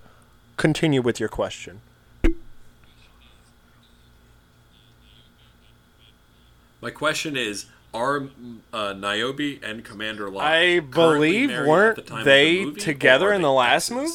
continue 0.57 1.03
with 1.03 1.20
your 1.20 1.28
question. 1.28 1.80
My 6.81 6.91
question 6.91 7.37
is: 7.37 7.66
Are 7.93 8.28
uh, 8.72 8.93
Niobe 8.95 9.59
and 9.62 9.85
Commander 9.85 10.31
Locke? 10.31 10.45
I 10.45 10.81
believe 10.81 11.51
weren't 11.51 12.07
the 12.07 12.22
they 12.22 12.64
the 12.64 12.72
together 12.72 13.33
in 13.33 13.43
the 13.43 13.53
last 13.53 13.91
movie? 13.91 14.12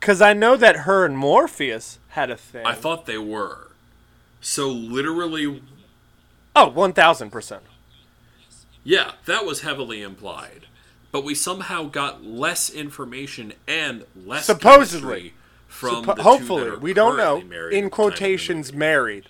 Because 0.00 0.20
I 0.22 0.32
know 0.32 0.56
that 0.56 0.76
her 0.78 1.04
and 1.04 1.18
Morpheus 1.18 1.98
had 2.10 2.30
a 2.30 2.36
thing. 2.36 2.64
I 2.64 2.74
thought 2.74 3.06
they 3.06 3.18
were. 3.18 3.72
So 4.40 4.68
literally, 4.68 5.62
oh, 6.54 6.70
1000%. 6.70 7.60
yeah, 8.84 9.12
that 9.24 9.44
was 9.44 9.62
heavily 9.62 10.02
implied. 10.02 10.66
But 11.10 11.24
we 11.24 11.34
somehow 11.34 11.84
got 11.84 12.24
less 12.24 12.70
information 12.70 13.54
and 13.66 14.04
less 14.14 14.46
Supposedly. 14.46 15.34
from 15.66 16.04
Suppo- 16.04 16.18
hopefully, 16.20 16.76
we 16.76 16.92
don't 16.92 17.16
know. 17.16 17.38
In 17.38 17.48
the 17.48 17.54
time 17.56 17.64
of 17.64 17.70
the 17.70 17.90
quotations, 17.90 18.72
married. 18.72 19.26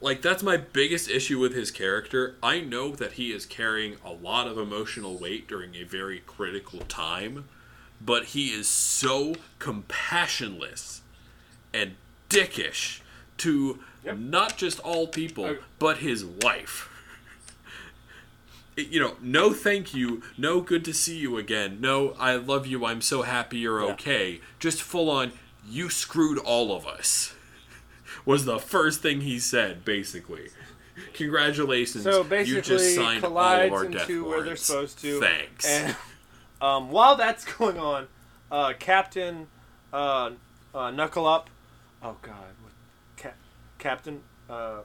Like 0.00 0.22
that's 0.22 0.42
my 0.42 0.56
biggest 0.56 1.10
issue 1.10 1.38
with 1.38 1.54
his 1.54 1.70
character. 1.70 2.36
I 2.42 2.60
know 2.60 2.92
that 2.92 3.12
he 3.12 3.32
is 3.32 3.46
carrying 3.46 3.96
a 4.04 4.12
lot 4.12 4.46
of 4.46 4.58
emotional 4.58 5.18
weight 5.18 5.48
during 5.48 5.74
a 5.74 5.82
very 5.84 6.20
critical 6.20 6.80
time, 6.80 7.48
but 8.00 8.26
he 8.26 8.48
is 8.48 8.68
so 8.68 9.34
compassionless 9.58 11.00
and 11.74 11.96
dickish 12.30 13.00
to 13.38 13.80
not 14.16 14.56
just 14.56 14.78
all 14.80 15.06
people, 15.06 15.56
but 15.78 15.98
his 15.98 16.24
wife. 16.24 16.88
You 18.76 19.00
know, 19.00 19.16
no 19.20 19.52
thank 19.52 19.92
you, 19.92 20.22
no 20.36 20.60
good 20.60 20.84
to 20.84 20.94
see 20.94 21.18
you 21.18 21.36
again, 21.36 21.78
no 21.80 22.14
I 22.20 22.36
love 22.36 22.66
you, 22.66 22.84
I'm 22.84 23.00
so 23.00 23.22
happy 23.22 23.58
you're 23.58 23.82
okay. 23.92 24.40
Just 24.60 24.80
full 24.80 25.10
on, 25.10 25.32
you 25.68 25.90
screwed 25.90 26.38
all 26.38 26.72
of 26.74 26.86
us. 26.86 27.34
Was 28.28 28.44
the 28.44 28.58
first 28.58 29.00
thing 29.00 29.22
he 29.22 29.38
said, 29.38 29.86
basically. 29.86 30.50
Congratulations, 31.14 32.04
So 32.04 32.22
you 32.34 32.60
just 32.60 32.94
signed 32.94 33.24
all 33.24 33.38
of 33.38 33.72
our 33.72 33.86
death 33.86 34.02
into 34.02 34.24
where 34.24 34.32
they're 34.32 34.44
warrants. 34.44 34.62
supposed 34.64 34.98
to. 34.98 35.18
Thanks. 35.18 35.66
And 35.66 35.96
um, 36.60 36.90
while 36.90 37.16
that's 37.16 37.42
going 37.56 37.78
on, 37.78 38.06
uh, 38.52 38.74
Captain 38.78 39.46
uh, 39.94 40.32
uh, 40.74 40.90
Knuckle 40.90 41.26
Up. 41.26 41.48
Oh 42.02 42.18
God, 42.20 42.34
what, 42.60 42.72
Cap, 43.16 43.34
Captain. 43.78 44.20
Uh, 44.50 44.80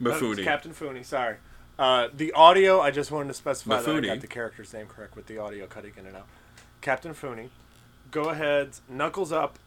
Mifune. 0.00 0.32
It's 0.32 0.42
Captain 0.42 0.74
Fooney, 0.74 1.04
sorry. 1.04 1.36
Uh, 1.78 2.08
the 2.12 2.32
audio, 2.32 2.80
I 2.80 2.90
just 2.90 3.12
wanted 3.12 3.28
to 3.28 3.34
specify 3.34 3.80
that 3.80 3.88
I 3.88 4.00
got 4.00 4.20
the 4.20 4.26
character's 4.26 4.72
name 4.72 4.88
correct 4.88 5.14
with 5.14 5.26
the 5.26 5.38
audio 5.38 5.66
cutting 5.66 5.92
in 5.96 6.06
and 6.06 6.16
out. 6.16 6.26
Captain 6.80 7.14
Fooney, 7.14 7.50
go 8.10 8.30
ahead, 8.30 8.70
knuckles 8.88 9.30
up, 9.30 9.60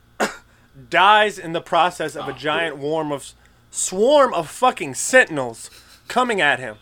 dies 0.90 1.38
in 1.40 1.54
the 1.54 1.62
process 1.62 2.16
of 2.16 2.28
a 2.28 2.32
Ah, 2.32 2.38
giant 2.38 2.76
swarm 2.78 3.12
of 3.12 3.32
swarm 3.72 4.34
of 4.34 4.50
fucking 4.50 4.94
sentinels 4.96 5.70
coming 6.08 6.40
at 6.42 6.60
him. 6.60 6.78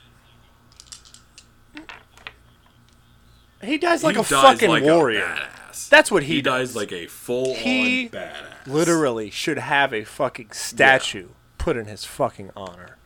He 3.61 3.77
dies 3.77 4.03
like 4.03 4.15
He 4.15 4.21
a 4.21 4.25
dies 4.25 4.41
fucking 4.41 4.69
like 4.69 4.83
a 4.83 4.85
warrior. 4.85 5.21
badass. 5.21 5.89
That's 5.89 6.11
what 6.11 6.23
he, 6.23 6.35
he 6.35 6.41
dies 6.41 6.75
like 6.75 6.91
a 6.91 7.07
full 7.07 7.55
He 7.55 8.05
on 8.05 8.09
badass. 8.11 8.67
Literally 8.67 9.29
should 9.29 9.57
have 9.57 9.93
a 9.93 10.03
fucking 10.03 10.51
statue 10.51 11.29
put 11.57 11.77
in 11.77 11.85
his 11.85 12.03
fucking 12.05 12.51
honor. 12.55 12.97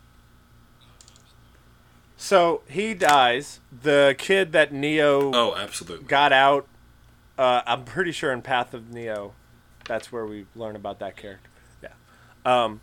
So 2.15 2.63
he 2.67 2.93
dies. 2.95 3.59
The 3.83 4.15
kid 4.17 4.51
that 4.53 4.73
Neo 4.73 5.31
Oh, 5.33 5.55
absolutely. 5.55 6.07
got 6.07 6.33
out. 6.33 6.67
Uh, 7.37 7.61
I'm 7.67 7.83
pretty 7.85 8.11
sure 8.11 8.31
in 8.31 8.41
Path 8.41 8.73
of 8.73 8.89
Neo, 8.91 9.33
that's 9.87 10.11
where 10.11 10.25
we 10.25 10.45
learn 10.55 10.75
about 10.75 10.99
that 10.99 11.15
character. 11.17 11.49
Yeah. 11.81 11.89
Um. 12.45 12.81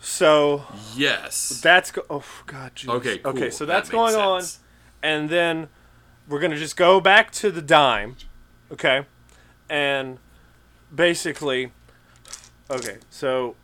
So 0.00 0.64
Yes. 0.94 1.60
that's 1.62 1.90
go- 1.90 2.04
oh 2.10 2.24
god. 2.46 2.72
Geez. 2.74 2.88
Okay, 2.90 3.18
cool. 3.18 3.32
Okay. 3.32 3.50
So 3.50 3.64
that's 3.66 3.88
makes 3.88 3.92
going 3.92 4.14
on, 4.14 4.42
and 5.02 5.28
then 5.30 5.68
we're 6.28 6.40
gonna 6.40 6.56
just 6.58 6.76
go 6.76 7.00
back 7.00 7.30
to 7.32 7.50
the 7.50 7.62
dime. 7.62 8.16
Okay. 8.72 9.06
And 9.68 10.18
basically, 10.94 11.72
okay. 12.70 12.98
So 13.10 13.56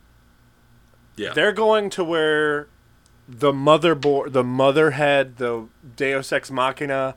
Yeah. 1.15 1.33
they're 1.33 1.51
going 1.53 1.89
to 1.91 2.03
where 2.03 2.67
the 3.27 3.53
motherboard, 3.53 4.33
the 4.33 4.43
mother 4.43 4.91
head, 4.91 5.37
the 5.37 5.67
Deus 5.95 6.31
Ex 6.33 6.51
Machina, 6.51 7.15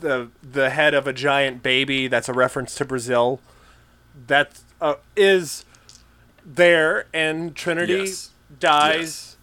the 0.00 0.30
the 0.42 0.70
head 0.70 0.94
of 0.94 1.06
a 1.08 1.12
giant 1.12 1.62
baby. 1.62 2.06
That's 2.06 2.28
a 2.28 2.32
reference 2.32 2.74
to 2.76 2.84
Brazil. 2.84 3.40
That 4.26 4.60
uh, 4.80 4.94
is 5.16 5.64
there, 6.44 7.06
and 7.14 7.54
Trinity 7.54 7.94
Yes. 7.94 8.30
dies. 8.58 9.36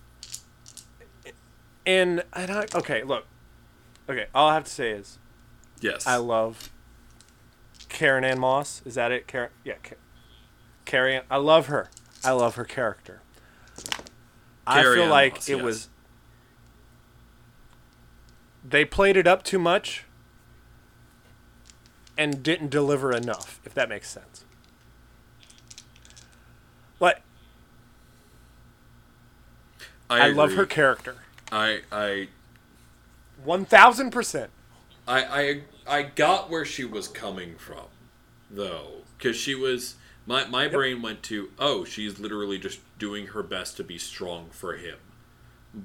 And 1.85 2.23
and 2.33 2.51
I, 2.51 2.65
okay, 2.75 3.03
look, 3.03 3.25
okay. 4.09 4.27
All 4.35 4.49
I 4.49 4.53
have 4.53 4.65
to 4.65 4.69
say 4.71 4.91
is 4.91 5.17
yes. 5.81 6.05
I 6.05 6.17
love 6.17 6.69
Karen 7.89 8.23
Ann 8.23 8.39
Moss. 8.39 8.81
Is 8.85 8.95
that 8.95 9.11
it? 9.11 9.27
Karen? 9.27 9.49
Yeah, 9.63 9.75
Karen. 10.85 11.15
Ann- 11.15 11.23
I 11.31 11.37
love 11.37 11.67
her. 11.67 11.89
I 12.23 12.31
love 12.31 12.55
her 12.55 12.65
character. 12.65 13.21
I 14.67 14.81
Carrie 14.81 14.95
feel 14.97 15.03
Ann 15.05 15.09
like 15.09 15.33
Moss, 15.35 15.49
it 15.49 15.55
yes. 15.55 15.63
was. 15.63 15.89
They 18.63 18.85
played 18.85 19.17
it 19.17 19.25
up 19.25 19.41
too 19.43 19.57
much 19.57 20.05
and 22.17 22.43
didn't 22.43 22.69
deliver 22.69 23.11
enough, 23.11 23.59
if 23.65 23.73
that 23.73 23.89
makes 23.89 24.09
sense. 24.09 24.45
But 26.99 27.21
I, 30.09 30.27
I, 30.27 30.29
love 30.29 30.53
her 30.53 30.65
character. 30.65 31.15
I 31.51 31.81
I 31.91 32.27
1000%. 33.45 34.47
I 35.07 35.23
I 35.23 35.61
I 35.87 36.03
got 36.03 36.49
where 36.49 36.65
she 36.65 36.83
was 36.83 37.07
coming 37.07 37.55
from, 37.55 37.85
though, 38.51 39.03
because 39.17 39.37
she 39.37 39.55
was 39.55 39.95
my 40.25 40.45
my 40.45 40.67
brain 40.67 41.01
went 41.01 41.23
to 41.23 41.49
oh 41.57 41.83
she's 41.85 42.19
literally 42.19 42.59
just 42.59 42.79
doing 42.99 43.27
her 43.27 43.41
best 43.41 43.77
to 43.77 43.83
be 43.83 43.97
strong 43.97 44.49
for 44.51 44.75
him, 44.75 44.97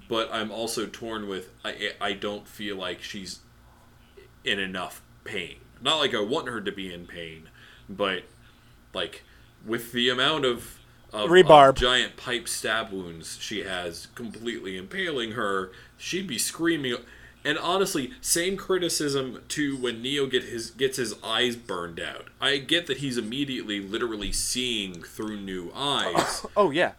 but 0.09 0.29
I'm 0.33 0.51
also 0.51 0.87
torn 0.87 1.29
with 1.29 1.51
I 1.65 1.93
I 2.01 2.13
don't 2.13 2.49
feel 2.49 2.77
like 2.77 3.03
she's 3.03 3.41
in 4.45 4.59
enough 4.59 5.01
pain. 5.25 5.57
Not 5.81 5.99
like 5.99 6.15
I 6.15 6.21
want 6.21 6.49
her 6.49 6.61
to 6.61 6.73
be 6.73 6.93
in 6.93 7.07
pain, 7.07 7.49
but 7.89 8.25
like 8.93 9.23
with 9.65 9.93
the 9.93 10.09
amount 10.09 10.45
of 10.45 10.79
of, 11.15 11.31
Rebarb. 11.31 11.71
of 11.71 11.75
giant 11.77 12.17
pipe 12.17 12.49
stab 12.49 12.93
wounds 12.93 13.39
she 13.41 13.63
has 13.63 14.09
completely 14.15 14.77
impaling 14.77 15.33
her, 15.33 15.71
she'd 15.97 16.27
be 16.27 16.39
screaming. 16.39 16.97
And 17.47 17.59
honestly, 17.59 18.13
same 18.23 18.57
criticism 18.57 19.43
to 19.49 19.77
when 19.77 20.01
Neo 20.03 20.27
get 20.27 20.45
his 20.45 20.71
gets 20.71 20.97
his 20.97 21.15
eyes 21.23 21.57
burned 21.57 22.01
out. 22.01 22.29
I 22.41 22.57
get 22.57 22.87
that 22.87 22.99
he's 22.99 23.19
immediately, 23.19 23.81
literally 23.81 24.33
seeing 24.33 25.03
through 25.03 25.37
new 25.41 25.71
eyes, 25.75 26.47
Oh 26.57 26.71
yeah, 26.71 26.93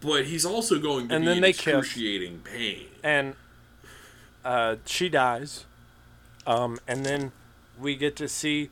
but 0.00 0.24
he's 0.26 0.44
also 0.44 0.80
going 0.80 1.08
to 1.08 1.14
And 1.14 1.22
be 1.22 1.26
then 1.28 1.36
in 1.36 1.42
they 1.42 1.52
kiss. 1.52 1.66
excruciating 1.66 2.40
pain. 2.40 2.86
and 3.04 3.36
uh, 4.44 4.76
she 4.86 5.08
dies, 5.08 5.66
um, 6.48 6.80
and 6.88 7.06
then 7.06 7.30
we 7.80 7.94
get 7.94 8.16
to 8.16 8.26
see 8.28 8.70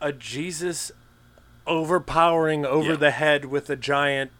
a 0.00 0.12
Jesus 0.12 0.90
overpowering 1.66 2.64
over 2.66 2.90
Yeah. 2.90 2.96
the 2.96 3.10
head 3.10 3.46
with 3.46 3.70
a 3.70 3.76
giant 3.76 4.30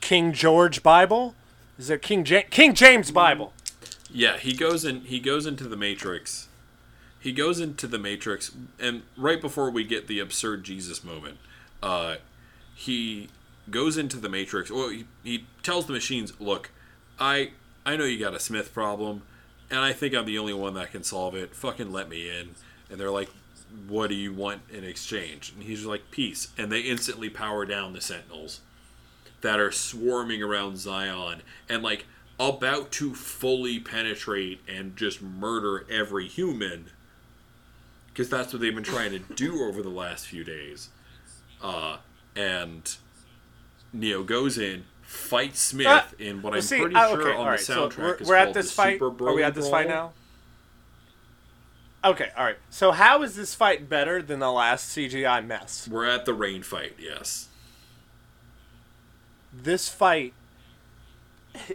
King 0.00 0.32
George 0.32 0.82
Bible. 0.82 1.34
Is 1.78 1.90
it 1.90 2.02
King 2.02 2.24
ja- 2.26 2.42
King 2.50 2.74
James 2.74 3.10
Bible? 3.10 3.52
Yeah, 4.10 4.38
he 4.38 4.52
goes 4.54 4.84
in. 4.84 5.02
He 5.02 5.20
goes 5.20 5.46
into 5.46 5.64
the 5.64 5.76
Matrix. 5.76 6.48
He 7.20 7.32
goes 7.32 7.60
into 7.60 7.86
the 7.86 7.98
Matrix, 7.98 8.52
and 8.78 9.02
right 9.16 9.40
before 9.40 9.70
we 9.70 9.84
get 9.84 10.06
the 10.06 10.20
absurd 10.20 10.64
Jesus 10.64 11.02
moment, 11.04 11.38
uh, 11.82 12.16
he 12.74 13.28
goes 13.70 13.98
into 13.98 14.16
the 14.18 14.28
Matrix. 14.28 14.70
Well, 14.70 14.88
he, 14.88 15.04
he 15.24 15.44
tells 15.62 15.86
the 15.86 15.92
machines, 15.92 16.32
"Look, 16.40 16.70
I 17.18 17.50
I 17.84 17.96
know 17.96 18.04
you 18.04 18.18
got 18.18 18.34
a 18.34 18.40
Smith 18.40 18.72
problem, 18.72 19.22
and 19.70 19.80
I 19.80 19.92
think 19.92 20.14
I'm 20.14 20.26
the 20.26 20.38
only 20.38 20.54
one 20.54 20.74
that 20.74 20.92
can 20.92 21.02
solve 21.02 21.34
it. 21.34 21.54
Fucking 21.54 21.92
let 21.92 22.08
me 22.08 22.28
in." 22.30 22.54
And 22.90 22.98
they're 22.98 23.10
like, 23.10 23.28
"What 23.86 24.08
do 24.08 24.14
you 24.14 24.32
want 24.32 24.62
in 24.70 24.84
exchange?" 24.84 25.52
And 25.54 25.62
he's 25.62 25.84
like, 25.84 26.10
"Peace." 26.10 26.48
And 26.56 26.70
they 26.70 26.80
instantly 26.80 27.28
power 27.28 27.64
down 27.64 27.92
the 27.92 28.00
Sentinels 28.00 28.60
that 29.40 29.60
are 29.60 29.72
swarming 29.72 30.42
around 30.42 30.78
Zion 30.78 31.42
and 31.68 31.82
like 31.82 32.06
about 32.40 32.90
to 32.92 33.14
fully 33.14 33.78
penetrate 33.78 34.60
and 34.68 34.96
just 34.96 35.22
murder 35.22 35.86
every 35.90 36.28
human 36.28 36.90
because 38.08 38.28
that's 38.28 38.52
what 38.52 38.60
they've 38.60 38.74
been 38.74 38.82
trying 38.82 39.12
to 39.12 39.20
do 39.34 39.62
over 39.68 39.80
the 39.80 39.88
last 39.88 40.26
few 40.26 40.42
days. 40.42 40.88
Uh, 41.62 41.98
and 42.34 42.96
Neo 43.92 44.24
goes 44.24 44.58
in, 44.58 44.84
fights 45.02 45.60
Smith 45.60 45.86
Ah, 45.88 46.08
in 46.18 46.42
what 46.42 46.54
I'm 46.54 46.60
see, 46.60 46.80
pretty 46.80 46.96
uh, 46.96 47.10
sure 47.10 47.32
on 47.32 47.38
alright, 47.38 47.58
the 47.60 47.64
so 47.64 47.88
soundtrack 47.88 47.98
we're, 47.98 48.14
is 48.14 48.28
we're 48.28 48.34
at 48.34 48.44
called 48.46 48.56
this 48.56 48.70
the 48.70 48.74
fight. 48.74 48.98
Super 48.98 49.28
Are 49.28 49.34
we 49.34 49.42
at 49.44 49.54
this 49.54 49.70
fight 49.70 49.88
now? 49.88 50.12
Okay, 52.04 52.30
all 52.36 52.44
right. 52.44 52.56
So 52.70 52.92
how 52.92 53.22
is 53.22 53.34
this 53.34 53.54
fight 53.54 53.88
better 53.88 54.22
than 54.22 54.38
the 54.38 54.52
last 54.52 54.96
CGI 54.96 55.44
mess? 55.44 55.88
We're 55.90 56.04
at 56.06 56.24
the 56.26 56.34
rain 56.34 56.62
fight, 56.62 56.94
yes. 56.98 57.48
This 59.52 59.88
fight 59.88 60.32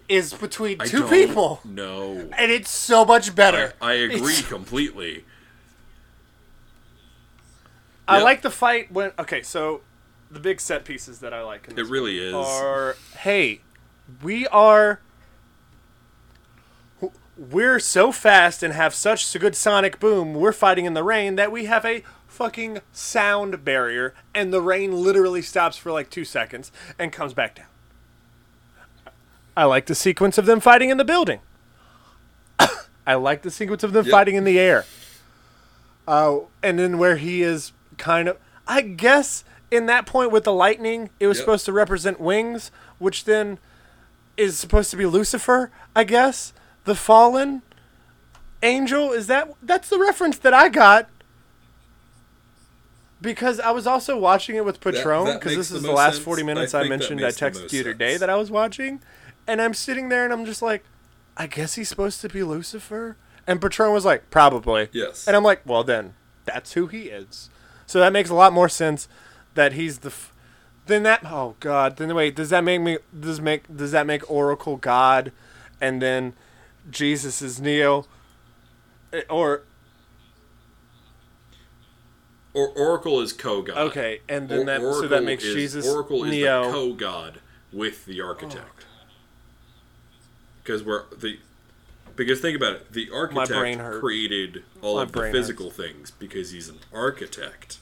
is 0.07 0.33
between 0.33 0.79
I 0.79 0.85
two 0.85 1.03
people, 1.07 1.59
No. 1.65 2.29
and 2.37 2.51
it's 2.51 2.69
so 2.69 3.03
much 3.03 3.35
better. 3.35 3.73
I, 3.81 3.89
I 3.91 3.93
agree 3.95 4.15
It's- 4.33 4.47
completely. 4.47 5.25
I 8.07 8.17
Yep. 8.17 8.23
like 8.23 8.41
the 8.41 8.51
fight 8.51 8.91
when. 8.91 9.11
Okay, 9.17 9.41
so 9.41 9.81
the 10.29 10.39
big 10.39 10.59
set 10.59 10.83
pieces 10.85 11.19
that 11.19 11.33
I 11.33 11.41
like 11.41 11.67
in 11.69 11.77
It 11.79 11.85
really 11.87 12.17
is. 12.19 12.33
are 12.33 12.95
hey, 13.19 13.61
we 14.21 14.45
are. 14.47 14.99
We're 17.35 17.79
so 17.79 18.11
fast 18.11 18.61
and 18.61 18.73
have 18.73 18.93
such 18.93 19.33
a 19.35 19.39
good 19.39 19.55
sonic 19.55 19.99
boom. 19.99 20.33
We're 20.35 20.51
fighting 20.51 20.85
in 20.85 20.93
the 20.93 21.03
rain 21.03 21.35
that 21.35 21.51
we 21.51 21.65
have 21.65 21.83
a 21.83 22.03
fucking 22.27 22.79
sound 22.91 23.63
barrier, 23.65 24.13
and 24.35 24.53
the 24.53 24.61
rain 24.61 24.91
literally 24.91 25.41
stops 25.41 25.75
for 25.77 25.91
like 25.91 26.09
two 26.09 26.25
seconds 26.25 26.71
and 26.99 27.11
comes 27.11 27.33
back 27.33 27.55
down. 27.55 27.65
I 29.57 29.65
like 29.65 29.85
the 29.87 29.95
sequence 29.95 30.37
of 30.37 30.45
them 30.45 30.59
fighting 30.59 30.89
in 30.89 30.97
the 30.97 31.05
building. 31.05 31.39
I 33.07 33.15
like 33.15 33.41
the 33.43 33.51
sequence 33.51 33.83
of 33.83 33.93
them 33.93 34.05
Yep. 34.05 34.11
fighting 34.11 34.35
in 34.35 34.43
the 34.43 34.59
air. 34.59 34.85
Uh, 36.07 36.39
and 36.61 36.77
then 36.79 36.97
where 36.97 37.17
he 37.17 37.41
is 37.43 37.71
kind 37.97 38.27
of, 38.27 38.37
I 38.67 38.81
guess, 38.81 39.43
in 39.71 39.85
that 39.87 40.05
point 40.05 40.31
with 40.31 40.43
the 40.43 40.53
lightning, 40.53 41.09
it 41.19 41.27
was 41.27 41.37
Yep. 41.37 41.43
supposed 41.45 41.65
to 41.65 41.71
represent 41.71 42.19
wings, 42.19 42.71
which 42.99 43.25
then 43.25 43.57
is 44.37 44.57
supposed 44.57 44.89
to 44.91 44.97
be 44.97 45.05
Lucifer, 45.05 45.71
I 45.95 46.03
guess, 46.03 46.51
the 46.85 46.95
fallen 46.95 47.61
angel. 48.61 49.11
Is 49.11 49.27
that 49.27 49.53
that's 49.61 49.89
the 49.89 49.99
reference 49.99 50.37
that 50.39 50.53
I 50.53 50.69
got? 50.69 51.09
Because 53.21 53.59
I 53.59 53.71
was 53.71 53.87
also 53.87 54.17
watching 54.17 54.55
it 54.57 54.65
with 54.65 54.81
Patron, 54.81 55.37
because 55.39 55.55
this 55.55 55.71
is 55.71 55.81
the 55.81 55.87
most 55.87 55.97
last 55.97 56.13
sense. 56.15 56.25
40 56.25 56.43
minutes 56.43 56.73
I, 56.73 56.83
that 56.83 56.89
mentioned. 56.89 57.23
I 57.23 57.31
the 57.31 57.37
texted 57.37 57.71
you 57.71 57.83
today 57.83 58.11
sense. 58.11 58.19
that 58.19 58.29
I 58.29 58.35
was 58.35 58.51
watching, 58.51 59.01
and 59.47 59.61
I'm 59.61 59.73
sitting 59.73 60.09
there 60.09 60.25
and 60.25 60.33
I'm 60.33 60.45
just 60.45 60.61
like, 60.61 60.83
I 61.37 61.47
guess 61.47 61.75
he's 61.75 61.87
supposed 61.87 62.19
to 62.21 62.29
be 62.29 62.43
Lucifer. 62.43 63.15
And 63.47 63.61
Patron 63.61 63.93
was 63.93 64.05
like, 64.05 64.29
probably. 64.29 64.89
Yes. 64.91 65.27
And 65.27 65.35
I'm 65.35 65.43
like, 65.43 65.61
well 65.65 65.83
then, 65.83 66.15
that's 66.45 66.73
who 66.73 66.87
he 66.87 67.03
is. 67.03 67.49
So 67.85 67.99
that 67.99 68.11
makes 68.13 68.29
a 68.29 68.33
lot 68.35 68.53
more 68.53 68.69
sense 68.69 69.07
that 69.53 69.73
he's 69.73 69.99
the. 69.99 70.09
F- 70.09 70.31
then 70.85 71.03
that 71.03 71.21
oh 71.25 71.55
god 71.61 71.95
then 71.95 72.13
wait 72.13 72.35
does 72.35 72.49
that 72.49 72.61
make 72.61 72.81
me 72.81 72.97
does 73.17 73.39
make 73.39 73.63
does 73.73 73.91
that 73.91 74.05
make 74.05 74.29
Oracle 74.29 74.75
God, 74.75 75.31
and 75.79 76.01
then 76.01 76.33
Jesus 76.89 77.41
is 77.41 77.59
Neo, 77.61 78.05
Eh, 79.11 79.21
or 79.29 79.63
Or 82.53 82.67
Oracle 82.69 83.19
is 83.21 83.33
co-god. 83.33 83.77
okay 83.89 84.21
and 84.29 84.47
then 84.47 84.59
Or- 84.61 84.65
that 84.65 84.81
so 84.81 84.87
Oracle 84.87 85.09
that 85.09 85.23
makes 85.23 85.43
is, 85.43 85.53
Jesus 85.55 85.87
Oracle 85.87 86.23
is 86.25 86.31
Neo. 86.31 86.65
the 86.65 86.71
co-god 86.71 87.39
with 87.71 88.05
the 88.05 88.21
architect. 88.21 88.85
Because 90.63 90.83
we're 90.83 91.03
the 91.17 91.39
because 92.15 92.41
think 92.41 92.55
about 92.55 92.73
it, 92.73 92.91
the 92.93 93.09
architect 93.11 93.79
hurt. 93.79 93.99
created 93.99 94.63
all 94.83 94.97
My 94.97 95.01
of 95.03 95.11
the 95.11 95.17
brain 95.19 95.31
physical 95.33 95.71
things 95.71 96.11
because 96.11 96.51
he's 96.51 96.69
an 96.69 96.77
architect, 96.93 97.79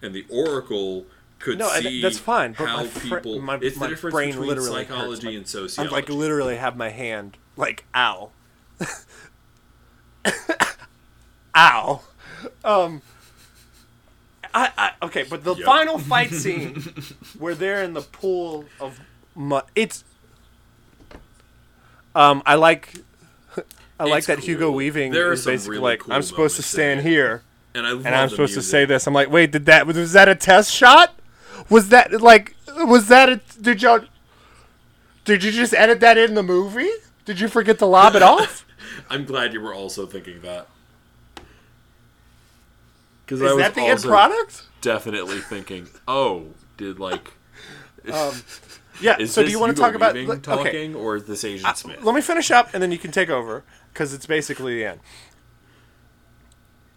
and 0.00 0.14
the 0.14 0.24
Oracle 0.30 1.04
could 1.38 1.58
No, 1.58 1.70
and 1.70 1.84
see 1.84 2.00
that's 2.00 2.18
fine, 2.18 2.54
but 2.58 2.66
how 2.66 2.76
my 2.78 2.86
fr- 2.86 3.16
people. 3.16 3.38
my- 3.42 3.58
it's 3.60 3.76
my 3.76 3.86
the 3.86 3.90
difference 3.90 4.14
brain 4.14 4.30
between 4.30 4.48
literally 4.48 4.70
hurts. 4.84 4.88
psychology 4.88 5.26
My- 5.26 5.32
and 5.34 5.42
I 5.44 5.48
sociology. 5.48 5.94
like 5.94 6.08
literally 6.08 6.56
have 6.56 6.74
my 6.78 6.88
hand 6.88 7.36
like 7.56 7.84
ow, 7.94 8.30
ow. 11.56 12.02
Um, 12.64 13.02
I, 14.54 14.70
I 14.76 14.90
okay, 15.06 15.24
but 15.28 15.44
the 15.44 15.54
Yep. 15.54 15.64
final 15.64 15.98
fight 15.98 16.30
scene 16.34 16.82
where 17.38 17.54
they're 17.54 17.82
in 17.82 17.94
the 17.94 18.02
pool 18.02 18.66
of 18.80 19.00
mud. 19.34 19.64
It's 19.74 20.04
um, 22.14 22.42
I 22.46 22.54
like. 22.54 22.92
I 23.98 24.04
like 24.04 24.18
It's 24.18 24.26
that 24.26 24.40
Hugo. 24.40 24.70
Weaving 24.70 25.12
There 25.12 25.34
some 25.36 25.52
basically 25.52 25.78
really 25.78 25.92
like, 25.92 26.00
cool 26.00 26.12
I'm 26.14 26.22
supposed 26.22 26.56
to 26.56 26.62
stand 26.62 27.00
here 27.00 27.42
and 27.74 27.86
I 27.86 27.92
and 27.92 28.08
I'm 28.08 28.28
supposed 28.28 28.52
to 28.54 28.62
say 28.62 28.84
this. 28.84 29.06
I'm 29.06 29.14
like, 29.14 29.30
wait, 29.30 29.52
did 29.52 29.64
that 29.66 29.86
was 29.86 30.12
that 30.12 30.28
a 30.28 30.34
test 30.34 30.70
shot? 30.70 31.14
Was 31.70 31.88
that 31.88 32.20
like 32.20 32.54
was 32.84 33.08
that 33.08 33.30
a 33.30 33.40
did 33.60 33.80
y'all 33.80 34.00
did 35.24 35.42
you 35.42 35.50
just 35.50 35.72
edit 35.72 36.00
that 36.00 36.18
in 36.18 36.34
the 36.34 36.42
movie? 36.42 36.90
Did 37.26 37.40
you 37.40 37.48
forget 37.48 37.78
to 37.80 37.86
lob 37.86 38.14
it 38.14 38.22
off? 38.22 38.64
I'm 39.10 39.24
glad 39.24 39.52
you 39.52 39.60
were 39.60 39.74
also 39.74 40.06
thinking 40.06 40.40
that. 40.42 40.68
Because 43.26 43.42
Is 43.42 43.56
that 43.56 43.74
the 43.74 43.82
end 43.82 44.02
product? 44.02 44.62
definitely 44.80 45.40
thinking, 45.40 45.88
oh, 46.06 46.46
did 46.76 47.00
like 47.00 47.32
um, 48.12 48.32
Yeah. 49.00 49.16
is 49.18 49.32
so 49.32 49.42
do 49.44 49.50
you 49.50 49.58
want 49.58 49.74
to 49.76 49.82
talk 49.82 49.94
about 49.94 50.14
like, 50.14 50.28
okay? 50.28 50.40
talking 50.40 50.94
or 50.94 51.16
is 51.16 51.24
this 51.24 51.44
Agent 51.44 51.76
Smith? 51.76 52.02
Let 52.04 52.14
me 52.14 52.20
finish 52.20 52.52
up 52.52 52.72
and 52.72 52.80
then 52.80 52.92
you 52.92 52.98
can 52.98 53.10
take 53.10 53.28
over 53.28 53.64
because 53.92 54.14
it's 54.14 54.26
basically 54.26 54.76
the 54.76 54.84
end. 54.84 55.00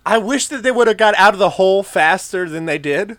I 0.05 0.19
wish 0.19 0.47
that 0.47 0.61
they 0.61 0.71
would 0.71 0.87
have 0.87 0.97
got 0.97 1.15
out 1.15 1.33
of 1.33 1.39
the 1.39 1.51
hole 1.51 1.81
faster 1.81 2.47
than 2.47 2.65
they 2.65 2.77
did. 2.77 3.17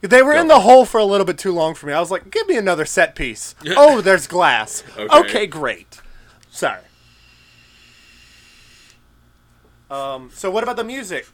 They 0.00 0.22
were 0.22 0.32
in 0.34 0.46
the 0.46 0.60
hole 0.60 0.84
for 0.84 0.98
a 0.98 1.04
little 1.04 1.26
bit 1.26 1.38
too 1.38 1.52
long 1.52 1.74
for 1.74 1.86
me. 1.86 1.92
I 1.92 1.98
was 2.00 2.10
like, 2.10 2.30
give 2.30 2.46
me 2.48 2.56
another 2.56 2.84
set 2.84 3.14
piece. 3.16 3.54
Oh, 3.76 4.00
there's 4.00 4.26
glass. 4.26 4.84
Okay. 4.98 5.18
Okay. 5.18 5.46
great. 5.46 6.00
Sorry. 6.50 6.82
Um, 9.90 10.30
so 10.34 10.50
what 10.50 10.62
about 10.62 10.76
the 10.76 10.84
music? 10.84 11.26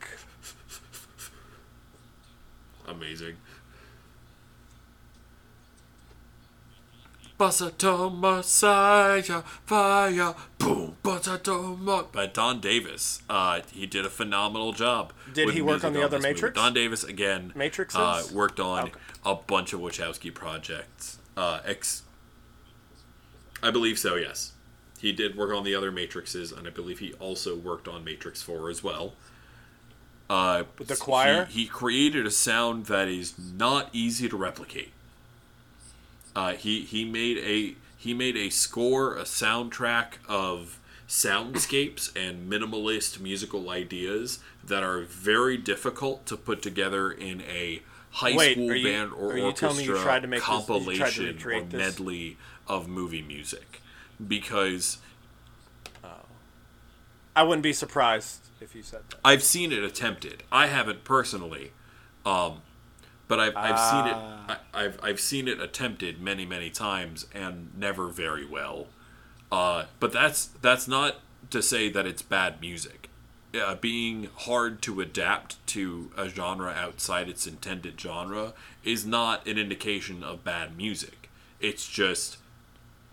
Amazing. 2.87 3.37
Basato 7.49 8.11
Messiah, 8.18 9.42
fire, 9.66 10.34
boom, 10.59 10.97
Basato 11.05 11.78
Ma- 11.78 12.05
By 12.05 12.24
Don 12.26 12.59
Davis. 12.59 13.20
Uh, 13.28 13.61
he 13.70 13.84
did 13.86 14.07
a 14.07 14.11
phenomenal 14.11 14.72
job. 14.72 15.12
Did 15.34 15.51
he 15.51 15.61
work 15.61 15.84
on 15.84 15.92
the 15.92 16.03
other 16.03 16.16
this 16.16 16.22
movie. 16.24 16.34
Matrix? 16.34 16.55
Don 16.57 16.72
Davis, 16.72 17.05
again, 17.05 17.53
Matrixes? 17.55 17.97
uh, 17.97 18.34
worked 18.34 18.59
on 18.61 18.84
Okay. 18.84 18.92
a 19.26 19.34
bunch 19.34 19.74
of 19.74 19.80
Wachowski 19.80 20.32
projects. 20.32 21.18
Uh, 21.36 21.61
ex- 21.66 22.03
I 23.62 23.70
believe 23.70 23.99
so, 23.99 24.14
yes. 24.16 24.53
He 24.99 25.12
did 25.12 25.36
work 25.36 25.53
on 25.55 25.64
the 25.64 25.74
other 25.74 25.92
Matrixes, 25.92 26.57
and 26.57 26.66
I 26.66 26.70
believe 26.70 27.01
he 27.01 27.12
also 27.14 27.55
worked 27.55 27.86
on 27.88 28.05
Matrix 28.05 28.40
4 28.40 28.70
as 28.70 28.82
well. 28.82 29.12
Uh, 30.30 30.62
With 30.78 30.88
the 30.88 30.97
choir? 30.97 31.45
he, 31.45 31.62
he 31.64 31.66
created 31.66 32.24
a 32.26 32.30
sound 32.30 32.86
that 32.86 33.09
is 33.09 33.34
not 33.38 33.90
easy 33.92 34.30
to 34.30 34.36
replicate. 34.38 34.92
Uh, 36.37 36.53
he 36.55 36.80
he 36.82 37.05
made 37.05 37.39
a 37.39 37.76
he 37.97 38.12
made 38.14 38.37
a 38.37 38.51
score, 38.51 39.16
a 39.16 39.22
soundtrack 39.22 40.14
of 40.28 40.78
soundscapes 41.09 42.11
and 42.16 42.51
minimalist 42.51 43.20
musical 43.20 43.70
ideas 43.70 44.41
that 44.64 44.82
are 44.82 45.03
very 45.03 45.57
difficult 45.57 46.26
to 46.26 46.37
put 46.37 46.62
together 46.62 47.12
in 47.12 47.43
a 47.43 47.82
high 48.11 48.35
Wait, 48.35 48.53
school 48.53 48.74
you- 48.74 48.85
band 48.85 49.12
or 49.12 49.32
are 49.32 49.39
you 49.39 49.53
telling 49.53 49.76
me 49.78 49.85
you 49.85 49.91
orchestra 49.91 50.03
tried 50.05 50.22
this- 50.22 50.39
you 50.39 50.41
tried 50.41 50.49
to 50.61 50.66
compilation 50.66 51.24
or 51.24 51.28
recreate 51.28 51.70
this? 51.70 51.78
medley 51.78 52.37
of 52.66 52.89
movie 52.89 53.22
music 53.22 53.80
because 54.26 54.99
I 57.37 57.43
wouldn't 57.43 57.64
be 57.64 57.72
surprised 57.72 58.47
if 58.61 58.76
you 58.76 58.82
said 58.85 59.01
that. 59.11 59.18
I've 59.24 59.43
seen 59.43 59.72
it 59.72 59.82
attempted. 59.82 60.45
I 60.53 60.68
haven't 60.68 61.03
personally, 61.03 61.72
um, 62.24 62.62
but 63.35 63.41
I've, 63.41 63.57
I've 63.57 63.91
seen 63.91 64.07
it. 64.07 64.16
I, 64.16 64.57
I've 64.72 64.99
I've 65.03 65.20
seen 65.20 65.49
it 65.49 65.61
attempted 65.61 66.20
many 66.20 66.47
many 66.47 66.70
times 66.70 67.26
and 67.35 67.76
never 67.76 68.07
very 68.07 68.47
well. 68.47 68.87
Uh, 69.51 69.87
but 69.99 70.12
that's 70.12 70.47
that's 70.62 70.87
not 70.87 71.16
to 71.51 71.61
say 71.61 71.89
that 71.91 72.07
it's 72.07 72.22
bad 72.22 72.61
music. 72.61 73.09
Uh, 73.53 73.74
being 73.74 74.28
hard 74.37 74.82
to 74.82 75.01
adapt 75.01 75.64
to 75.66 76.11
a 76.16 76.28
genre 76.28 76.70
outside 76.72 77.28
its 77.28 77.47
intended 77.47 78.01
genre 78.01 78.53
is 78.85 79.05
not 79.05 79.47
an 79.49 79.59
indication 79.59 80.22
of 80.22 80.45
bad 80.45 80.76
music. 80.76 81.28
It's 81.61 81.89
just 81.89 82.39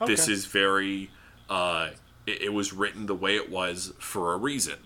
this 0.05 0.27
is 0.27 0.45
very. 0.45 1.09
Uh, 1.49 1.91
it, 2.27 2.43
it 2.43 2.53
was 2.53 2.73
written 2.73 3.07
the 3.07 3.15
way 3.15 3.35
it 3.35 3.49
was 3.49 3.93
for 3.97 4.33
a 4.33 4.37
reason 4.37 4.77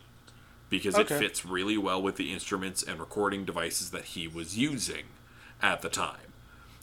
because 0.69 0.97
it 0.97 1.09
fits 1.09 1.45
really 1.45 1.77
well 1.77 2.01
with 2.01 2.15
the 2.15 2.31
instruments 2.31 2.81
and 2.81 2.99
recording 2.99 3.43
devices 3.43 3.91
that 3.91 4.05
he 4.05 4.27
was 4.27 4.57
using 4.57 5.03
at 5.65 5.81
the 5.81 5.89
time. 5.89 6.19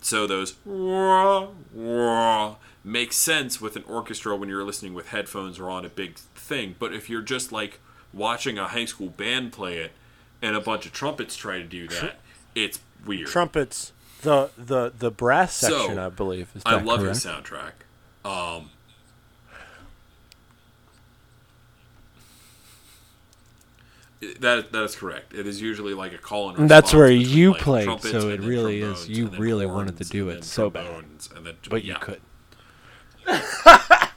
So 0.01 0.27
those 0.27 0.55
wah, 0.65 1.49
wah, 1.73 2.57
make 2.83 3.13
sense 3.13 3.61
with 3.61 3.77
an 3.77 3.85
orchestra 3.87 4.35
when 4.37 4.49
you're 4.49 4.65
listening 4.65 4.95
with 4.95 5.09
headphones 5.09 5.59
or 5.61 5.71
on 5.71 5.85
a 5.85 5.89
big 5.89 6.17
thing, 6.17 6.75
but 6.79 6.93
if 6.93 7.09
you're 7.09 7.23
just 7.23 7.53
like 7.53 7.79
watching 8.13 8.59
a 8.59 8.67
high 8.69 8.85
school 8.85 9.09
band 9.11 9.53
play 9.53 9.79
it 9.79 9.93
and 10.43 10.57
a 10.57 10.61
bunch 10.61 10.87
of 10.87 10.93
trumpets 10.93 11.37
try 11.37 11.59
to 11.59 11.65
do 11.65 11.87
that, 11.89 12.17
it's 12.57 12.81
weird. 13.07 13.29
Trumpets. 13.29 13.93
The 14.23 14.51
the 14.57 14.93
the 14.97 15.11
brass 15.11 15.55
So, 15.57 15.69
section, 15.79 15.99
I 15.99 16.09
believe. 16.09 16.51
Is 16.55 16.63
I 16.67 16.81
love 16.81 17.01
correct? 17.01 17.17
his 17.17 17.25
soundtrack. 17.25 17.73
Um, 18.25 18.71
that 24.41 24.73
that 24.73 24.83
is 24.85 24.95
correct. 24.95 25.35
It 25.35 25.47
is 25.47 25.61
usually 25.61 25.95
like 25.95 26.13
a 26.13 26.19
call 26.19 26.51
and 26.51 26.59
And 26.59 26.71
that's 26.71 26.95
where 26.95 27.11
you 27.11 27.53
like, 27.53 27.61
played, 27.61 28.01
so 28.03 28.29
it 28.29 28.41
really 28.41 28.81
is- 28.81 29.09
you 29.09 29.27
really 29.29 29.67
wanted 29.67 29.97
to 29.99 30.05
do 30.05 30.29
it 30.29 30.45
so 30.45 30.71
bad. 30.71 30.87
and 31.37 31.47
then- 31.47 31.57
But 31.69 31.85
you 31.85 31.93
yeah. 31.95 31.99
could. 31.99 32.21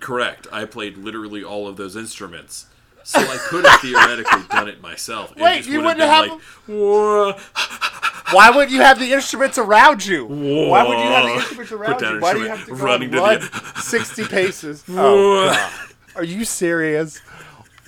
Correct. 0.00 0.46
I 0.52 0.64
played 0.64 0.96
literally 0.96 1.42
all 1.42 1.66
of 1.66 1.76
those 1.76 1.96
instruments. 1.96 2.66
So 3.02 3.18
I 3.18 3.38
could 3.48 3.64
have 3.64 3.80
theoretically 3.80 4.42
done 4.50 4.68
it 4.68 4.80
myself. 4.80 5.32
It 5.32 5.38
Wait, 5.42 5.56
just 5.58 5.68
you 5.68 5.78
would 5.78 5.96
wouldn't 5.96 6.00
been 6.00 6.08
have 6.08 6.28
like, 6.28 6.40
"Whoa." 6.68 7.32
Why 8.32 8.50
would 8.50 8.70
you 8.70 8.80
have 8.80 8.98
the 8.98 9.12
instruments 9.12 9.58
around 9.58 10.04
you? 10.06 10.24
Why 10.26 10.86
would 10.86 10.98
you 10.98 11.04
have 11.04 11.24
the 11.24 11.34
instruments 11.34 11.72
around 11.72 12.00
you? 12.00 12.20
Why 12.20 12.32
do 12.34 12.40
you 12.40 12.48
have 12.48 12.64
to 12.66 12.70
go 12.72 12.76
running 12.76 13.10
run 13.10 13.40
the- 13.40 13.72
60 13.82 14.24
paces? 14.26 14.84
Oh. 14.88 15.82
Are 16.16 16.24
you 16.24 16.44
serious? 16.44 17.20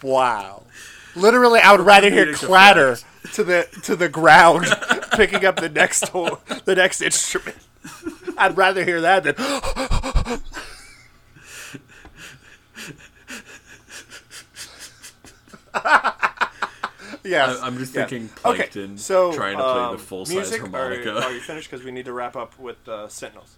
Wow. 0.02 0.64
Literally, 1.14 1.60
I 1.60 1.72
would 1.72 1.84
rather 1.84 2.10
hear 2.10 2.32
clatter 2.34 2.96
to 3.34 3.44
the 3.44 3.68
to 3.82 3.94
the 3.96 4.08
ground, 4.08 4.66
picking 5.12 5.44
up 5.44 5.56
the 5.56 5.68
next 5.68 6.00
the 6.12 6.74
next 6.74 7.02
instrument. 7.02 7.58
I'd 8.38 8.56
rather 8.56 8.84
hear 8.84 9.00
that 9.02 9.24
than. 9.24 10.40
yes. 17.24 17.58
I- 17.60 17.66
I'm 17.66 17.78
just 17.78 17.94
yeah. 17.94 18.06
thinking 18.06 18.30
Okay, 18.44 18.56
Plankton 18.58 18.98
so, 18.98 19.32
trying 19.32 19.56
to 19.56 19.62
play 19.62 19.72
um, 19.82 19.92
the 19.96 20.02
full 20.02 20.24
size 20.26 20.56
harmonica. 20.56 21.12
Are, 21.16 21.22
are 21.24 21.32
you 21.32 21.40
finished? 21.40 21.70
Because 21.70 21.84
we 21.84 21.90
need 21.92 22.04
to 22.06 22.12
wrap 22.12 22.36
up 22.36 22.58
with 22.58 22.86
uh, 22.88 23.08
Sentinels. 23.08 23.56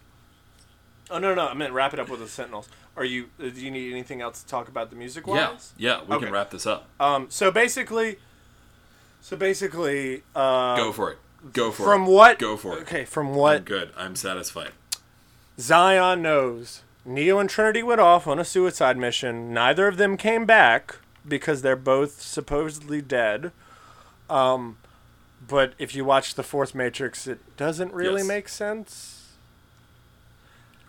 Oh 1.11 1.19
no, 1.19 1.35
no, 1.35 1.49
I 1.49 1.55
meant 1.55 1.73
wrap 1.73 1.93
it 1.93 2.01
up 2.01 2.09
with 2.09 2.21
the 2.21 2.29
Sentinels. 2.29 2.69
Are 2.97 3.05
you? 3.05 3.29
uh, 3.39 3.45
Do 3.49 3.61
you 3.61 3.71
need 3.71 3.91
anything 3.93 4.21
else 4.23 4.43
to 4.43 4.49
talk 4.49 4.69
about 4.69 4.91
the 4.91 4.97
music 4.97 5.27
yeah, 5.27 5.51
wise? 5.51 5.73
yeah, 5.77 6.01
we 6.07 6.15
Okay. 6.17 6.25
can 6.27 6.33
wrap 6.33 6.51
this 6.51 6.67
up. 6.67 6.89
Um. 6.99 7.27
So 7.31 7.51
basically, 7.51 8.19
so 9.21 9.37
basically, 9.37 10.23
uh, 10.35 10.77
Go 10.77 10.93
for 10.93 11.11
it. 11.13 11.19
Go 11.53 11.71
for 11.73 11.83
it. 11.83 11.87
from 11.87 12.07
what? 12.07 12.39
Go 12.39 12.57
for 12.57 12.79
it. 12.79 12.83
Okay, 12.83 13.05
from 13.05 13.29
I'm 13.29 13.35
what 13.35 13.65
good. 13.65 13.91
I'm 13.97 14.17
satisfied. 14.17 14.71
Zion 15.59 16.23
knows, 16.23 16.83
Neo 17.05 17.39
and 17.39 17.49
Trinity 17.51 17.83
went 17.83 18.01
off 18.01 18.27
on 18.27 18.39
a 18.39 18.45
suicide 18.45 18.97
mission. 18.97 19.53
Neither 19.53 19.87
of 19.87 19.99
them 19.99 20.17
came 20.17 20.47
back 20.47 20.97
because 21.27 21.63
they're 21.63 21.77
both 21.77 22.21
supposedly 22.21 23.01
dead. 23.01 23.53
Um, 24.31 24.79
but 25.47 25.75
if 25.79 25.95
you 25.95 26.05
watch 26.05 26.35
the 26.35 26.43
fourth 26.43 26.75
Matrix, 26.75 27.27
it 27.27 27.39
doesn't 27.57 27.93
really 27.93 28.21
Yes. 28.23 28.29
make 28.29 28.49
sense. 28.49 29.33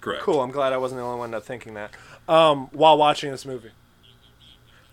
Correct. 0.01 0.23
Cool. 0.23 0.41
I'm 0.41 0.51
glad 0.51 0.71
I 0.71 0.77
wasn't 0.77 0.99
the 0.99 1.05
only 1.05 1.19
one 1.19 1.31
not 1.31 1.43
thinking 1.43 1.73
that. 1.73 1.91
Um, 2.29 2.67
while 2.71 2.97
watching 2.97 3.31
this 3.31 3.45
movie. 3.45 3.71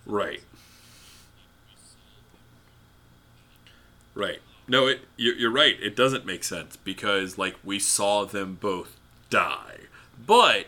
Right. 0.07 0.43
Right. 4.15 4.41
No, 4.69 4.87
it 4.87 5.01
you're, 5.17 5.35
you're 5.35 5.51
right. 5.51 5.77
It 5.81 5.97
doesn't 5.97 6.25
make 6.27 6.45
sense 6.45 6.77
because 6.77 7.39
like 7.39 7.57
we 7.65 7.79
saw 7.79 8.25
them 8.25 8.57
both 8.61 8.97
die, 9.31 9.81
but 10.27 10.67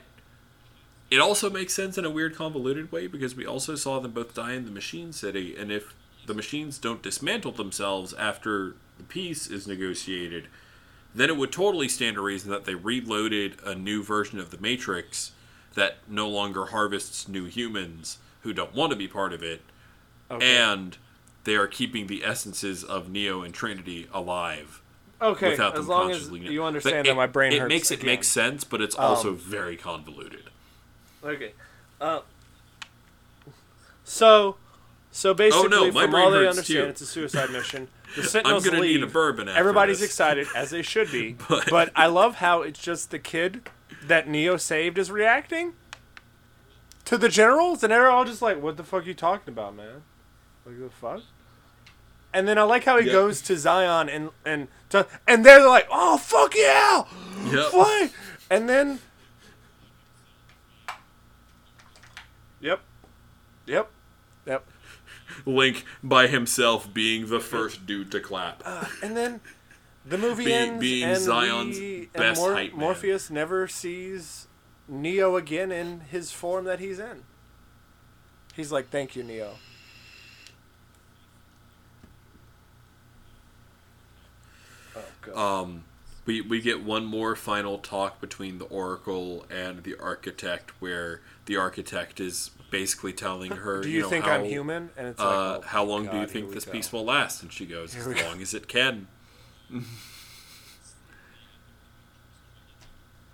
it 1.14 1.20
also 1.20 1.48
makes 1.50 1.74
sense 1.74 1.96
in 1.98 2.04
a 2.04 2.10
weird 2.10 2.34
convoluted 2.34 2.90
way 2.92 3.06
because 3.06 3.34
we 3.36 3.46
also 3.46 3.74
saw 3.74 4.00
them 4.00 4.12
both 4.12 4.34
die 4.34 4.52
in 4.54 4.64
the 4.64 4.70
Machine 4.70 5.12
City, 5.12 5.54
and 5.56 5.70
if 5.70 5.94
the 6.26 6.34
machines 6.34 6.78
don't 6.78 7.02
dismantle 7.02 7.52
themselves 7.52 8.12
after 8.14 8.74
the 8.98 9.04
peace 9.04 9.46
is 9.48 9.66
negotiated, 9.66 10.48
then 11.14 11.28
it 11.30 11.36
would 11.36 11.52
totally 11.52 11.88
stand 11.88 12.16
to 12.16 12.22
reason 12.22 12.50
that 12.50 12.64
they 12.64 12.74
reloaded 12.74 13.56
a 13.64 13.74
new 13.74 14.02
version 14.02 14.38
of 14.40 14.50
the 14.50 14.58
Matrix 14.58 15.32
that 15.74 15.98
no 16.08 16.28
longer 16.28 16.66
harvests 16.66 17.28
new 17.28 17.44
humans 17.44 18.18
who 18.42 18.52
don't 18.52 18.74
want 18.74 18.90
to 18.90 18.96
be 18.96 19.08
part 19.08 19.32
of 19.32 19.42
it, 19.42 19.60
and 20.30 20.96
they 21.44 21.54
are 21.56 21.66
keeping 21.66 22.06
the 22.06 22.24
essences 22.24 22.82
of 22.82 23.08
Neo 23.10 23.42
and 23.42 23.52
Trinity 23.54 24.08
alive 24.12 24.80
Okay, 25.20 25.50
without 25.50 25.74
as 25.74 25.80
them 25.80 25.88
long 25.88 26.10
as 26.10 26.28
consciously. 26.28 26.52
you 26.52 26.64
understand 26.64 27.04
But 27.04 27.10
that 27.10 27.14
my 27.16 27.26
brain 27.26 27.52
it 27.52 27.60
hurts 27.60 27.68
makes 27.68 27.90
it 27.90 28.02
make 28.02 28.24
sense, 28.24 28.64
but 28.64 28.80
it's 28.80 28.94
also 28.96 29.30
Um, 29.30 29.36
very 29.36 29.76
convoluted. 29.76 30.50
Okay. 31.24 31.52
Uh, 32.00 32.20
so, 34.04 34.56
so 35.10 35.32
basically, 35.34 35.66
Oh, 35.78 35.86
no, 35.86 35.92
from 35.92 36.14
all 36.14 36.30
they 36.30 36.46
understand, 36.46 36.66
too. 36.84 36.88
it's 36.90 37.00
a 37.00 37.06
suicide 37.06 37.50
mission. 37.50 37.88
The 38.16 38.22
Sentinels 38.24 38.66
leave. 38.66 38.80
need 38.82 39.02
a 39.02 39.06
bourbon 39.06 39.48
after 39.48 39.58
Everybody's 39.58 40.00
this. 40.00 40.10
excited, 40.10 40.46
as 40.54 40.70
they 40.70 40.82
should 40.82 41.10
be. 41.10 41.36
But- 41.48 41.70
but... 41.70 41.92
I 41.96 42.06
love 42.06 42.36
how 42.36 42.62
it's 42.62 42.80
just 42.80 43.10
the 43.10 43.18
kid 43.18 43.68
that 44.06 44.28
Neo 44.28 44.56
saved 44.58 44.98
is 44.98 45.10
reacting 45.10 45.72
to 47.06 47.16
the 47.16 47.28
generals, 47.28 47.82
and 47.82 47.90
they're 47.92 48.10
all 48.10 48.24
just 48.24 48.42
like, 48.42 48.60
"What 48.62 48.76
the 48.76 48.84
fuck 48.84 49.04
are 49.04 49.06
you 49.06 49.14
talking 49.14 49.52
about, 49.52 49.74
man? 49.74 50.02
Like 50.66 50.78
the 50.78 50.90
fuck?" 50.90 51.20
And 52.34 52.46
then 52.48 52.58
I 52.58 52.62
like 52.64 52.84
how 52.84 52.98
he 52.98 53.06
Yep. 53.06 53.12
goes 53.12 53.40
to 53.42 53.56
Zion 53.56 54.08
and 54.10 54.30
and 54.44 54.68
to, 54.90 55.06
and 55.26 55.44
they're 55.44 55.66
like, 55.66 55.86
"Oh 55.90 56.18
fuck 56.18 56.54
yeah!" 56.54 57.04
Yep. 57.46 57.72
What? 57.72 58.10
And 58.50 58.68
then. 58.68 59.00
Yep. 62.60 62.80
Yep. 63.66 63.90
Yep. 64.46 64.66
Link 65.46 65.84
by 66.02 66.26
himself 66.26 66.92
being 66.92 67.28
the 67.28 67.40
first 67.40 67.86
dude 67.86 68.10
to 68.12 68.20
clap. 68.20 68.62
And 69.02 69.16
then 69.16 69.40
the 70.04 70.18
movie 70.18 70.44
Being- 70.44 70.56
ends, 70.70 70.80
being 70.80 71.04
and 71.04 71.20
Zion's 71.22 71.78
we, 71.78 72.10
best 72.12 72.42
and 72.42 72.54
hype 72.54 72.70
man. 72.72 72.80
Morpheus 72.80 73.30
never 73.30 73.66
sees 73.66 74.48
Neo 74.86 75.36
again 75.36 75.72
in 75.72 76.00
his 76.00 76.30
form 76.30 76.66
that 76.66 76.78
he's 76.78 76.98
in. 76.98 77.24
He's 78.54 78.70
like, 78.70 78.90
"Thank 78.90 79.16
you, 79.16 79.22
Neo." 79.24 79.54
Oh. 85.34 85.62
Um, 85.62 85.84
we 86.26 86.40
we 86.40 86.60
get 86.60 86.82
one 86.82 87.04
more 87.04 87.34
final 87.36 87.78
talk 87.78 88.20
between 88.20 88.58
the 88.58 88.64
Oracle 88.66 89.44
and 89.50 89.82
the 89.82 89.96
Architect, 89.98 90.70
where 90.80 91.20
the 91.46 91.56
Architect 91.56 92.20
is 92.20 92.50
basically 92.78 93.12
telling 93.12 93.52
her, 93.52 93.82
do 93.82 93.88
you, 93.88 94.02
know, 94.02 94.08
think 94.08 94.24
how, 94.24 94.32
I'm 94.32 94.44
human? 94.44 94.90
And 94.96 95.06
it's 95.06 95.20
Uh, 95.20 95.24
like, 95.24 95.58
oh, 95.58 95.60
how 95.66 95.84
long 95.84 96.06
do 96.08 96.16
you 96.18 96.26
think 96.26 96.52
this 96.52 96.64
go. 96.64 96.72
peace 96.72 96.92
will 96.92 97.04
last? 97.04 97.40
And 97.42 97.52
she 97.52 97.66
goes, 97.66 97.94
as 97.94 98.06
long 98.06 98.42
as 98.42 98.52
it 98.52 98.66
can. 98.66 99.06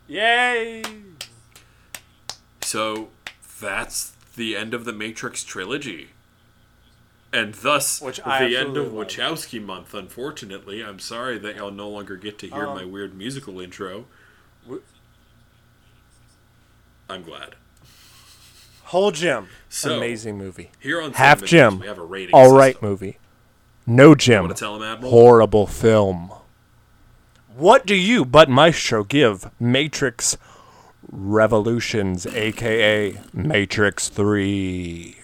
Yay! 0.08 0.82
So 2.60 3.08
that's 3.60 4.12
the 4.36 4.56
end 4.56 4.74
of 4.74 4.84
the 4.84 4.92
Matrix 4.92 5.44
trilogy. 5.44 6.10
And 7.32 7.54
thus, 7.54 8.00
Which 8.02 8.16
the 8.16 8.56
end 8.56 8.76
of 8.76 8.92
love. 8.92 9.06
Wachowski 9.06 9.62
month, 9.64 9.94
unfortunately. 9.94 10.82
I'm 10.84 10.98
sorry 10.98 11.38
that 11.38 11.56
y'all 11.56 11.70
no 11.70 11.88
longer 11.88 12.16
get 12.16 12.38
to 12.40 12.48
hear 12.48 12.66
Um, 12.66 12.74
my 12.76 12.84
weird 12.84 13.14
musical 13.14 13.60
intro. 13.60 14.06
w- 14.64 14.82
I'm 17.08 17.22
glad. 17.22 17.54
Whole 18.90 19.12
Gem. 19.12 19.46
So, 19.68 19.96
Amazing 19.96 20.36
movie. 20.36 20.72
Here 20.80 21.00
on 21.00 21.12
Half 21.12 21.46
Cinema 21.46 21.46
Gem. 21.46 21.78
We 21.78 21.86
have 21.86 21.98
a 21.98 22.04
rating 22.04 22.34
All 22.34 22.52
right 22.52 22.74
system. 22.74 22.88
movie. 22.88 23.18
No 23.86 24.16
Gem. 24.16 24.42
Want 24.42 24.56
to 24.56 24.60
tell 24.60 24.74
him, 24.74 24.82
Admiral? 24.82 25.12
Horrible 25.12 25.66
film. 25.68 26.32
What 27.54 27.86
do 27.86 27.94
you, 27.94 28.24
Bud 28.24 28.48
Maestro, 28.48 29.04
give 29.04 29.48
Matrix 29.60 30.36
Revolutions, 31.08 32.26
aka 32.26 33.20
Matrix 33.32 34.08
3? 34.08 35.16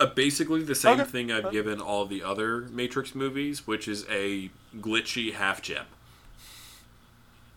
Uh, 0.00 0.06
basically 0.06 0.62
the 0.62 0.74
same 0.74 1.00
Okay. 1.00 1.10
thing 1.10 1.32
I've 1.32 1.52
given 1.52 1.80
all 1.80 2.04
the 2.04 2.22
other 2.22 2.62
Matrix 2.62 3.14
movies, 3.14 3.66
which 3.66 3.86
is 3.86 4.04
a 4.10 4.50
glitchy 4.76 5.32
half 5.34 5.62
gem. 5.62 5.86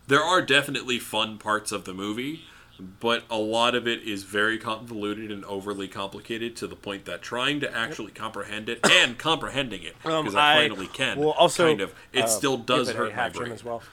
There 0.08 0.24
are 0.24 0.42
definitely 0.42 1.00
fun 1.00 1.38
parts 1.38 1.72
of 1.72 1.84
the 1.84 1.94
movie, 1.94 2.46
but 3.00 3.24
a 3.30 3.38
lot 3.38 3.76
of 3.76 3.88
it 3.88 4.04
is 4.04 4.24
very 4.24 4.58
convoluted 4.58 5.32
and 5.32 5.44
overly 5.46 5.88
complicated 5.88 6.56
to 6.58 6.68
the 6.68 6.76
point 6.76 7.06
that 7.06 7.22
trying 7.22 7.60
to 7.60 7.76
actually 7.76 8.12
comprehend 8.12 8.70
it 8.70 8.80
and 8.90 9.18
comprehending 9.18 9.84
it, 9.84 9.96
Um, 10.06 10.24
because 10.24 10.36
I, 10.36 10.54
I 10.54 10.68
finally 10.70 10.88
can, 10.88 11.18
will 11.18 11.32
also, 11.32 11.68
kind 11.68 11.82
of, 11.82 11.94
it 12.14 12.24
uh, 12.24 12.28
still 12.28 12.58
does 12.58 12.88
give 12.88 12.96
it 12.96 13.00
a 13.00 13.04
hurt 13.04 13.16
my 13.16 13.30
brain 13.30 13.52
as 13.52 13.64
well. 13.64 13.84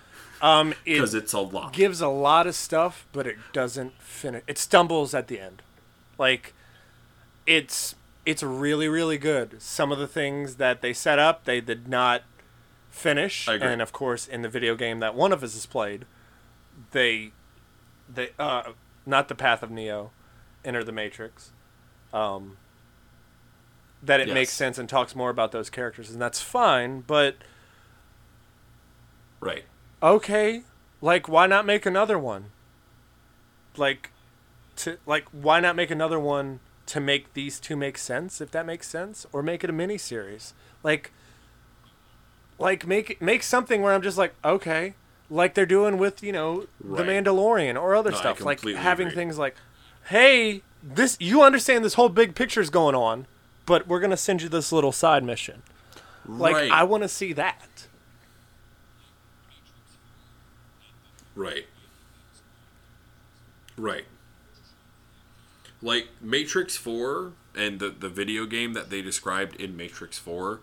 Um, 0.41 0.73
it 0.85 0.95
because 0.95 1.15
it's 1.15 1.33
a 1.33 1.41
lot. 1.41 1.73
gives 1.73 2.01
a 2.01 2.09
lot 2.09 2.47
of 2.47 2.55
stuff, 2.55 3.07
but 3.13 3.27
it 3.27 3.37
doesn't 3.53 4.01
finish. 4.01 4.43
It 4.47 4.59
stumbles 4.59 5.15
at 5.15 5.29
the 5.29 5.41
end. 5.41 5.63
Like, 6.19 6.53
it's 7.47 7.95
it's 8.27 8.43
really 8.43 8.89
really 8.89 9.19
good. 9.19 9.61
Some 9.63 9.91
of 9.91 9.99
the 9.99 10.07
things 10.07 10.57
that 10.57 10.83
they 10.83 10.93
set 10.93 11.19
up, 11.19 11.45
they 11.45 11.61
did 11.61 11.89
not 11.89 12.23
finish, 12.95 13.49
and 13.49 13.83
of 13.83 13.93
course, 13.93 14.27
in 14.27 14.43
the 14.43 14.49
video 14.49 14.77
game 14.77 15.01
that 15.01 15.15
one 15.15 15.33
of 15.33 15.43
us 15.43 15.55
has 15.55 15.67
played, 15.67 16.07
they 16.93 17.33
they 18.13 18.31
uh 18.39 18.73
not 19.05 19.29
the 19.29 19.35
Path 19.35 19.63
of 19.63 19.71
Neo, 19.71 20.13
Enter 20.65 20.85
the 20.85 20.93
Matrix. 20.93 21.51
Um, 22.13 22.57
that 24.03 24.21
it 24.21 24.33
makes 24.33 24.53
sense 24.53 24.79
and 24.79 24.89
talks 24.89 25.17
more 25.17 25.31
about 25.31 25.51
those 25.51 25.69
characters, 25.69 26.11
and 26.11 26.23
that's 26.23 26.41
fine. 26.41 27.01
But 27.01 27.37
right. 29.41 29.65
okay, 30.03 30.63
like 31.03 31.29
why 31.29 31.47
not 31.47 31.67
make 31.67 31.85
another 31.85 32.19
one? 32.19 32.53
Like 33.77 34.11
to 34.77 34.99
like 35.05 35.27
why 35.33 35.59
not 35.59 35.75
make 35.75 35.91
another 35.91 36.21
one 36.21 36.61
to 36.87 37.01
make 37.01 37.35
these 37.35 37.59
two 37.59 37.77
make 37.77 37.99
sense 37.99 38.41
if 38.41 38.51
that 38.53 38.67
makes 38.67 38.89
sense 38.89 39.27
or 39.33 39.43
make 39.43 39.65
it 39.65 39.71
a 39.71 39.73
mini 39.73 39.99
series. 39.99 40.55
Like 40.85 41.11
like 42.59 42.87
make 42.87 43.21
make 43.21 43.43
something 43.43 43.83
where 43.83 43.93
I'm 43.93 44.03
just 44.03 44.19
like 44.19 44.35
okay, 44.45 44.95
like 45.31 45.55
they're 45.55 45.67
doing 45.67 45.99
with, 45.99 46.23
you 46.23 46.33
know, 46.33 46.67
The 46.81 47.03
Mandalorian 47.03 47.81
or 47.81 47.95
other 47.95 48.11
No, 48.11 48.17
stuff 48.17 48.41
like 48.41 48.63
having 48.63 49.09
agree. 49.09 49.17
things 49.17 49.39
like 49.39 49.57
hey, 50.09 50.63
this 50.83 51.17
you 51.21 51.43
understand 51.43 51.85
this 51.85 51.95
whole 51.95 52.09
big 52.09 52.35
picture's 52.35 52.71
going 52.71 52.95
on, 52.95 53.27
but 53.67 53.87
we're 53.89 54.01
going 54.01 54.11
to 54.11 54.17
send 54.17 54.43
you 54.43 54.49
this 54.49 54.71
little 54.73 54.93
side 54.93 55.25
mission. 55.25 55.63
Like 56.27 56.55
right. 56.55 56.71
I 56.71 56.85
want 56.85 57.03
to 57.03 57.09
see 57.09 57.33
that. 57.35 57.87
Right. 61.35 61.67
Right. 63.77 64.05
Like 65.83 66.09
Matrix 66.21 66.77
4 66.77 67.33
and 67.57 67.79
the, 67.81 67.91
the 67.91 68.09
video 68.09 68.47
game 68.47 68.73
that 68.75 68.91
they 68.91 69.03
described 69.03 69.57
in 69.57 69.77
Matrix 69.77 70.19
4 70.19 70.61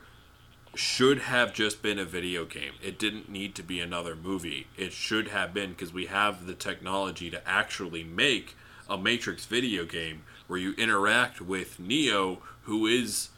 should 0.74 1.20
have 1.20 1.54
just 1.54 1.82
been 1.82 2.00
a 2.00 2.06
video 2.06 2.46
game. 2.46 2.74
It 2.82 2.98
didn't 2.98 3.30
need 3.30 3.56
to 3.56 3.64
be 3.64 3.80
another 3.80 4.16
movie. 4.16 4.68
It 4.78 4.94
should 4.94 5.28
have 5.30 5.54
been 5.54 5.72
because 5.72 5.94
we 5.94 6.06
have 6.06 6.46
the 6.46 6.54
technology 6.54 7.30
to 7.30 7.48
actually 7.48 8.04
make 8.04 8.56
a 8.90 8.98
Matrix 8.98 9.46
video 9.46 9.86
game 9.86 10.24
where 10.48 10.60
you 10.60 10.74
interact 10.78 11.42
with 11.42 11.80
Neo, 11.80 12.42
who 12.64 12.88
is 12.88 13.30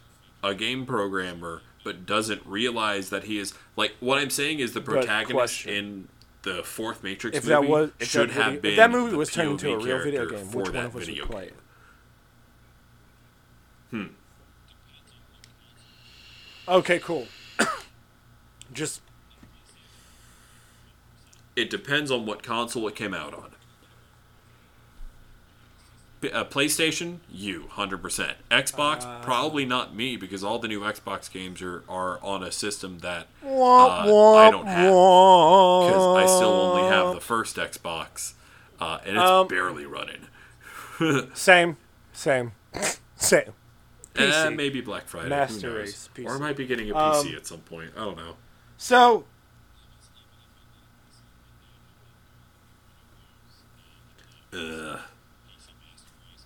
a 0.44 0.54
game 0.54 0.86
programmer 0.86 1.62
but 1.84 2.06
doesn't 2.06 2.42
realize 2.46 3.10
that 3.10 3.26
he 3.26 3.38
is 3.38 3.54
like 3.76 3.94
what 4.00 4.18
I'm 4.18 4.30
saying 4.30 4.60
is 4.60 4.74
the 4.74 4.82
protagonist 4.82 5.66
in 5.66 6.08
the 6.44 6.64
fourth 6.64 7.04
Matrix 7.04 7.38
If 7.38 7.44
movie 7.44 7.50
that 7.50 7.68
was 7.68 7.92
should 8.02 8.30
that 8.30 8.34
have 8.36 8.62
been 8.62 8.72
if 8.72 8.78
that 8.78 8.92
movie 8.92 9.16
was 9.16 9.32
turned 9.32 9.52
into 9.52 9.74
a 9.74 9.78
real 9.78 10.04
video 10.04 10.26
game, 10.26 10.46
for 10.46 10.60
which 10.60 10.68
one 10.68 10.74
that 10.74 10.86
of 10.86 10.96
us 10.96 11.06
video 11.06 11.24
would 11.24 11.32
play 11.32 11.46
it? 11.48 11.56
Hmm. 13.92 14.06
Okay, 16.68 17.00
cool. 17.00 17.28
Just 18.74 19.02
It 21.56 21.70
depends 21.70 22.10
on 22.12 22.26
what 22.26 22.42
console 22.44 22.88
it 22.88 22.96
came 22.96 23.14
out 23.14 23.34
on. 23.34 23.50
Uh, 26.32 26.46
PlayStation, 26.46 27.18
you, 27.30 27.66
100%. 27.74 28.36
Xbox, 28.50 29.04
Uh, 29.04 29.20
probably 29.22 29.66
not 29.66 29.94
me, 29.94 30.16
because 30.16 30.42
all 30.42 30.58
the 30.58 30.70
new 30.70 30.80
Xbox 30.80 31.30
games 31.30 31.62
are, 31.62 31.84
are 31.90 32.18
on 32.24 32.42
a 32.42 32.50
system 32.52 33.00
that 33.00 33.28
uh, 33.46 33.50
I 34.38 34.50
don't 34.50 34.66
have. 34.66 34.86
Because 34.86 36.18
I 36.18 36.26
still 36.26 36.50
only 36.54 36.84
have 36.84 37.14
the 37.14 37.20
first 37.20 37.58
Xbox, 37.58 38.34
uh, 38.80 39.00
and 39.06 39.18
it's 39.18 39.30
Um, 39.30 39.48
barely 39.50 39.86
running. 39.86 40.28
Same, 41.34 41.76
same, 42.14 42.54
same. 43.18 43.52
Eh, 44.16 44.22
PC. 44.32 44.56
maybe 44.56 44.82
Black 44.82 45.08
Friday. 45.08 45.30
Master 45.30 45.70
who 45.70 45.78
knows? 45.80 45.88
Race, 45.88 46.10
PC. 46.16 46.26
Or 46.26 46.36
I 46.36 46.40
might 46.40 46.56
be 46.58 46.66
getting 46.68 46.90
a 46.92 46.94
PC 46.94 47.30
Um, 47.32 47.36
at 47.36 47.48
some 47.48 47.60
point. 47.62 47.92
I 47.98 48.06
don't 48.06 48.18
know. 48.18 48.36
So 48.78 49.26
Ugh. 54.54 55.00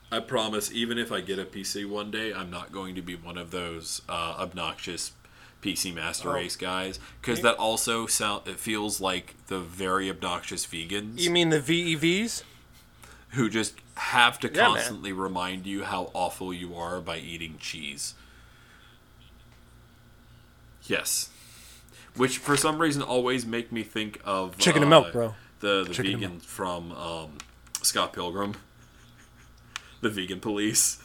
I 0.09 0.20
promise, 0.22 0.72
even 0.72 0.97
if 0.97 1.11
I 1.11 1.20
get 1.20 1.38
a 1.38 1.43
PC 1.43 1.88
one 1.88 2.11
day, 2.11 2.34
I'm 2.34 2.49
not 2.49 2.72
going 2.72 2.95
to 2.95 3.01
be 3.01 3.15
one 3.15 3.38
of 3.38 3.51
those 3.51 4.01
uh, 4.07 4.36
obnoxious 4.39 5.11
PC 5.61 5.93
Master 5.93 6.30
Oh. 6.30 6.34
Race 6.34 6.55
guys, 6.55 6.97
because 7.20 7.41
that 7.41 7.55
also 7.57 8.05
sound 8.05 8.47
it 8.47 8.57
feels 8.59 9.01
like 9.01 9.36
the 9.47 9.59
very 9.59 10.09
obnoxious 10.09 10.65
vegans 10.65 11.20
you 11.20 11.30
mean 11.32 11.49
the 11.49 11.59
VEVs? 11.59 12.43
Who 13.30 13.49
just 13.49 13.75
have 13.95 14.39
to 14.39 14.47
Yeah, 14.47 14.53
man. 14.63 14.71
constantly 14.75 15.11
remind 15.11 15.65
you 15.65 15.84
how 15.84 16.11
awful 16.13 16.53
you 16.53 16.75
are 16.75 17.01
by 17.01 17.17
eating 17.17 17.57
cheese. 17.59 18.13
Yes, 20.84 21.30
which 22.15 22.38
for 22.38 22.55
some 22.55 22.80
reason 22.80 23.01
always 23.01 23.45
make 23.45 23.71
me 23.71 23.84
think 23.84 24.19
of 24.23 24.57
Chicken 24.57 24.84
and 24.84 24.93
uh, 24.93 25.01
milk, 25.01 25.11
bro. 25.13 25.36
The 25.59 25.84
the 25.88 25.93
Chicken 25.93 26.13
vegan 26.19 26.39
from 26.39 26.91
um, 26.93 27.38
Scott 27.82 28.13
Pilgrim, 28.13 28.55
the 30.01 30.09
vegan 30.09 30.39
police. 30.39 31.03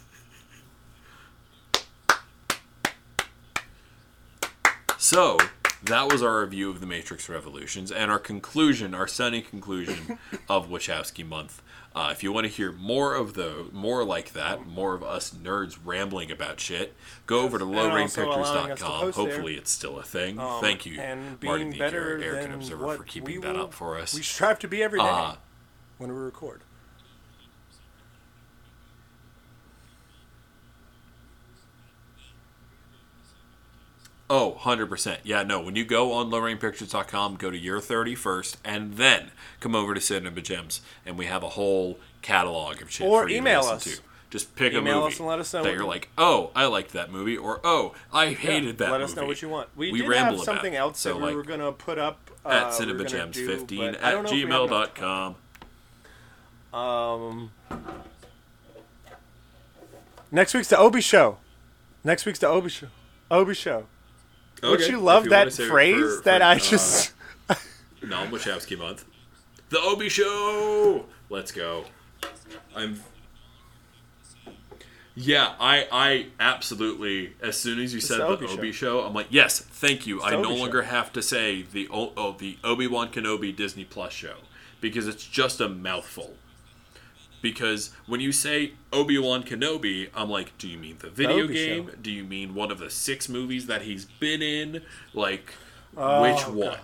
So 4.98 5.36
that 5.84 6.10
was 6.10 6.22
our 6.22 6.40
review 6.40 6.70
of 6.70 6.80
the 6.80 6.86
Matrix 6.86 7.28
Revolutions 7.28 7.90
and 7.90 8.10
our 8.10 8.18
conclusion, 8.18 8.94
our 8.94 9.06
sunny 9.08 9.40
conclusion 9.42 10.18
of 10.48 10.68
Wachowski 10.68 11.26
month. 11.26 11.62
Uh, 11.94 12.08
if 12.10 12.22
you 12.22 12.32
want 12.32 12.44
to 12.46 12.50
hear 12.52 12.72
more 12.72 13.14
of 13.14 13.34
the 13.34 13.66
more 13.70 14.02
like 14.02 14.32
that, 14.32 14.66
more 14.66 14.94
of 14.94 15.02
us 15.02 15.30
nerds 15.34 15.76
rambling 15.84 16.30
about 16.30 16.58
shit, 16.58 16.94
go 17.26 17.40
over 17.40 17.58
to 17.58 17.64
And 17.66 17.74
also 17.76 17.90
allowing 17.90 18.04
us 18.04 18.14
to 18.14 18.84
lowrainpictures.com. 18.86 19.00
post 19.02 19.16
there. 19.16 19.24
Hopefully, 19.26 19.54
it's 19.56 19.70
still 19.70 19.98
a 19.98 20.02
thing. 20.02 20.38
Um, 20.38 20.60
Thank 20.62 20.86
you, 20.86 20.96
being 21.38 21.70
the 21.70 21.80
Arrogant 21.82 22.64
Server, 22.64 22.96
for 22.96 23.04
keeping 23.04 23.40
that 23.42 23.54
will- 23.56 23.64
up 23.64 23.74
for 23.74 23.98
us. 23.98 24.14
We 24.14 24.22
strive 24.22 24.58
to 24.60 24.68
be 24.68 24.82
every 24.82 25.00
day 25.00 25.04
Uh, 25.06 25.34
when 25.98 26.10
we 26.14 26.18
record. 26.18 26.62
Oh, 34.34 34.56
100%. 34.62 35.18
Yeah, 35.24 35.42
no, 35.42 35.60
when 35.60 35.76
you 35.76 35.84
go 35.84 36.10
on 36.12 36.30
lowrainpictures.com, 36.30 37.36
go 37.36 37.50
to 37.50 37.58
your 37.58 37.82
31st, 37.82 38.56
and 38.64 38.94
then 38.94 39.30
come 39.60 39.74
over 39.74 39.92
to 39.92 40.00
Cinema 40.00 40.40
Gems, 40.40 40.80
and 41.04 41.18
we 41.18 41.26
have 41.26 41.42
a 41.42 41.50
whole 41.50 41.98
catalog 42.22 42.80
of 42.80 42.90
shit 42.90 43.06
Or 43.06 43.24
for 43.24 43.28
you 43.28 43.36
email 43.36 43.60
to 43.60 43.68
us. 43.72 43.84
to. 43.84 43.98
Just 44.30 44.56
pick 44.56 44.72
Email 44.72 45.00
a 45.00 45.00
movie 45.02 45.12
us 45.12 45.18
and 45.18 45.28
let 45.28 45.38
us 45.38 45.52
know 45.52 45.62
that 45.62 45.74
you're 45.74 45.84
like, 45.84 46.08
oh, 46.16 46.50
I 46.56 46.64
liked 46.64 46.92
that 46.94 47.12
movie, 47.12 47.36
or 47.36 47.60
oh, 47.62 47.92
I 48.10 48.28
hated 48.32 48.78
that 48.78 48.84
movie. 48.86 48.92
Let 48.92 49.00
movie. 49.02 49.04
us 49.12 49.16
know 49.16 49.26
what 49.26 49.42
you 49.42 49.50
want. 49.50 49.68
We, 49.76 49.92
We 49.92 50.00
did 50.00 50.08
ramble 50.08 50.36
have 50.38 50.44
something 50.46 50.72
it. 50.72 50.78
else 50.78 50.98
So, 50.98 51.10
that 51.10 51.16
we 51.18 51.22
like, 51.24 51.34
were 51.34 51.42
gonna 51.42 51.70
put 51.70 51.98
up 51.98 52.30
uh, 52.46 52.48
At 52.48 52.80
we 52.80 52.86
were 52.86 52.94
gonna 53.04 53.26
do, 53.26 53.46
cinemagems15 53.46 53.76
but 53.76 53.94
at 53.96 54.12
don't 54.12 54.22
know 54.24 54.30
if 54.30 54.32
we 54.32 54.40
have 54.40 54.48
enough 54.48 54.94
gmail.com. 56.72 56.80
Um, 56.80 57.50
next 60.30 60.54
week's 60.54 60.68
the 60.68 60.78
Obi 60.78 61.02
show. 61.02 61.36
Next 62.02 62.24
week's 62.24 62.38
the 62.38 62.48
Obi 62.48 62.70
show. 62.70 62.86
Obi 63.30 63.52
show. 63.52 63.84
Would 64.62 64.80
Okay, 64.80 64.90
you 64.90 65.00
love 65.00 65.24
wanna 65.24 65.46
that 65.46 65.52
phrase 65.52 66.16
for- 66.18 66.22
that 66.24 66.38
for, 66.40 66.44
I 66.44 66.52
uh, 66.54 66.58
just? 66.58 67.12
No, 68.04 68.16
Wachowski 68.26 68.76
month. 68.76 69.04
The 69.68 69.78
Obi 69.80 70.08
Show. 70.08 71.04
Let's 71.30 71.52
go. 71.52 71.84
I'm. 72.74 73.00
Yeah, 75.14 75.54
I 75.60 75.86
I 75.92 76.26
absolutely. 76.40 77.34
As 77.42 77.56
soon 77.58 77.78
as 77.80 77.92
you 77.94 78.00
said 78.00 78.18
the 78.18 78.36
the 78.36 78.46
Obi 78.46 78.46
Obi, 78.46 78.72
Show. 78.72 79.00
show. 79.00 79.06
I'm 79.06 79.14
like, 79.14 79.26
yes, 79.30 79.60
thank 79.60 80.06
you. 80.06 80.22
I 80.22 80.30
no 80.30 80.44
Obi 80.50 80.58
longer 80.58 80.82
have 80.82 81.12
to 81.12 81.22
say 81.22 81.62
the 81.62 81.88
O- 81.90 82.12
oh, 82.16 82.32
the 82.38 82.58
Obi 82.64 82.86
Wan 82.86 83.10
Kenobi 83.10 83.54
Disney 83.54 83.84
Plus 83.84 84.12
show 84.12 84.36
because 84.80 85.06
it's 85.06 85.24
just 85.26 85.60
a 85.60 85.68
mouthful. 85.68 86.34
Because 87.42 87.90
when 88.06 88.20
you 88.20 88.30
say 88.32 88.72
Obi 88.92 89.18
Wan 89.18 89.42
Kenobi, 89.42 90.08
I'm 90.14 90.30
like, 90.30 90.56
do 90.58 90.68
you 90.68 90.78
mean 90.78 90.96
the 91.00 91.10
video 91.10 91.48
game? 91.48 91.88
Show. 91.88 91.94
Do 92.00 92.10
you 92.12 92.22
mean 92.24 92.54
one 92.54 92.70
of 92.70 92.78
the 92.78 92.88
six 92.88 93.28
movies 93.28 93.66
that 93.66 93.82
he's 93.82 94.04
been 94.06 94.40
in? 94.40 94.82
Like, 95.12 95.52
Oh, 95.96 96.22
which 96.22 96.38
God. 96.46 96.54
one? 96.54 96.78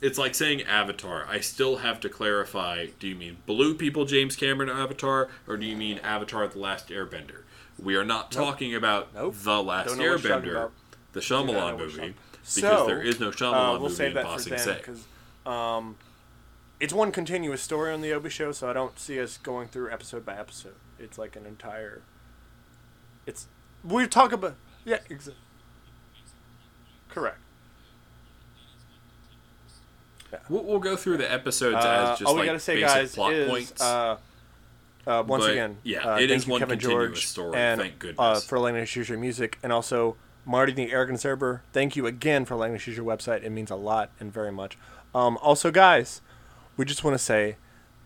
It's 0.00 0.18
like 0.18 0.34
saying 0.34 0.62
Avatar. 0.62 1.26
I 1.28 1.40
still 1.40 1.76
have 1.78 1.98
to 2.00 2.08
clarify 2.08 2.86
do 2.98 3.08
you 3.08 3.14
mean 3.14 3.38
Blue 3.46 3.74
People 3.74 4.04
James 4.04 4.36
Cameron 4.36 4.68
Avatar, 4.68 5.28
or 5.48 5.56
do 5.56 5.66
you 5.66 5.76
mean 5.76 5.98
Avatar 5.98 6.46
The 6.46 6.58
Last 6.58 6.88
Airbender? 6.88 7.42
We 7.82 7.96
are 7.96 8.04
not 8.04 8.30
talking 8.30 8.74
about 8.74 9.14
Nope. 9.14 9.34
The 9.42 9.62
Last 9.62 9.88
Don't 9.88 9.98
know 9.98 10.12
what 10.12 10.22
you're 10.22 10.32
talking 10.36 10.50
Airbender, 10.50 10.70
the 11.12 11.20
Shyamalan 11.20 11.78
movie, 11.78 12.14
because 12.54 12.60
So, 12.60 12.86
there 12.86 13.02
is 13.02 13.18
no 13.18 13.28
Uh, 13.28 13.32
Shyamalan 13.32 13.80
we'll 13.80 13.88
movie 13.90 14.04
in 14.06 14.14
Bossing 14.14 14.58
Say. 14.58 14.80
um, 15.46 15.96
it's 16.80 16.92
one 16.92 17.12
continuous 17.12 17.62
story 17.62 17.92
on 17.92 18.00
the 18.00 18.12
Obi 18.12 18.28
show, 18.30 18.52
so 18.52 18.68
I 18.68 18.72
don't 18.72 18.98
see 18.98 19.20
us 19.20 19.36
going 19.38 19.68
through 19.68 19.90
episode 19.92 20.24
by 20.26 20.36
episode. 20.36 20.74
It's 20.98 21.18
like 21.18 21.36
an 21.36 21.46
entire. 21.46 22.02
It's 23.26 23.46
we 23.82 24.06
talk 24.06 24.32
about 24.32 24.56
yeah 24.84 24.98
exactly. 25.08 25.34
Correct. 27.08 27.38
We'll, 30.48 30.64
we'll 30.64 30.80
go 30.80 30.96
through 30.96 31.18
the 31.18 31.30
episodes 31.32 31.76
Uh, 31.76 32.10
as 32.12 32.18
just 32.18 32.28
all 32.28 32.34
we 32.34 32.40
like 32.40 32.48
gotta 32.48 32.58
say, 32.60 32.74
basic 32.80 32.88
guys, 32.88 33.14
plot 33.14 33.32
is 33.34 33.48
points. 33.50 33.80
uh, 33.80 34.16
uh, 35.06 35.22
once 35.24 35.44
But, 35.44 35.52
again, 35.52 35.76
yeah, 35.84 35.98
uh, 36.00 36.16
it 36.16 36.28
thank 36.28 36.30
is 36.32 36.46
one 36.48 36.58
Kevin 36.60 36.78
continuous 36.78 37.10
George, 37.10 37.26
story, 37.26 37.56
and, 37.56 37.80
thank 37.80 37.94
Uh, 37.94 37.98
goodness. 37.98 38.44
for 38.44 38.58
letting 38.58 38.80
us 38.82 38.96
use 38.96 39.08
your 39.08 39.18
music, 39.18 39.58
and 39.62 39.72
also 39.72 40.16
Marty 40.44 40.72
the 40.72 40.90
Arrogant 40.90 41.20
Server. 41.20 41.62
Thank 41.72 41.94
you 41.94 42.06
again 42.06 42.44
for 42.44 42.56
letting 42.56 42.74
us 42.74 42.84
use 42.86 42.96
your 42.96 43.06
website. 43.06 43.44
It 43.44 43.50
means 43.50 43.70
a 43.70 43.76
lot 43.76 44.10
and 44.18 44.32
very 44.32 44.50
much. 44.50 44.76
Um, 45.14 45.38
also, 45.40 45.70
guys, 45.70 46.20
we 46.76 46.84
just 46.84 47.04
want 47.04 47.14
to 47.14 47.22
say 47.22 47.56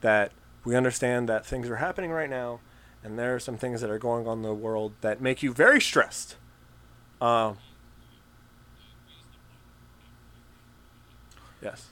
that 0.01 0.33
we 0.65 0.77
understand 0.77 1.29
that 1.29 1.47
things 1.47 1.69
are 1.69 1.77
happening 1.77 2.11
right 2.11 2.31
now, 2.31 2.61
and 3.03 3.19
there 3.19 3.35
are 3.35 3.41
some 3.41 3.57
things 3.57 3.81
that 3.81 3.91
are 3.91 3.99
going 3.99 4.27
on 4.27 4.39
in 4.39 4.43
the 4.43 4.55
world 4.55 4.93
that 5.01 5.21
make 5.21 5.43
you 5.43 5.53
very 5.53 5.81
stressed. 5.81 6.37
Um, 7.21 7.59
yes. 11.63 11.89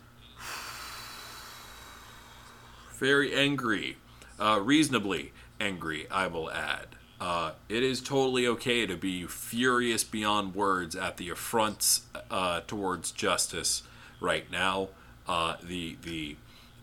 very 2.97 3.35
angry, 3.35 3.99
uh, 4.39 4.61
reasonably 4.63 5.33
angry, 5.61 6.09
I 6.11 6.27
will 6.27 6.51
add. 6.51 6.87
Uh, 7.21 7.53
it 7.69 7.83
is 7.83 8.01
totally 8.01 8.47
okay 8.47 8.87
to 8.87 8.97
be 8.97 9.27
furious 9.27 10.05
beyond 10.05 10.55
words 10.55 10.95
at 10.95 11.17
the 11.17 11.31
affronts 11.31 12.03
uh, 12.31 12.61
towards 12.67 13.11
justice 13.11 13.83
right 14.21 14.51
now. 14.51 14.89
Uh, 15.27 15.57
the 15.63 15.97
the 16.03 16.37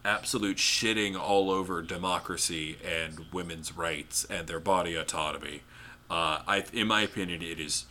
absolute 0.06 0.58
shitting 0.58 1.20
all 1.20 1.50
over 1.50 1.82
democracy 1.82 2.78
and 2.84 3.26
women's 3.32 3.76
rights 3.76 4.26
and 4.26 4.48
their 4.48 4.60
body 4.60 4.96
autonomy. 4.96 5.62
Uh, 6.10 6.42
I, 6.48 6.66
in 6.74 6.88
my 6.88 7.02
opinion, 7.02 7.42
it 7.42 7.60
is 7.60 7.86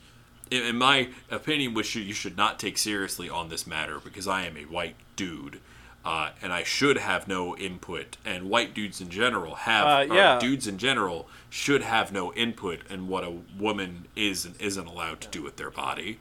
in, 0.52 0.76
my 0.76 1.08
opinion, 1.30 1.74
which 1.74 1.94
you, 1.94 2.12
should 2.12 2.36
not 2.36 2.58
take 2.58 2.76
seriously 2.76 3.28
on 3.30 3.48
this 3.48 3.66
matter 3.66 3.98
because 3.98 4.28
I 4.28 4.44
am 4.44 4.56
a 4.56 4.64
white 4.64 4.96
dude. 5.16 5.60
Uh, 6.04 6.30
and 6.42 6.52
I 6.52 6.64
should 6.64 6.98
have 6.98 7.28
no 7.28 7.56
input, 7.56 8.16
and 8.24 8.50
white 8.50 8.74
dudes 8.74 9.00
in 9.00 9.08
general 9.08 9.54
have, 9.54 10.10
Uh, 10.10 10.12
yeah. 10.12 10.36
dudes 10.40 10.66
in 10.66 10.76
general 10.76 11.28
should 11.48 11.82
have 11.82 12.10
no 12.10 12.32
input 12.34 12.80
in 12.90 13.06
what 13.06 13.22
a 13.22 13.30
woman 13.56 14.08
is 14.16 14.44
and 14.44 14.60
isn't 14.60 14.88
allowed 14.88 15.20
to 15.20 15.28
do 15.28 15.42
with 15.42 15.58
their 15.58 15.70
body. 15.70 16.18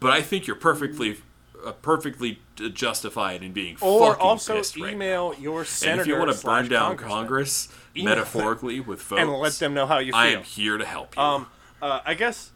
But 0.00 0.10
I 0.10 0.20
think 0.20 0.48
you're 0.48 0.56
perfectly, 0.56 1.18
perfectly 1.82 2.40
justified 2.56 3.42
in 3.42 3.52
being 3.52 3.76
Or 3.80 4.12
fucking 4.12 4.20
also 4.22 4.56
pissed 4.56 4.76
right 4.78 4.92
email 4.92 5.32
now. 5.32 5.38
your 5.38 5.66
And 5.86 6.00
if 6.00 6.06
you 6.06 6.16
want 6.18 6.32
to 6.36 6.44
burn 6.44 6.68
down 6.68 6.96
Congress, 6.96 7.68
Email 7.96 8.04
them. 8.14 8.18
metaphorically 8.18 8.80
with 8.80 9.02
votes, 9.02 9.20
and 9.22 9.30
let 9.32 9.52
them 9.54 9.74
know 9.74 9.86
how 9.86 9.98
you 9.98 10.12
feel. 10.12 10.20
I 10.20 10.26
am 10.28 10.42
here 10.42 10.76
to 10.78 10.84
help 10.84 11.16
you. 11.16 11.22
Um, 11.22 11.46
uh, 11.82 12.00
I 12.04 12.14
guess 12.14 12.50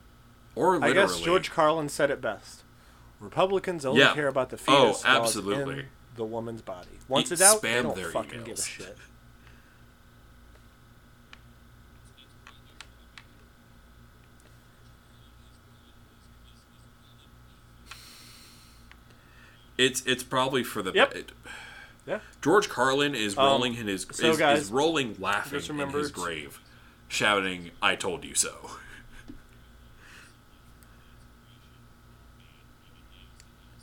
or 0.54 0.82
I 0.84 0.92
guess 0.92 1.20
George 1.20 1.50
Carlin 1.50 1.88
said 1.88 2.10
it 2.10 2.20
best. 2.20 2.62
Republicans 3.20 3.84
only 3.86 4.00
Yeah. 4.00 4.12
care 4.14 4.28
about 4.28 4.50
the 4.50 4.58
Oh, 4.68 4.86
fetus 4.92 4.96
it's 5.00 5.04
absolutely. 5.06 5.86
the 6.16 6.24
woman's 6.24 6.62
body. 6.62 6.88
Once 7.08 7.32
it's 7.32 7.42
out, 7.42 7.62
they 7.62 7.82
don't 7.82 7.98
fucking 8.12 8.44
give 8.44 8.58
a 8.58 8.62
shit. 8.62 8.96
It's 19.76 20.02
it's 20.06 20.22
probably 20.22 20.62
for 20.64 20.82
the 20.82 20.92
Yep. 20.92 21.14
it- 21.14 21.32
Yeah. 22.06 22.20
George 22.42 22.68
Carlin 22.68 23.14
is 23.14 23.36
Um, 23.38 23.44
rolling 23.46 23.74
in 23.76 23.86
his 23.86 24.06
so 24.12 24.30
is, 24.30 24.36
guys, 24.38 24.62
is 24.64 24.70
rolling 24.70 25.16
laughing 25.18 25.60
in 25.80 25.90
his 25.90 26.10
grave, 26.12 26.60
shouting, 27.08 27.70
"I 27.80 27.96
told 27.96 28.24
you 28.24 28.34
so." 28.34 28.72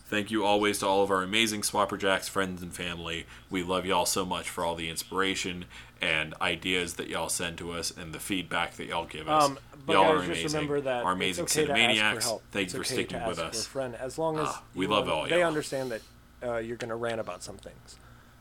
Thank 0.08 0.30
you 0.30 0.44
always 0.44 0.80
to 0.80 0.88
all 0.88 1.04
of 1.04 1.10
our 1.12 1.24
amazing 1.24 1.62
Swapper 1.62 1.98
Jacks 1.98 2.28
friends 2.28 2.62
and 2.62 2.74
family. 2.74 3.26
We 3.50 3.64
love 3.64 3.86
y'all 3.86 4.06
so 4.06 4.26
much 4.26 4.50
for 4.50 4.66
all 4.66 4.76
the 4.76 4.90
inspiration 4.90 5.66
and 6.02 6.34
ideas 6.42 6.96
that 6.96 7.08
y'all 7.08 7.30
send 7.30 7.58
to 7.60 7.72
us 7.72 7.92
and 7.96 8.14
the 8.14 8.20
feedback 8.20 8.74
that 8.76 8.88
y'all 8.88 9.06
give 9.06 9.30
us. 9.30 9.44
Um, 9.46 9.60
but 9.86 9.94
y'all 9.94 10.18
guys, 10.18 10.24
are 10.24 10.28
just 10.34 10.40
amazing. 10.42 10.58
remember 10.60 10.82
that 10.82 11.04
our 11.06 11.12
amazing 11.14 11.44
okay 11.46 11.66
to 11.66 11.74
Cinemaniacs. 11.74 12.16
for 12.16 12.22
help. 12.22 12.44
Thank 12.52 12.66
It's 12.66 12.74
you 12.74 12.80
for 12.84 12.86
okay 12.86 12.94
sticking 12.94 13.28
with 13.28 13.40
us. 13.40 13.66
Friend, 13.68 13.96
as 13.96 14.18
long 14.18 14.38
as 14.40 14.48
Ah, 14.50 14.64
we 14.76 14.88
love 14.88 15.08
know, 15.08 15.14
all 15.14 15.28
they 15.28 15.40
y'all. 15.40 15.48
understand 15.48 15.92
that 15.92 16.02
uh, 16.44 16.58
you're 16.58 16.78
going 16.78 16.90
to 16.90 16.96
rant 16.96 17.20
about 17.20 17.44
some 17.44 17.58
things. 17.58 17.98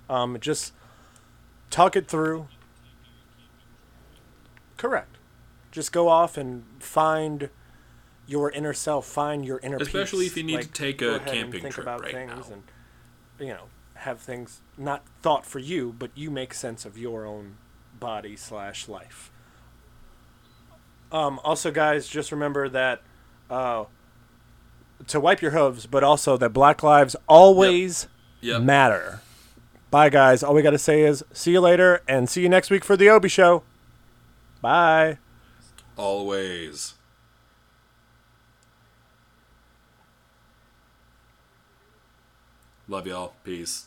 Um, 0.08 0.38
just 0.40 0.72
talk 1.70 1.96
it 1.96 2.08
through. 2.08 2.48
Correct. 4.76 5.16
Just 5.70 5.92
go 5.92 6.08
off 6.08 6.36
and 6.36 6.64
find 6.80 7.50
your 8.26 8.50
inner 8.50 8.72
self, 8.72 9.06
find 9.06 9.44
your 9.44 9.60
inner 9.62 9.76
Especially 9.76 10.24
peace. 10.24 10.32
if 10.32 10.36
you 10.38 10.42
need 10.44 10.62
to 10.62 10.68
take 10.68 11.02
a 11.02 11.18
camping 11.20 11.62
think 11.62 11.74
trip 11.74 11.84
about 11.84 12.00
right 12.02 12.12
things 12.12 12.48
now. 12.48 12.54
and 12.54 12.62
you 13.40 13.48
know 13.54 13.64
have 14.00 14.20
things 14.20 14.60
not 14.78 15.04
thought 15.22 15.44
for 15.46 15.58
you, 15.58 15.94
but 15.98 16.10
you 16.14 16.30
make 16.30 16.54
sense 16.54 16.84
of 16.84 16.96
your 16.98 17.24
own 17.26 17.56
body 17.98 18.36
slash 18.36 18.88
life. 18.88 19.30
Um, 21.12 21.40
also, 21.44 21.70
guys, 21.70 22.06
just 22.08 22.30
remember 22.32 22.68
that 22.68 23.02
uh, 23.50 23.84
to 25.08 25.20
wipe 25.20 25.42
your 25.42 25.50
hooves, 25.50 25.86
but 25.86 26.04
also 26.04 26.36
that 26.36 26.50
Black 26.50 26.82
lives 26.82 27.16
always 27.28 28.06
Yep. 28.42 28.62
matter. 28.62 29.20
Bye, 29.90 30.08
guys. 30.08 30.42
All 30.42 30.54
we 30.54 30.62
got 30.62 30.70
to 30.70 30.78
say 30.78 31.02
is 31.02 31.24
see 31.32 31.50
you 31.52 31.60
later 31.60 32.00
and 32.08 32.28
see 32.28 32.42
you 32.42 32.48
next 32.48 32.70
week 32.70 32.84
for 32.84 32.96
the 32.96 33.08
Obi 33.10 33.28
Show. 33.28 33.64
Bye. 34.62 35.18
Always. 35.96 36.94
Love 42.88 43.06
y'all. 43.06 43.34
Peace. 43.44 43.86